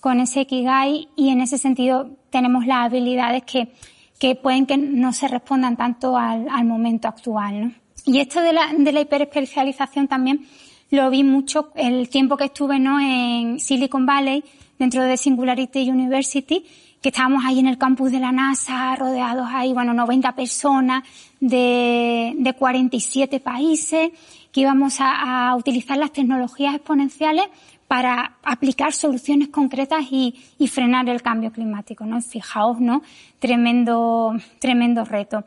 con 0.00 0.18
ese 0.18 0.46
Kigai 0.46 1.08
y 1.14 1.28
en 1.28 1.42
ese 1.42 1.58
sentido 1.58 2.16
tenemos 2.30 2.66
las 2.66 2.86
habilidades 2.86 3.44
que 3.44 3.72
que 4.18 4.34
pueden 4.34 4.66
que 4.66 4.76
no 4.76 5.12
se 5.12 5.28
respondan 5.28 5.76
tanto 5.76 6.16
al, 6.16 6.48
al 6.50 6.64
momento 6.64 7.08
actual. 7.08 7.60
¿no? 7.60 7.72
Y 8.04 8.18
esto 8.20 8.40
de 8.42 8.52
la, 8.52 8.72
de 8.76 8.92
la 8.92 9.00
hiperespecialización 9.00 10.08
también 10.08 10.46
lo 10.90 11.10
vi 11.10 11.24
mucho 11.24 11.70
el 11.74 12.08
tiempo 12.08 12.36
que 12.36 12.44
estuve 12.44 12.78
¿no? 12.78 13.00
en 13.00 13.60
Silicon 13.60 14.06
Valley, 14.06 14.44
dentro 14.78 15.04
de 15.04 15.16
Singularity 15.16 15.90
University, 15.90 16.64
que 17.00 17.08
estábamos 17.10 17.44
ahí 17.46 17.58
en 17.58 17.66
el 17.66 17.78
campus 17.78 18.12
de 18.12 18.18
la 18.18 18.32
NASA, 18.32 18.94
rodeados 18.96 19.48
ahí, 19.50 19.72
bueno, 19.72 19.94
90 19.94 20.34
personas 20.34 21.04
de, 21.38 22.34
de 22.36 22.52
47 22.54 23.40
países, 23.40 24.10
que 24.52 24.60
íbamos 24.60 25.00
a, 25.00 25.50
a 25.50 25.56
utilizar 25.56 25.96
las 25.96 26.12
tecnologías 26.12 26.74
exponenciales 26.74 27.46
para 27.90 28.36
aplicar 28.44 28.92
soluciones 28.92 29.48
concretas 29.48 30.04
y, 30.12 30.32
frenar 30.68 31.08
el 31.08 31.22
cambio 31.22 31.50
climático, 31.50 32.06
¿no? 32.06 32.20
Fijaos, 32.20 32.78
¿no? 32.78 33.02
Tremendo, 33.40 34.32
tremendo 34.60 35.04
reto. 35.04 35.42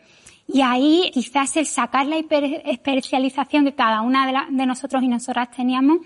Y 0.45 0.59
ahí 0.59 1.09
quizás 1.13 1.55
el 1.55 1.65
sacar 1.65 2.05
la 2.05 2.17
hiperespecialización 2.17 3.63
que 3.63 3.75
cada 3.75 4.01
una 4.01 4.45
de, 4.49 4.65
nosotros 4.65 5.01
y 5.03 5.07
nosotras 5.07 5.51
teníamos 5.51 5.99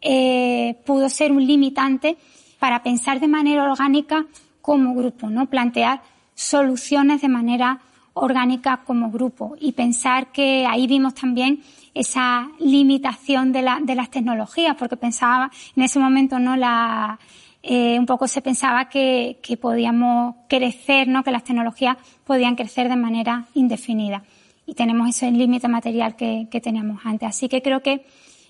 eh, 0.00 0.78
pudo 0.86 1.10
ser 1.10 1.30
un 1.30 1.46
limitante 1.46 2.16
para 2.58 2.82
pensar 2.82 3.20
de 3.20 3.28
manera 3.28 3.70
orgánica 3.70 4.24
como 4.62 4.94
grupo, 4.94 5.28
¿no? 5.28 5.44
Plantear 5.44 6.00
soluciones 6.34 7.20
de 7.20 7.28
manera 7.28 7.80
orgánica 8.18 8.82
como 8.86 9.10
grupo 9.10 9.56
y 9.60 9.72
pensar 9.72 10.32
que 10.32 10.66
ahí 10.66 10.86
vimos 10.86 11.14
también 11.14 11.60
esa 11.92 12.48
limitación 12.58 13.52
de, 13.52 13.62
la, 13.62 13.78
de 13.82 13.94
las 13.94 14.10
tecnologías, 14.10 14.74
porque 14.76 14.96
pensaba 14.96 15.50
en 15.76 15.82
ese 15.82 15.98
momento, 15.98 16.38
¿no? 16.38 16.56
La, 16.56 17.18
eh, 17.62 17.98
un 17.98 18.06
poco 18.06 18.26
se 18.26 18.40
pensaba 18.40 18.88
que, 18.88 19.38
que 19.42 19.56
podíamos 19.56 20.34
crecer, 20.48 21.08
¿no? 21.08 21.22
Que 21.22 21.30
las 21.30 21.44
tecnologías 21.44 21.96
podían 22.24 22.56
crecer 22.56 22.88
de 22.88 22.96
manera 22.96 23.46
indefinida. 23.54 24.22
Y 24.66 24.74
tenemos 24.74 25.08
ese 25.10 25.30
límite 25.30 25.68
material 25.68 26.16
que, 26.16 26.48
que 26.50 26.60
teníamos 26.60 27.00
antes. 27.04 27.28
Así 27.28 27.48
que 27.48 27.60
creo 27.60 27.82
que, 27.82 28.06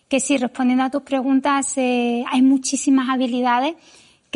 que 0.09 0.21
sí, 0.21 0.39
respondiendo 0.39 0.85
a 0.85 0.91
tus 0.91 1.03
preguntas, 1.03 1.77
eh, 1.77 2.25
hay 2.31 2.43
muchísimas 2.43 3.09
habilidades 3.09 3.75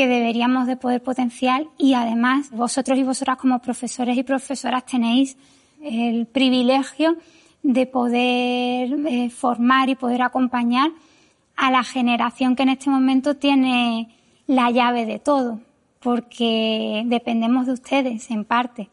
que 0.00 0.08
deberíamos 0.08 0.66
de 0.66 0.78
poder 0.78 1.02
potenciar 1.02 1.66
y 1.76 1.92
además 1.92 2.50
vosotros 2.52 2.96
y 2.96 3.02
vosotras 3.02 3.36
como 3.36 3.58
profesores 3.58 4.16
y 4.16 4.22
profesoras 4.22 4.86
tenéis 4.86 5.36
el 5.82 6.24
privilegio 6.24 7.18
de 7.62 7.84
poder 7.84 8.94
eh, 9.06 9.28
formar 9.28 9.90
y 9.90 9.96
poder 9.96 10.22
acompañar 10.22 10.90
a 11.54 11.70
la 11.70 11.84
generación 11.84 12.56
que 12.56 12.62
en 12.62 12.70
este 12.70 12.88
momento 12.88 13.36
tiene 13.36 14.08
la 14.46 14.70
llave 14.70 15.04
de 15.04 15.18
todo, 15.18 15.60
porque 15.98 17.02
dependemos 17.04 17.66
de 17.66 17.72
ustedes 17.74 18.30
en 18.30 18.46
parte. 18.46 18.88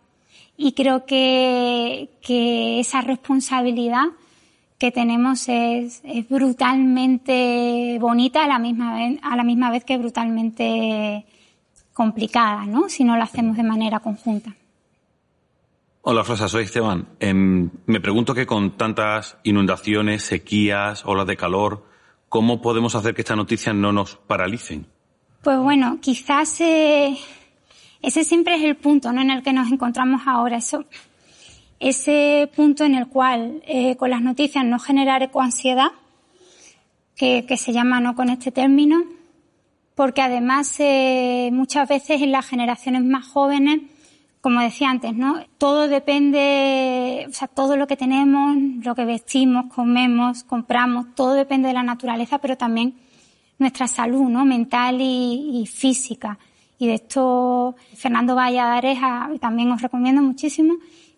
Y 0.58 0.74
creo 0.74 1.06
que, 1.06 2.10
que 2.22 2.82
esa 2.82 3.00
responsabilidad 3.00 4.08
que 4.78 4.92
tenemos 4.92 5.50
es, 5.50 6.02
es, 6.04 6.30
brutalmente 6.30 7.98
bonita 8.00 8.44
a 8.44 8.48
la 8.48 8.60
misma 8.60 8.96
vez, 8.96 9.20
a 9.24 9.36
la 9.36 9.44
misma 9.44 9.72
vez 9.72 9.84
que 9.84 9.98
brutalmente 9.98 11.26
complicada, 11.94 12.66
¿no? 12.66 12.90
Si 12.90 13.04
no 13.04 13.18
lo 13.18 13.24
hacemos 13.24 13.58
de 13.58 13.64
manera 13.64 14.00
conjunta. 14.00 14.56
Hola 16.02 16.24
Rosa, 16.24 16.48
soy 16.48 16.64
Esteban. 16.64 17.08
Em, 17.20 17.70
me 17.86 18.00
pregunto 18.00 18.34
que 18.34 18.46
con 18.46 18.78
tantas 18.78 19.38
inundaciones, 19.44 20.24
sequías, 20.24 21.04
olas 21.06 21.28
de 21.28 21.36
calor, 21.36 21.86
¿cómo 22.30 22.62
podemos 22.62 22.96
hacer 22.96 23.14
que 23.14 23.22
estas 23.22 23.36
noticias 23.36 23.76
no 23.76 23.92
nos 23.92 24.16
paralicen? 24.16 24.86
Pues 25.42 25.58
bueno, 25.60 25.98
quizás 26.00 26.62
eh, 26.62 27.18
ese 28.02 28.24
siempre 28.24 28.56
es 28.56 28.64
el 28.64 28.76
punto 28.78 29.12
¿no? 29.12 29.22
en 29.22 29.32
el 29.32 29.44
que 29.44 29.52
nos 29.52 29.72
encontramos 29.72 30.22
ahora. 30.26 30.58
Eso, 30.58 30.86
ese 31.80 32.50
punto 32.56 32.84
en 32.84 32.96
el 32.96 33.08
cual 33.08 33.62
eh, 33.68 33.96
con 33.98 34.10
las 34.10 34.22
noticias 34.22 34.66
no 34.66 34.80
generar 34.80 35.24
ecoansiedad, 35.24 35.92
que, 37.16 37.58
se 37.58 37.74
llama 37.74 38.00
no 38.00 38.16
con 38.16 38.30
este 38.30 38.52
término, 38.52 39.04
porque 39.96 40.22
además 40.22 40.76
eh, 40.80 41.50
muchas 41.52 41.90
veces 41.90 42.22
en 42.22 42.32
las 42.32 42.46
generaciones 42.46 43.04
más 43.04 43.28
jóvenes, 43.28 43.82
como 44.40 44.62
decía 44.62 44.92
antes, 44.92 45.16
¿no? 45.16 45.44
Todo 45.58 45.88
depende, 45.88 47.26
o 47.28 47.34
sea, 47.34 47.48
todo 47.48 47.76
lo 47.76 47.88
que 47.88 47.98
tenemos, 47.98 48.56
lo 48.86 48.94
que 48.94 49.04
vestimos, 49.04 49.74
comemos, 49.74 50.44
compramos, 50.44 51.16
todo 51.16 51.34
depende 51.34 51.70
de 51.70 51.74
la 51.74 51.84
naturaleza, 51.84 52.38
pero 52.38 52.56
también 52.56 52.96
nuestra 53.58 53.88
salud, 53.88 54.30
¿no? 54.30 54.46
Mental 54.46 54.98
y, 55.02 55.66
física. 55.66 56.38
Y 56.78 56.86
de 56.86 56.94
esto 56.94 57.76
Fernando 57.96 58.36
Valladares 58.36 59.00
también 59.42 59.72
os 59.72 59.82
recomiendo 59.82 60.22
muchísimo 60.22 60.76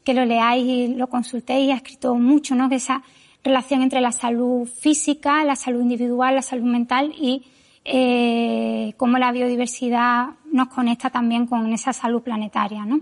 que 0.10 0.16
lo 0.16 0.26
leáis 0.26 0.66
y 0.66 0.88
lo 0.96 1.08
consultéis. 1.08 1.72
Ha 1.72 1.76
escrito 1.76 2.16
mucho, 2.16 2.56
¿no? 2.56 2.68
Que 2.68 2.78
esa 2.78 3.04
relación 3.44 3.84
entre 3.84 4.02
la 4.02 4.12
salud 4.12 4.68
física, 4.68 5.44
la 5.44 5.56
salud 5.56 5.84
individual, 5.84 6.34
la 6.34 6.42
salud 6.42 6.66
mental 6.66 7.14
y 7.16 7.44
eh, 7.86 8.96
cómo 8.98 9.20
la 9.20 9.32
biodiversidad 9.32 10.30
nos 10.52 10.70
conecta 10.70 11.12
también 11.12 11.46
con 11.46 11.72
esa 11.74 11.94
salud 11.94 12.24
planetaria, 12.24 12.86
¿no? 12.86 13.02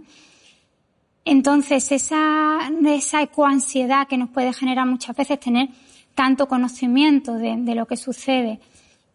Entonces, 1.23 1.93
esa, 1.93 2.59
esa 2.87 3.21
ecoansiedad 3.21 4.05
que 4.09 4.17
nos 4.17 4.27
puede 4.27 4.51
generar 4.51 4.85
muchas 4.85 5.15
veces 5.15 5.39
tener 5.39 5.69
tanto 6.13 6.49
conocimiento 6.49 7.35
de, 7.35 7.73
lo 7.73 7.85
que 7.85 7.95
sucede 7.95 8.59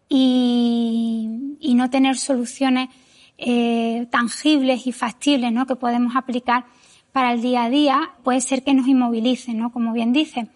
y, 0.08 1.74
no 1.74 1.90
tener 1.90 2.16
soluciones 2.16 2.88
eh, 3.36 4.06
tangibles 4.10 4.86
y 4.86 4.92
factibles 4.92 5.52
¿no? 5.52 5.66
que 5.66 5.74
podemos 5.74 6.14
aplicar 6.16 6.64
para 7.12 7.32
el 7.32 7.42
día 7.42 7.64
a 7.64 7.70
día, 7.70 8.10
puede 8.22 8.40
ser 8.40 8.64
que 8.64 8.74
nos 8.74 8.88
inmovilice, 8.88 9.54
¿no? 9.54 9.72
como 9.72 9.92
bien 9.92 10.12
dice 10.12 10.48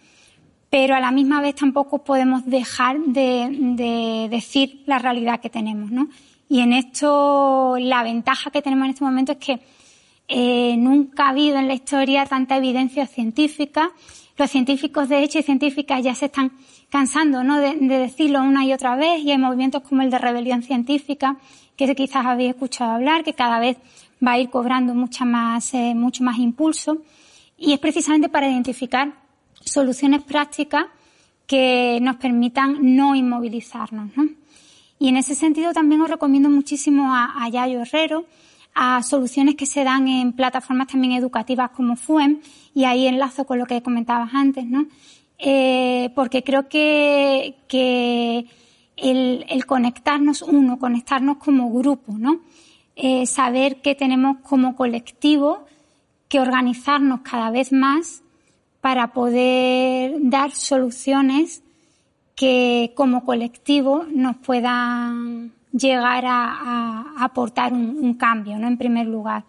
pero 0.71 0.95
a 0.95 1.01
la 1.01 1.11
misma 1.11 1.41
vez 1.41 1.55
tampoco 1.55 2.05
podemos 2.05 2.45
dejar 2.47 2.99
de, 3.01 4.29
decir 4.31 4.83
la 4.87 4.99
realidad 4.99 5.41
que 5.41 5.51
tenemos, 5.51 5.91
¿no? 5.91 6.09
Y 6.49 6.61
en 6.61 6.73
esto, 6.73 7.77
la 7.79 8.03
ventaja 8.03 8.51
que 8.51 8.63
tenemos 8.63 8.85
en 8.85 8.91
este 8.91 9.05
momento 9.05 9.33
es 9.33 9.39
que 9.39 9.61
eh, 10.29 10.77
nunca 10.77 11.27
ha 11.27 11.29
habido 11.31 11.59
en 11.59 11.69
la 11.69 11.75
historia 11.75 12.27
tanta 12.27 12.57
evidencia 12.57 13.07
científica. 13.07 13.93
Los 14.37 14.51
científicos, 14.51 15.09
de 15.09 15.23
hecho, 15.23 15.39
y 15.39 15.43
científicas 15.43 16.03
ya 16.05 16.15
se 16.15 16.27
están 16.27 16.53
cansando, 16.91 17.43
¿no? 17.43 17.59
De, 17.59 17.75
decirlo 17.77 18.43
una 18.43 18.65
y 18.65 18.73
otra 18.73 18.97
vez, 18.97 19.23
y 19.23 19.31
hay 19.31 19.39
movimientos 19.39 19.83
como 19.83 20.03
el 20.03 20.11
de 20.11 20.19
rebelión 20.19 20.63
científica, 20.63 21.37
que 21.77 21.95
quizás 21.95 22.27
habéis 22.27 22.51
escuchado 22.51 22.93
hablar, 22.93 23.25
que 23.25 23.33
cada 23.33 23.61
vez 23.61 23.77
va 24.25 24.33
a 24.33 24.39
ir 24.39 24.51
cobrando 24.51 24.95
mucha 24.95 25.25
más, 25.25 25.75
eh, 25.75 25.95
mucho 25.95 26.25
más 26.25 26.39
impulso. 26.39 27.03
Y 27.59 27.73
es 27.73 27.79
precisamente 27.79 28.29
para 28.29 28.49
identificar 28.49 29.15
soluciones 29.61 30.23
prácticas 30.23 30.87
que 31.47 31.99
nos 32.03 32.17
permitan 32.17 32.97
no 32.97 33.15
inmovilizarnos. 33.15 34.17
¿no? 34.17 34.29
Y 34.99 35.09
en 35.09 35.17
ese 35.17 35.35
sentido 35.35 35.73
también 35.73 36.01
os 36.01 36.11
recomiendo 36.11 36.51
muchísimo 36.51 37.15
a, 37.15 37.49
Yayo 37.49 37.83
Herrero, 37.83 38.27
a 38.75 39.03
soluciones 39.03 39.55
que 39.55 39.67
se 39.67 39.85
dan 39.85 40.09
en 40.09 40.33
plataformas 40.33 40.89
también 40.89 41.13
educativas 41.13 41.71
como 41.71 41.97
FUEM, 41.97 42.41
y 42.75 42.85
ahí 42.85 43.07
enlazo 43.07 43.47
con 43.47 43.59
lo 43.59 43.67
que 43.67 43.83
comentabas 43.83 44.35
antes, 44.35 44.67
¿no? 44.67 44.87
Eh, 45.39 46.11
porque 46.15 46.43
creo 46.43 46.69
que, 46.69 47.57
que 47.69 48.47
el, 48.97 49.45
el, 49.49 49.67
conectarnos 49.67 50.43
uno, 50.43 50.79
conectarnos 50.79 51.37
como 51.37 51.71
grupo, 51.71 52.13
¿no? 52.19 52.41
Eh, 52.97 53.27
saber 53.27 53.83
que 53.83 53.95
tenemos 53.95 54.39
como 54.39 54.75
colectivo 54.75 55.67
que 56.29 56.41
organizarnos 56.41 57.21
cada 57.21 57.51
vez 57.51 57.71
más 57.71 58.23
para 58.81 59.13
poder 59.13 60.15
dar 60.23 60.53
soluciones 60.53 61.63
que 62.35 62.93
como 62.97 63.25
colectivo 63.25 64.07
nos 64.09 64.37
puedan 64.37 65.53
llegar 65.73 66.25
a, 66.27 67.15
aportar 67.19 67.75
un, 67.75 68.15
cambio, 68.15 68.59
¿no? 68.59 68.67
En 68.67 68.79
primer 68.79 69.07
lugar. 69.07 69.45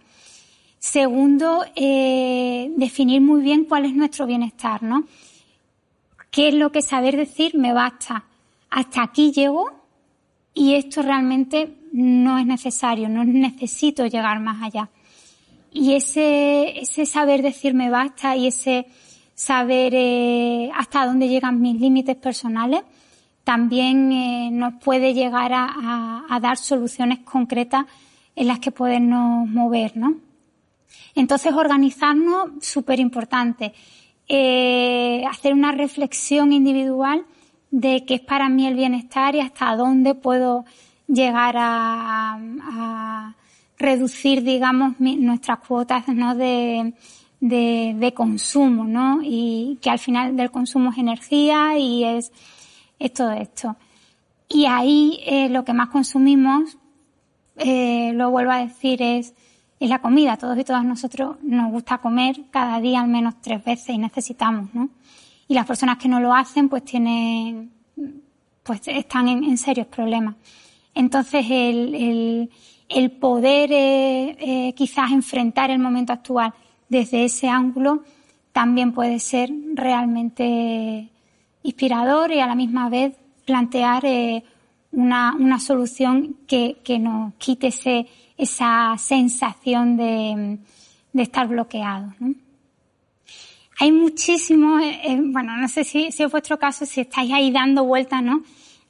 Segundo, 0.79 1.63
eh, 1.75 2.71
definir 2.75 3.21
muy 3.21 3.41
bien 3.41 3.63
cuál 3.63 3.85
es 3.85 3.93
nuestro 3.93 4.25
bienestar, 4.25 4.83
¿no? 4.83 5.05
¿Qué 6.31 6.49
es 6.49 6.53
lo 6.53 6.71
que 6.71 6.81
saber 6.81 7.15
decir 7.15 7.55
me 7.55 7.71
basta? 7.71 8.25
Hasta 8.69 9.03
aquí 9.03 9.31
llego 9.31 9.71
y 10.53 10.75
esto 10.75 11.01
realmente 11.01 11.76
no 11.91 12.37
es 12.37 12.45
necesario, 12.45 13.09
no 13.09 13.23
necesito 13.23 14.05
llegar 14.05 14.39
más 14.39 14.61
allá. 14.61 14.89
Y 15.71 15.93
ese, 15.93 16.79
ese 16.79 17.05
saber 17.05 17.41
decir 17.41 17.73
me 17.73 17.89
basta 17.89 18.35
y 18.35 18.47
ese 18.47 18.87
saber 19.37 19.93
eh, 19.95 20.71
hasta 20.75 21.05
dónde 21.05 21.27
llegan 21.27 21.61
mis 21.61 21.79
límites 21.79 22.15
personales, 22.15 22.81
también 23.43 24.11
eh, 24.11 24.49
nos 24.51 24.73
puede 24.83 25.13
llegar 25.13 25.51
a, 25.53 26.39
dar 26.41 26.57
soluciones 26.57 27.19
concretas 27.19 27.85
en 28.35 28.47
las 28.47 28.59
que 28.59 28.71
podernos 28.71 29.47
mover, 29.47 29.95
¿no? 29.95 30.15
Entonces, 31.15 31.53
organizarnos, 31.53 32.49
súper 32.61 32.99
importante. 32.99 33.73
Eh, 34.27 35.23
hacer 35.29 35.53
una 35.53 35.71
reflexión 35.71 36.51
individual 36.51 37.25
de 37.71 38.03
qué 38.05 38.15
es 38.15 38.21
para 38.21 38.49
mí 38.49 38.67
el 38.67 38.75
bienestar 38.75 39.35
y 39.35 39.39
hasta 39.39 39.75
dónde 39.75 40.13
puedo 40.13 40.65
llegar 41.07 41.55
a, 41.57 43.33
reducir, 43.79 44.43
digamos, 44.43 44.99
nuestras 44.99 45.59
cuotas 45.59 46.07
¿no? 46.07 46.35
de, 46.35 46.93
de, 47.39 47.95
de, 47.95 48.13
consumo, 48.13 48.85
¿no? 48.85 49.19
Y 49.21 49.77
que 49.83 49.91
al 49.91 49.99
final 49.99 50.35
del 50.35 50.49
consumo 50.49 50.89
es 50.91 50.97
energía 50.97 51.77
y 51.77 52.03
es, 52.03 52.31
es 52.97 53.13
todo 53.13 53.31
esto. 53.33 53.75
Y 54.49 54.65
ahí 54.65 55.19
eh, 55.25 55.49
lo 55.49 55.63
que 55.63 55.73
más 55.73 55.89
consumimos, 55.89 56.77
eh, 57.57 58.13
lo 58.13 58.31
vuelvo 58.31 58.51
a 58.51 58.65
decir, 58.65 59.01
es, 59.01 59.33
es 59.79 59.89
la 59.89 59.99
comida. 59.99 60.37
Todos 60.37 60.57
y 60.57 60.63
todas 60.63 60.83
nosotros 60.83 61.37
nos 61.43 61.71
gusta 61.71 61.99
comer 61.99 62.45
cada 62.49 62.79
día 62.79 63.01
al 63.01 63.09
menos 63.09 63.35
tres 63.41 63.63
veces 63.63 63.89
y 63.89 63.97
necesitamos, 63.97 64.73
¿no? 64.73 64.89
Y 65.47 65.53
las 65.53 65.65
personas 65.65 65.97
que 65.97 66.09
no 66.09 66.19
lo 66.19 66.33
hacen, 66.33 66.67
pues 66.67 66.83
tienen, 66.83 67.71
pues 68.63 68.81
están 68.87 69.27
en, 69.27 69.43
en 69.43 69.57
serios 69.57 69.87
problemas. 69.87 70.35
Entonces, 70.97 71.45
el, 71.47 72.49
poder 73.19 73.71
eh, 73.71 74.29
eh, 74.39 74.73
quizás 74.73 75.11
enfrentar 75.11 75.69
el 75.69 75.77
momento 75.77 76.11
actual 76.11 76.51
desde 76.89 77.25
ese 77.25 77.47
ángulo 77.47 78.01
también 78.51 78.91
puede 78.93 79.19
ser 79.19 79.51
realmente 79.75 81.07
inspirador 81.61 82.31
y 82.31 82.39
a 82.39 82.47
la 82.47 82.55
misma 82.55 82.89
vez 82.89 83.15
plantear 83.45 84.05
eh, 84.05 84.43
una, 84.91 85.59
solución 85.59 86.37
que, 86.47 86.79
que, 86.83 86.97
nos 86.97 87.35
quite 87.35 87.67
ese, 87.67 88.07
esa 88.35 88.95
sensación 88.97 89.97
de, 89.97 90.57
de 91.13 91.21
estar 91.21 91.47
bloqueado. 91.47 92.11
¿no? 92.19 92.33
Hay 93.79 93.91
muchísimos, 93.91 94.81
bueno, 95.25 95.57
no 95.57 95.67
sé 95.67 95.83
si, 95.83 96.11
si 96.11 96.23
es 96.23 96.31
vuestro 96.31 96.57
caso, 96.57 96.87
si 96.87 97.01
estáis 97.01 97.31
ahí 97.31 97.51
dando 97.51 97.83
vueltas, 97.83 98.23
¿no? 98.23 98.41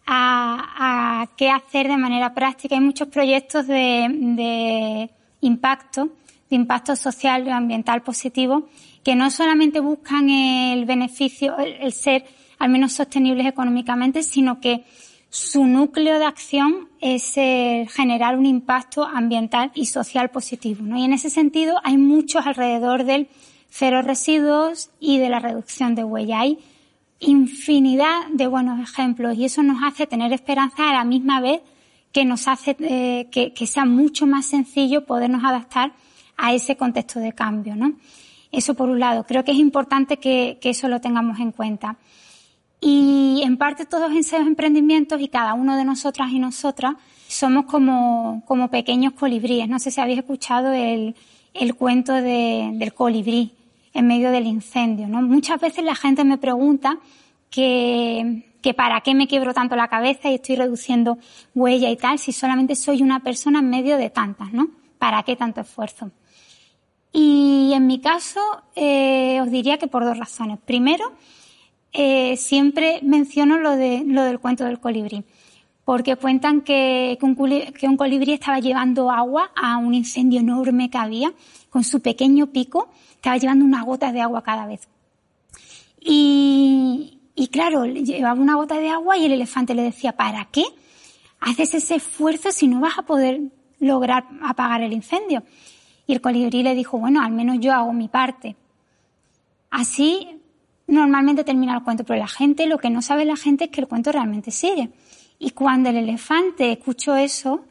A, 0.09 1.21
a, 1.21 1.27
qué 1.35 1.49
hacer 1.49 1.89
de 1.89 1.97
manera 1.97 2.33
práctica. 2.33 2.75
Hay 2.75 2.81
muchos 2.81 3.09
proyectos 3.09 3.67
de, 3.67 4.07
de 4.09 5.09
impacto 5.41 6.09
de 6.49 6.55
impacto 6.55 6.95
social 6.95 7.45
y 7.47 7.49
ambiental 7.49 8.01
positivo 8.01 8.67
que 9.03 9.15
no 9.15 9.29
solamente 9.31 9.79
buscan 9.79 10.29
el 10.29 10.85
beneficio, 10.85 11.57
el, 11.57 11.93
ser 11.93 12.25
al 12.59 12.69
menos 12.69 12.93
sostenibles 12.93 13.45
económicamente, 13.45 14.23
sino 14.23 14.59
que 14.59 14.83
su 15.29 15.65
núcleo 15.65 16.19
de 16.19 16.25
acción 16.25 16.89
es 16.99 17.33
generar 17.33 18.37
un 18.37 18.45
impacto 18.45 19.05
ambiental 19.05 19.71
y 19.75 19.85
social 19.85 20.29
positivo. 20.29 20.83
Y 20.95 21.03
en 21.03 21.13
ese 21.13 21.29
sentido 21.29 21.75
hay 21.83 21.97
muchos 21.97 22.45
alrededor 22.47 23.03
del 23.03 23.27
cero 23.69 24.01
residuos 24.01 24.89
y 24.99 25.19
de 25.19 25.29
la 25.29 25.39
reducción 25.39 25.95
de 25.95 26.03
huella. 26.03 26.41
Infinidad 27.19 28.27
de 28.31 28.47
buenos 28.47 28.79
ejemplos 28.79 29.37
y 29.37 29.45
eso 29.45 29.63
nos 29.63 29.83
hace 29.83 30.07
tener 30.07 30.33
esperanza 30.33 30.89
a 30.89 30.93
la 30.93 31.03
misma 31.03 31.41
vez 31.41 31.61
que 32.11 32.25
nos 32.25 32.47
hace 32.47 32.75
eh, 32.79 33.27
que, 33.31 33.67
sea 33.67 33.85
mucho 33.85 34.25
más 34.25 34.45
sencillo 34.45 35.05
podernos 35.05 35.43
adaptar 35.43 35.93
a 36.37 36.53
ese 36.53 36.75
contexto 36.75 37.19
de 37.19 37.33
cambio, 37.33 37.75
¿no? 37.75 37.93
Eso 38.51 38.75
por 38.75 38.89
un 38.89 38.99
lado. 38.99 39.25
Creo 39.25 39.43
que 39.43 39.51
es 39.51 39.57
importante 39.57 40.17
que, 40.17 40.59
eso 40.61 40.87
lo 40.87 41.01
tengamos 41.01 41.39
en 41.39 41.51
cuenta. 41.51 41.97
Y 42.79 43.41
en 43.43 43.57
parte 43.57 43.85
todos 43.85 44.11
esos 44.13 44.39
emprendimientos 44.41 45.19
y 45.19 45.27
cada 45.27 45.53
uno 45.55 45.75
de 45.75 45.83
nosotras 45.83 46.31
y 46.31 46.39
nosotras 46.39 46.95
somos 47.27 47.65
como, 47.65 48.43
como 48.45 48.69
pequeños 48.69 49.13
colibríes. 49.13 49.67
No 49.67 49.79
sé 49.79 49.91
si 49.91 49.99
habéis 49.99 50.19
escuchado 50.19 50.71
el, 50.71 51.15
el 51.53 51.75
cuento 51.75 52.13
del 52.13 52.93
colibrí 52.93 53.56
en 53.97 54.05
medio 54.05 54.29
del 54.29 54.45
incendio, 54.45 55.07
¿no? 55.07 55.23
Muchas 55.23 55.59
veces 55.59 55.83
la 55.83 55.95
gente 55.95 56.23
me 56.23 56.37
pregunta 56.37 56.99
que, 57.49 58.43
para 58.75 59.01
qué 59.01 59.15
me 59.15 59.27
quiebro 59.27 59.53
tanto 59.53 59.75
la 59.75 59.87
cabeza 59.87 60.29
y 60.29 60.35
estoy 60.35 60.55
reduciendo 60.55 61.17
huella 61.55 61.89
y 61.89 61.95
tal 61.95 62.19
si 62.19 62.31
solamente 62.31 62.75
soy 62.75 63.01
una 63.01 63.21
persona 63.21 63.59
en 63.59 63.69
medio 63.69 63.97
de 63.97 64.11
tantas, 64.11 64.53
¿no? 64.53 64.69
¿Para 64.99 65.23
qué 65.23 65.35
tanto 65.35 65.61
esfuerzo? 65.61 66.11
Y 67.11 67.71
en 67.73 67.87
mi 67.87 67.99
caso, 67.99 68.39
eh, 68.75 69.39
os 69.41 69.49
diría 69.49 69.79
que 69.79 69.87
por 69.87 70.05
dos 70.05 70.19
razones. 70.19 70.59
Primero, 70.63 71.13
eh, 71.91 72.37
siempre 72.37 72.99
menciono 73.01 73.57
lo, 73.57 73.71
de, 73.71 74.03
lo 74.05 74.23
del 74.23 74.39
cuento 74.39 74.65
del 74.65 74.79
colibrí, 74.79 75.23
porque 75.85 76.17
cuentan 76.17 76.61
que, 76.61 77.17
un, 77.21 77.97
colibrí 77.97 78.33
estaba 78.33 78.59
llevando 78.59 79.09
agua 79.09 79.49
a 79.55 79.77
un 79.77 79.95
incendio 79.95 80.41
enorme 80.41 80.91
que 80.91 80.99
había, 80.99 81.33
con 81.71 81.83
su 81.83 82.01
pequeño 82.01 82.47
pico, 82.47 82.89
estaba 83.17 83.37
llevando 83.37 83.65
una 83.65 83.83
gota 83.83 84.11
de 84.11 84.21
agua 84.21 84.41
cada 84.41 84.65
vez. 84.65 84.87
Y, 85.99 87.19
y 87.35 87.47
claro, 87.49 87.85
llevaba 87.85 88.39
una 88.39 88.55
gota 88.55 88.77
de 88.77 88.89
agua 88.89 89.17
y 89.17 89.25
el 89.25 89.33
elefante 89.33 89.75
le 89.75 89.83
decía, 89.83 90.13
¿para 90.13 90.45
qué 90.45 90.63
haces 91.39 91.73
ese 91.73 91.95
esfuerzo 91.95 92.51
si 92.51 92.67
no 92.67 92.79
vas 92.79 92.97
a 92.97 93.03
poder 93.03 93.41
lograr 93.79 94.25
apagar 94.41 94.81
el 94.81 94.93
incendio? 94.93 95.43
Y 96.07 96.13
el 96.13 96.21
colibrí 96.21 96.63
le 96.63 96.73
dijo, 96.73 96.97
bueno, 96.97 97.21
al 97.21 97.31
menos 97.31 97.57
yo 97.59 97.73
hago 97.73 97.91
mi 97.91 98.07
parte. 98.07 98.55
Así 99.69 100.39
normalmente 100.87 101.43
termina 101.43 101.75
el 101.75 101.83
cuento, 101.83 102.05
pero 102.05 102.19
la 102.19 102.27
gente, 102.27 102.65
lo 102.65 102.77
que 102.77 102.89
no 102.89 103.01
sabe 103.01 103.25
la 103.25 103.35
gente 103.35 103.65
es 103.65 103.71
que 103.71 103.81
el 103.81 103.87
cuento 103.87 104.11
realmente 104.11 104.51
sigue. 104.51 104.89
Y 105.37 105.51
cuando 105.51 105.89
el 105.89 105.97
elefante 105.97 106.71
escuchó 106.71 107.15
eso, 107.15 107.65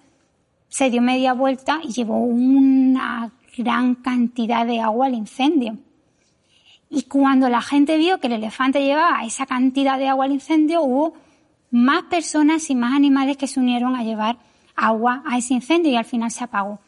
se 0.69 0.91
dio 0.91 1.01
media 1.01 1.33
vuelta 1.33 1.81
y 1.83 1.93
llevó 1.93 2.19
una 2.19 3.33
gran 3.57 3.95
cantidad 3.97 4.67
de 4.67 4.81
agua 4.81 5.07
al 5.07 5.15
incendio. 5.15 5.79
Y 6.89 7.03
cuando 7.03 7.49
la 7.49 7.63
gente 7.63 7.97
vio 7.97 8.19
que 8.19 8.29
el 8.29 8.35
elefante 8.35 8.83
llevaba 8.83 9.25
esa 9.25 9.47
cantidad 9.47 9.99
de 9.99 10.09
agua 10.09 10.27
al 10.27 10.33
incendio, 10.33 10.83
hubo 10.83 11.15
más 11.71 12.05
personas 12.05 12.71
y 12.71 12.75
más 12.75 12.95
animales 12.95 13.37
que 13.37 13.47
se 13.47 13.59
unieron 13.59 13.97
a 13.97 14.05
llevar 14.05 14.39
agua 14.77 15.23
a 15.27 15.39
ese 15.39 15.55
incendio 15.55 15.91
y 15.91 15.97
al 15.97 16.05
final 16.05 16.31
se 16.31 16.45
apagó. 16.45 16.81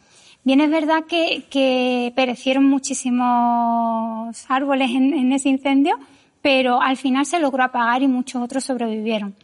Bien 0.45 0.61
es 0.61 0.71
verdad 0.71 1.05
que, 1.05 2.13
perecieron 2.15 2.65
muchísimos 2.65 4.45
árboles 4.49 4.91
en 4.91 5.33
ese 5.33 5.49
incendio, 5.49 5.99
pero 6.41 6.81
al 6.81 6.97
final 6.97 7.27
se 7.27 7.41
logró 7.41 7.65
apagar 7.65 8.03
y 8.03 8.09
muchos 8.09 8.43
otros 8.43 8.65
sobrevivieron. 8.65 9.35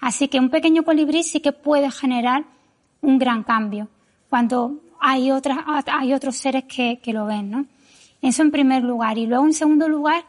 Así 0.00 0.28
que 0.28 0.40
un 0.40 0.48
pequeño 0.48 0.82
colibrí 0.82 1.22
sí 1.22 1.40
que 1.40 1.52
puede 1.52 1.90
generar 1.90 2.44
un 3.02 3.18
gran 3.18 3.42
cambio 3.42 3.88
cuando 4.28 4.80
hay, 5.00 5.30
otras, 5.30 5.58
hay 5.86 6.12
otros 6.14 6.36
seres 6.36 6.64
que, 6.64 7.00
que 7.02 7.12
lo 7.12 7.26
ven, 7.26 7.50
¿no? 7.50 7.66
Eso 8.22 8.42
en 8.42 8.50
primer 8.50 8.82
lugar. 8.82 9.18
Y 9.18 9.26
luego 9.26 9.44
en 9.46 9.54
segundo 9.54 9.88
lugar, 9.88 10.24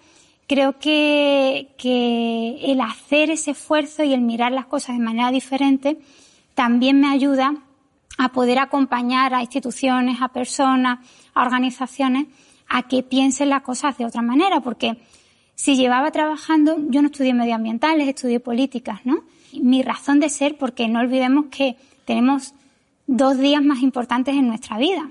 creo 0.48 0.80
que, 0.80 1.70
que 1.78 2.60
el 2.72 2.82
hacer 2.82 3.30
ese 3.30 3.52
esfuerzo 3.52 4.04
y 4.04 4.14
el 4.14 4.22
mirar 4.22 4.52
las 4.52 4.66
cosas 4.66 4.98
de 4.98 5.04
manera 5.04 5.32
diferente 5.32 5.98
también 6.56 7.00
me 7.00 7.10
ayuda 7.10 7.56
a 8.18 8.30
poder 8.30 8.60
acompañar 8.60 9.34
a 9.34 9.42
instituciones, 9.42 10.22
a 10.22 10.30
personas, 10.30 11.00
a 11.34 11.42
organizaciones 11.42 12.28
a 12.70 12.84
que 12.84 13.04
piensen 13.04 13.50
las 13.50 13.64
cosas 13.64 13.98
de 13.98 14.06
otra 14.06 14.22
manera, 14.22 14.62
porque 14.62 14.98
si 15.56 15.76
llevaba 15.76 16.12
trabajando, 16.12 16.78
yo 16.88 17.02
no 17.02 17.08
estudié 17.08 17.34
medioambientales, 17.34 18.08
estudié 18.08 18.40
políticas, 18.40 19.02
¿no? 19.06 19.24
mi 19.54 19.84
razón 19.84 20.20
de 20.20 20.30
ser 20.30 20.58
porque 20.58 20.88
no 20.88 21.00
olvidemos 21.00 21.46
que 21.52 21.76
tenemos 22.06 22.54
dos 23.08 23.38
días 23.38 23.64
más 23.64 23.82
importantes 23.82 24.36
en 24.36 24.48
nuestra 24.48 24.78
vida. 24.78 25.10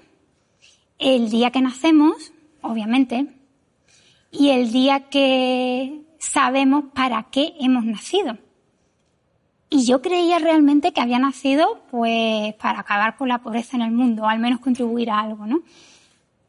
El 0.98 1.30
día 1.30 1.50
que 1.50 1.60
nacemos, 1.60 2.32
obviamente, 2.62 3.26
y 4.30 4.50
el 4.50 4.72
día 4.72 5.08
que 5.08 6.02
sabemos 6.18 6.84
para 6.94 7.24
qué 7.30 7.54
hemos 7.60 7.84
nacido. 7.84 8.38
Y 9.70 9.84
yo 9.86 10.02
creía 10.02 10.38
realmente 10.38 10.92
que 10.92 11.00
había 11.00 11.18
nacido 11.18 11.82
pues 11.90 12.54
para 12.54 12.80
acabar 12.80 13.16
con 13.16 13.28
la 13.28 13.38
pobreza 13.38 13.76
en 13.76 13.82
el 13.82 13.92
mundo, 13.92 14.24
o 14.24 14.26
al 14.26 14.40
menos 14.40 14.60
contribuir 14.60 15.10
a 15.10 15.20
algo, 15.20 15.46
¿no? 15.46 15.62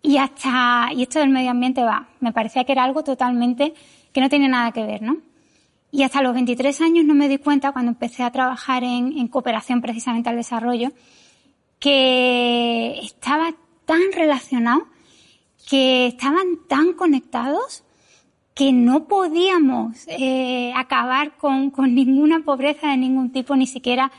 Y 0.01 0.17
hasta, 0.17 0.89
y 0.93 1.03
esto 1.03 1.19
del 1.19 1.29
medio 1.29 1.51
ambiente 1.51 1.83
va, 1.83 2.09
me 2.19 2.33
parecía 2.33 2.63
que 2.63 2.71
era 2.71 2.83
algo 2.83 3.03
totalmente 3.03 3.73
que 4.11 4.21
no 4.21 4.29
tiene 4.29 4.49
nada 4.49 4.71
que 4.71 4.83
ver, 4.83 5.03
¿no? 5.03 5.17
Y 5.91 6.03
hasta 6.03 6.21
los 6.21 6.33
23 6.33 6.81
años 6.81 7.05
no 7.05 7.13
me 7.13 7.27
di 7.27 7.37
cuenta, 7.37 7.73
cuando 7.73 7.91
empecé 7.91 8.23
a 8.23 8.31
trabajar 8.31 8.83
en, 8.83 9.27
cooperación 9.27 9.81
precisamente 9.81 10.29
al 10.29 10.37
desarrollo, 10.37 10.89
que 11.81 12.99
estaba 13.01 13.53
tan 13.85 14.13
relacionado, 14.13 14.87
que 15.67 16.07
estaban 16.07 16.59
tan 16.69 16.93
conectados, 16.93 17.83
que 18.53 18.71
no 18.71 19.07
podíamos 19.07 20.05
eh, 20.07 20.71
acabar 20.75 21.35
con, 21.37 21.73
ninguna 21.93 22.41
pobreza 22.41 22.89
de 22.89 22.97
ningún 22.97 23.31
tipo, 23.31 23.55
ni 23.55 23.65
siquiera 23.65 24.11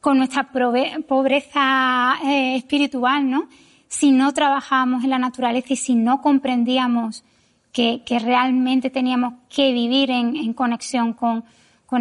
con 0.00 0.18
nuestra 0.18 0.52
pobreza 0.52 2.14
eh, 2.24 2.56
espiritual, 2.56 3.28
¿no? 3.28 3.48
Si 3.88 4.12
no 4.12 4.32
trabajábamos 4.32 5.02
en 5.02 5.10
la 5.10 5.18
naturaleza 5.18 5.72
y 5.72 5.76
si 5.76 5.96
no 5.96 6.22
comprendíamos 6.22 7.24
que, 7.72 8.00
realmente 8.24 8.90
teníamos 8.90 9.34
que 9.48 9.72
vivir 9.72 10.10
en, 10.10 10.52
conexión 10.54 11.14
con, 11.14 11.44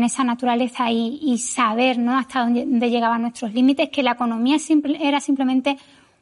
esa 0.04 0.24
naturaleza 0.24 0.92
y, 0.92 1.38
saber 1.38 1.98
¿no? 1.98 2.18
hasta 2.18 2.42
dónde, 2.42 2.90
llegaban 2.90 3.22
nuestros 3.22 3.54
límites, 3.54 3.90
que 3.90 4.04
la 4.04 4.12
economía 4.14 4.58
era 5.00 5.20
simplemente 5.20 5.78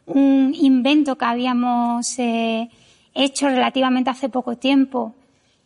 un 0.05 0.53
invento 0.53 1.17
que 1.17 1.25
habíamos 1.25 2.19
eh, 2.19 2.69
hecho 3.13 3.47
relativamente 3.47 4.09
hace 4.09 4.29
poco 4.29 4.57
tiempo. 4.57 5.15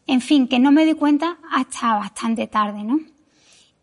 En 0.05 0.21
fin, 0.21 0.47
que 0.47 0.59
no 0.59 0.71
me 0.71 0.85
di 0.85 0.93
cuenta 0.93 1.37
hasta 1.51 1.95
bastante 1.95 2.47
tarde, 2.47 2.83
¿no? 2.83 2.99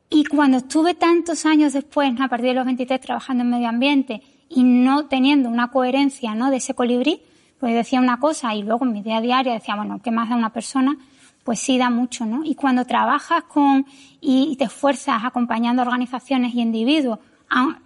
Y 0.08 0.24
cuando 0.24 0.58
estuve 0.58 0.94
tantos 0.94 1.44
años 1.44 1.72
después, 1.72 2.12
a 2.20 2.28
partir 2.28 2.50
de 2.50 2.54
los 2.54 2.64
23, 2.64 3.00
trabajando 3.00 3.42
en 3.42 3.50
medio 3.50 3.68
ambiente 3.68 4.22
y 4.48 4.62
no 4.62 5.06
teniendo 5.06 5.48
una 5.48 5.68
coherencia, 5.68 6.34
¿no? 6.34 6.50
De 6.50 6.58
ese 6.58 6.74
colibrí, 6.74 7.20
pues 7.58 7.74
decía 7.74 8.00
una 8.00 8.20
cosa 8.20 8.54
y 8.54 8.62
luego 8.62 8.84
en 8.84 8.92
mi 8.92 9.02
día 9.02 9.16
a 9.16 9.20
día 9.20 9.42
decía, 9.42 9.74
bueno, 9.74 10.00
¿qué 10.02 10.10
más 10.10 10.28
da 10.28 10.36
una 10.36 10.50
persona? 10.50 10.96
Pues 11.44 11.60
sí 11.60 11.78
da 11.78 11.90
mucho, 11.90 12.26
¿no? 12.26 12.42
Y 12.44 12.54
cuando 12.54 12.84
trabajas 12.84 13.44
con 13.44 13.86
y 14.20 14.56
te 14.56 14.64
esfuerzas 14.64 15.22
acompañando 15.24 15.82
organizaciones 15.82 16.54
y 16.54 16.60
individuos, 16.62 17.18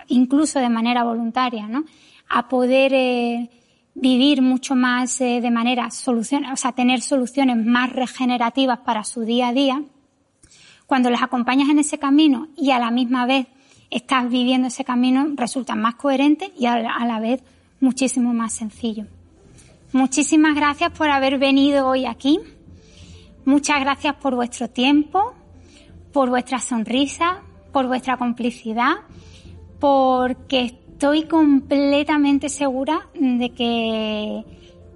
incluso 0.06 0.60
de 0.60 0.68
manera 0.68 1.04
voluntaria, 1.04 1.66
¿no? 1.66 1.84
A 2.28 2.48
poder 2.48 2.92
eh, 2.94 3.50
vivir 3.94 4.42
mucho 4.42 4.74
más 4.74 5.20
eh, 5.20 5.40
de 5.40 5.50
manera 5.50 5.90
solución, 5.90 6.44
o 6.46 6.56
sea, 6.56 6.72
tener 6.72 7.00
soluciones 7.00 7.56
más 7.56 7.92
regenerativas 7.92 8.78
para 8.78 9.04
su 9.04 9.22
día 9.22 9.48
a 9.48 9.52
día, 9.52 9.82
cuando 10.86 11.10
les 11.10 11.22
acompañas 11.22 11.68
en 11.68 11.80
ese 11.80 11.98
camino 11.98 12.48
y 12.56 12.70
a 12.70 12.78
la 12.78 12.90
misma 12.90 13.26
vez 13.26 13.46
estás 13.90 14.30
viviendo 14.30 14.68
ese 14.68 14.84
camino, 14.84 15.26
resulta 15.34 15.74
más 15.74 15.96
coherente 15.96 16.52
y 16.58 16.66
a 16.66 16.78
la 16.78 17.20
vez 17.20 17.42
muchísimo 17.80 18.32
más 18.32 18.52
sencillo. 18.52 19.06
Muchísimas 19.92 20.54
gracias 20.54 20.92
por 20.92 21.10
haber 21.10 21.38
venido 21.38 21.86
hoy 21.86 22.06
aquí. 22.06 22.40
Muchas 23.48 23.80
gracias 23.80 24.14
por 24.16 24.34
vuestro 24.34 24.68
tiempo, 24.68 25.32
por 26.12 26.28
vuestra 26.28 26.58
sonrisa, 26.58 27.40
por 27.72 27.86
vuestra 27.86 28.18
complicidad, 28.18 28.96
porque 29.80 30.64
estoy 30.66 31.22
completamente 31.22 32.50
segura 32.50 33.08
de 33.14 33.48
que, 33.54 34.44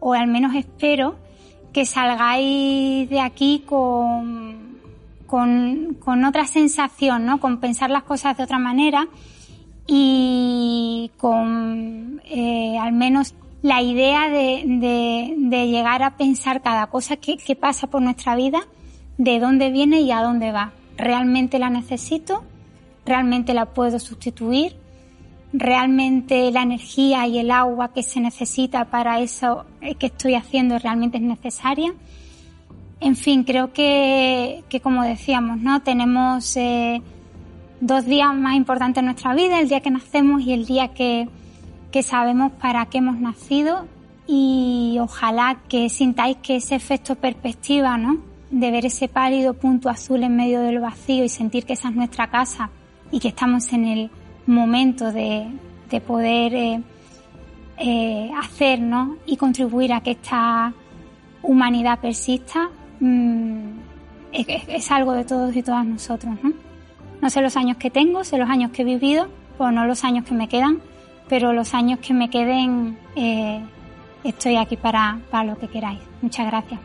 o 0.01 0.13
al 0.13 0.27
menos 0.27 0.55
espero, 0.55 1.17
que 1.73 1.87
salgáis 1.87 3.09
de 3.09 3.21
aquí 3.21 3.65
con, 3.65 4.77
con, 5.27 6.25
otra 6.27 6.45
sensación, 6.45 7.25
¿no? 7.25 7.41
Con 7.41 7.59
pensar 7.59 7.89
las 7.89 8.03
cosas 8.03 8.37
de 8.37 8.43
otra 8.45 8.59
manera 8.59 9.09
y 9.87 11.11
con 11.17 12.21
eh, 12.27 12.77
al 12.79 12.93
menos 12.93 13.35
la 13.63 13.81
idea 13.81 14.29
de, 14.29 14.65
de, 15.39 15.67
llegar 15.69 16.03
a 16.03 16.17
pensar 16.17 16.63
cada 16.63 16.89
cosa 16.89 17.17
que, 17.17 17.37
que, 17.37 17.55
pasa 17.55 17.87
por 17.87 18.03
nuestra 18.03 18.35
vida, 18.35 18.67
de 19.19 19.39
dónde 19.39 19.71
viene 19.71 20.01
y 20.01 20.11
a 20.11 20.21
dónde 20.21 20.51
va. 20.51 20.73
¿Realmente 20.97 21.61
la 21.61 21.71
necesito? 21.71 22.43
¿Realmente 23.07 23.55
la 23.55 23.67
puedo 23.67 24.01
sustituir? 24.01 24.77
¿Realmente 25.53 26.51
la 26.51 26.63
energía 26.63 27.27
y 27.29 27.39
el 27.39 27.51
agua 27.51 27.93
que 27.93 28.03
se 28.03 28.21
necesita 28.21 28.87
para 28.87 29.21
eso 29.21 29.65
que 29.99 30.07
estoy 30.07 30.35
haciendo 30.35 30.79
realmente 30.79 31.19
es 31.19 31.23
necesaria? 31.23 31.95
En 33.01 33.17
fin, 33.17 33.45
creo 33.45 33.73
que, 33.73 34.65
que 34.69 34.81
como 34.81 35.03
decíamos, 35.03 35.59
¿no? 35.59 35.83
Tenemos 35.83 36.57
eh, 36.57 37.03
dos 37.81 38.07
días 38.07 38.35
más 38.35 38.57
importantes 38.57 39.01
en 39.01 39.07
nuestra 39.07 39.35
vida, 39.35 39.61
el 39.61 39.69
día 39.69 39.81
que 39.81 39.91
nacemos 39.91 40.43
y 40.43 40.53
el 40.53 40.67
día 40.67 40.89
que, 40.89 41.29
que 41.93 42.03
sabemos 42.03 42.51
para 42.53 42.87
qué 42.87 42.99
hemos 42.99 43.21
nacido 43.21 43.87
y 44.27 44.97
ojalá 45.01 45.59
que 45.69 45.89
sintáis 45.89 46.39
que 46.39 46.57
ese 46.57 46.75
efecto 46.75 47.15
perspectiva, 47.15 47.99
¿no? 47.99 48.19
De 48.51 48.71
ver 48.71 48.87
ese 48.87 49.09
pálido 49.09 49.55
punto 49.55 49.89
azul 49.89 50.23
en 50.23 50.35
medio 50.35 50.63
del 50.63 50.81
vacío 50.81 51.23
y 51.23 51.29
sentir 51.29 51.65
que 51.65 51.75
esa 51.75 51.91
es 51.91 51.95
nuestra 51.95 52.29
casa 52.29 52.71
y 53.11 53.21
que 53.21 53.29
estamos 53.29 53.73
en 53.73 53.85
el 53.85 54.11
momento 54.47 55.13
de, 55.13 55.47
poder 56.07 56.55
eh, 56.55 56.83
eh, 57.77 58.31
hacer, 58.39 58.81
¿no? 58.81 59.19
Y 59.27 59.37
contribuir 59.37 59.93
a 59.93 60.01
que 60.01 60.13
esta 60.13 60.73
humanidad 61.43 61.99
persista, 62.01 62.71
mm, 63.01 63.69
es, 64.33 64.91
algo 64.91 65.13
de 65.13 65.25
todos 65.25 65.55
y 65.55 65.63
todas 65.63 65.85
nosotros, 65.85 66.35
¿no? 66.43 66.53
No 67.21 67.29
sé 67.29 67.43
los 67.43 67.57
años 67.57 67.77
que 67.77 67.91
tengo, 67.91 68.25
sé 68.25 68.39
los 68.39 68.49
años 68.49 68.71
que 68.71 68.83
he 68.83 68.85
vivido, 68.85 69.29
o 69.59 69.71
no 69.71 69.85
los 69.85 70.03
años 70.05 70.25
que 70.25 70.35
me 70.35 70.49
quedan, 70.49 70.81
pero 71.29 71.53
los 71.53 71.75
años 71.75 71.99
que 72.01 72.15
me 72.15 72.31
queden 72.31 72.99
eh, 73.17 73.63
estoy 74.25 74.57
aquí 74.57 74.77
para, 74.77 75.19
para 75.31 75.45
lo 75.45 75.59
que 75.59 75.69
queráis. 75.69 76.01
Muchas 76.21 76.47
gracias. 76.47 76.81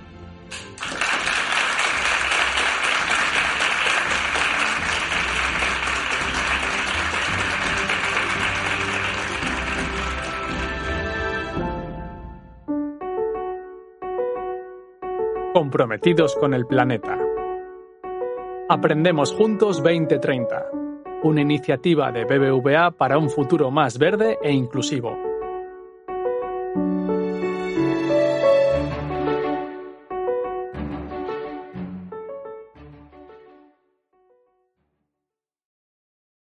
comprometidos 15.58 16.36
con 16.36 16.54
el 16.54 16.68
planeta. 16.68 17.18
Aprendemos 18.70 19.34
juntos 19.34 19.82
2030 19.82 20.87
una 21.24 21.42
iniciativa 21.42 22.12
de 22.12 22.26
BBVA 22.26 22.92
para 22.92 23.18
un 23.18 23.30
futuro 23.30 23.72
más 23.72 23.98
verde 23.98 24.38
e 24.44 24.52
inclusivo 24.52 25.27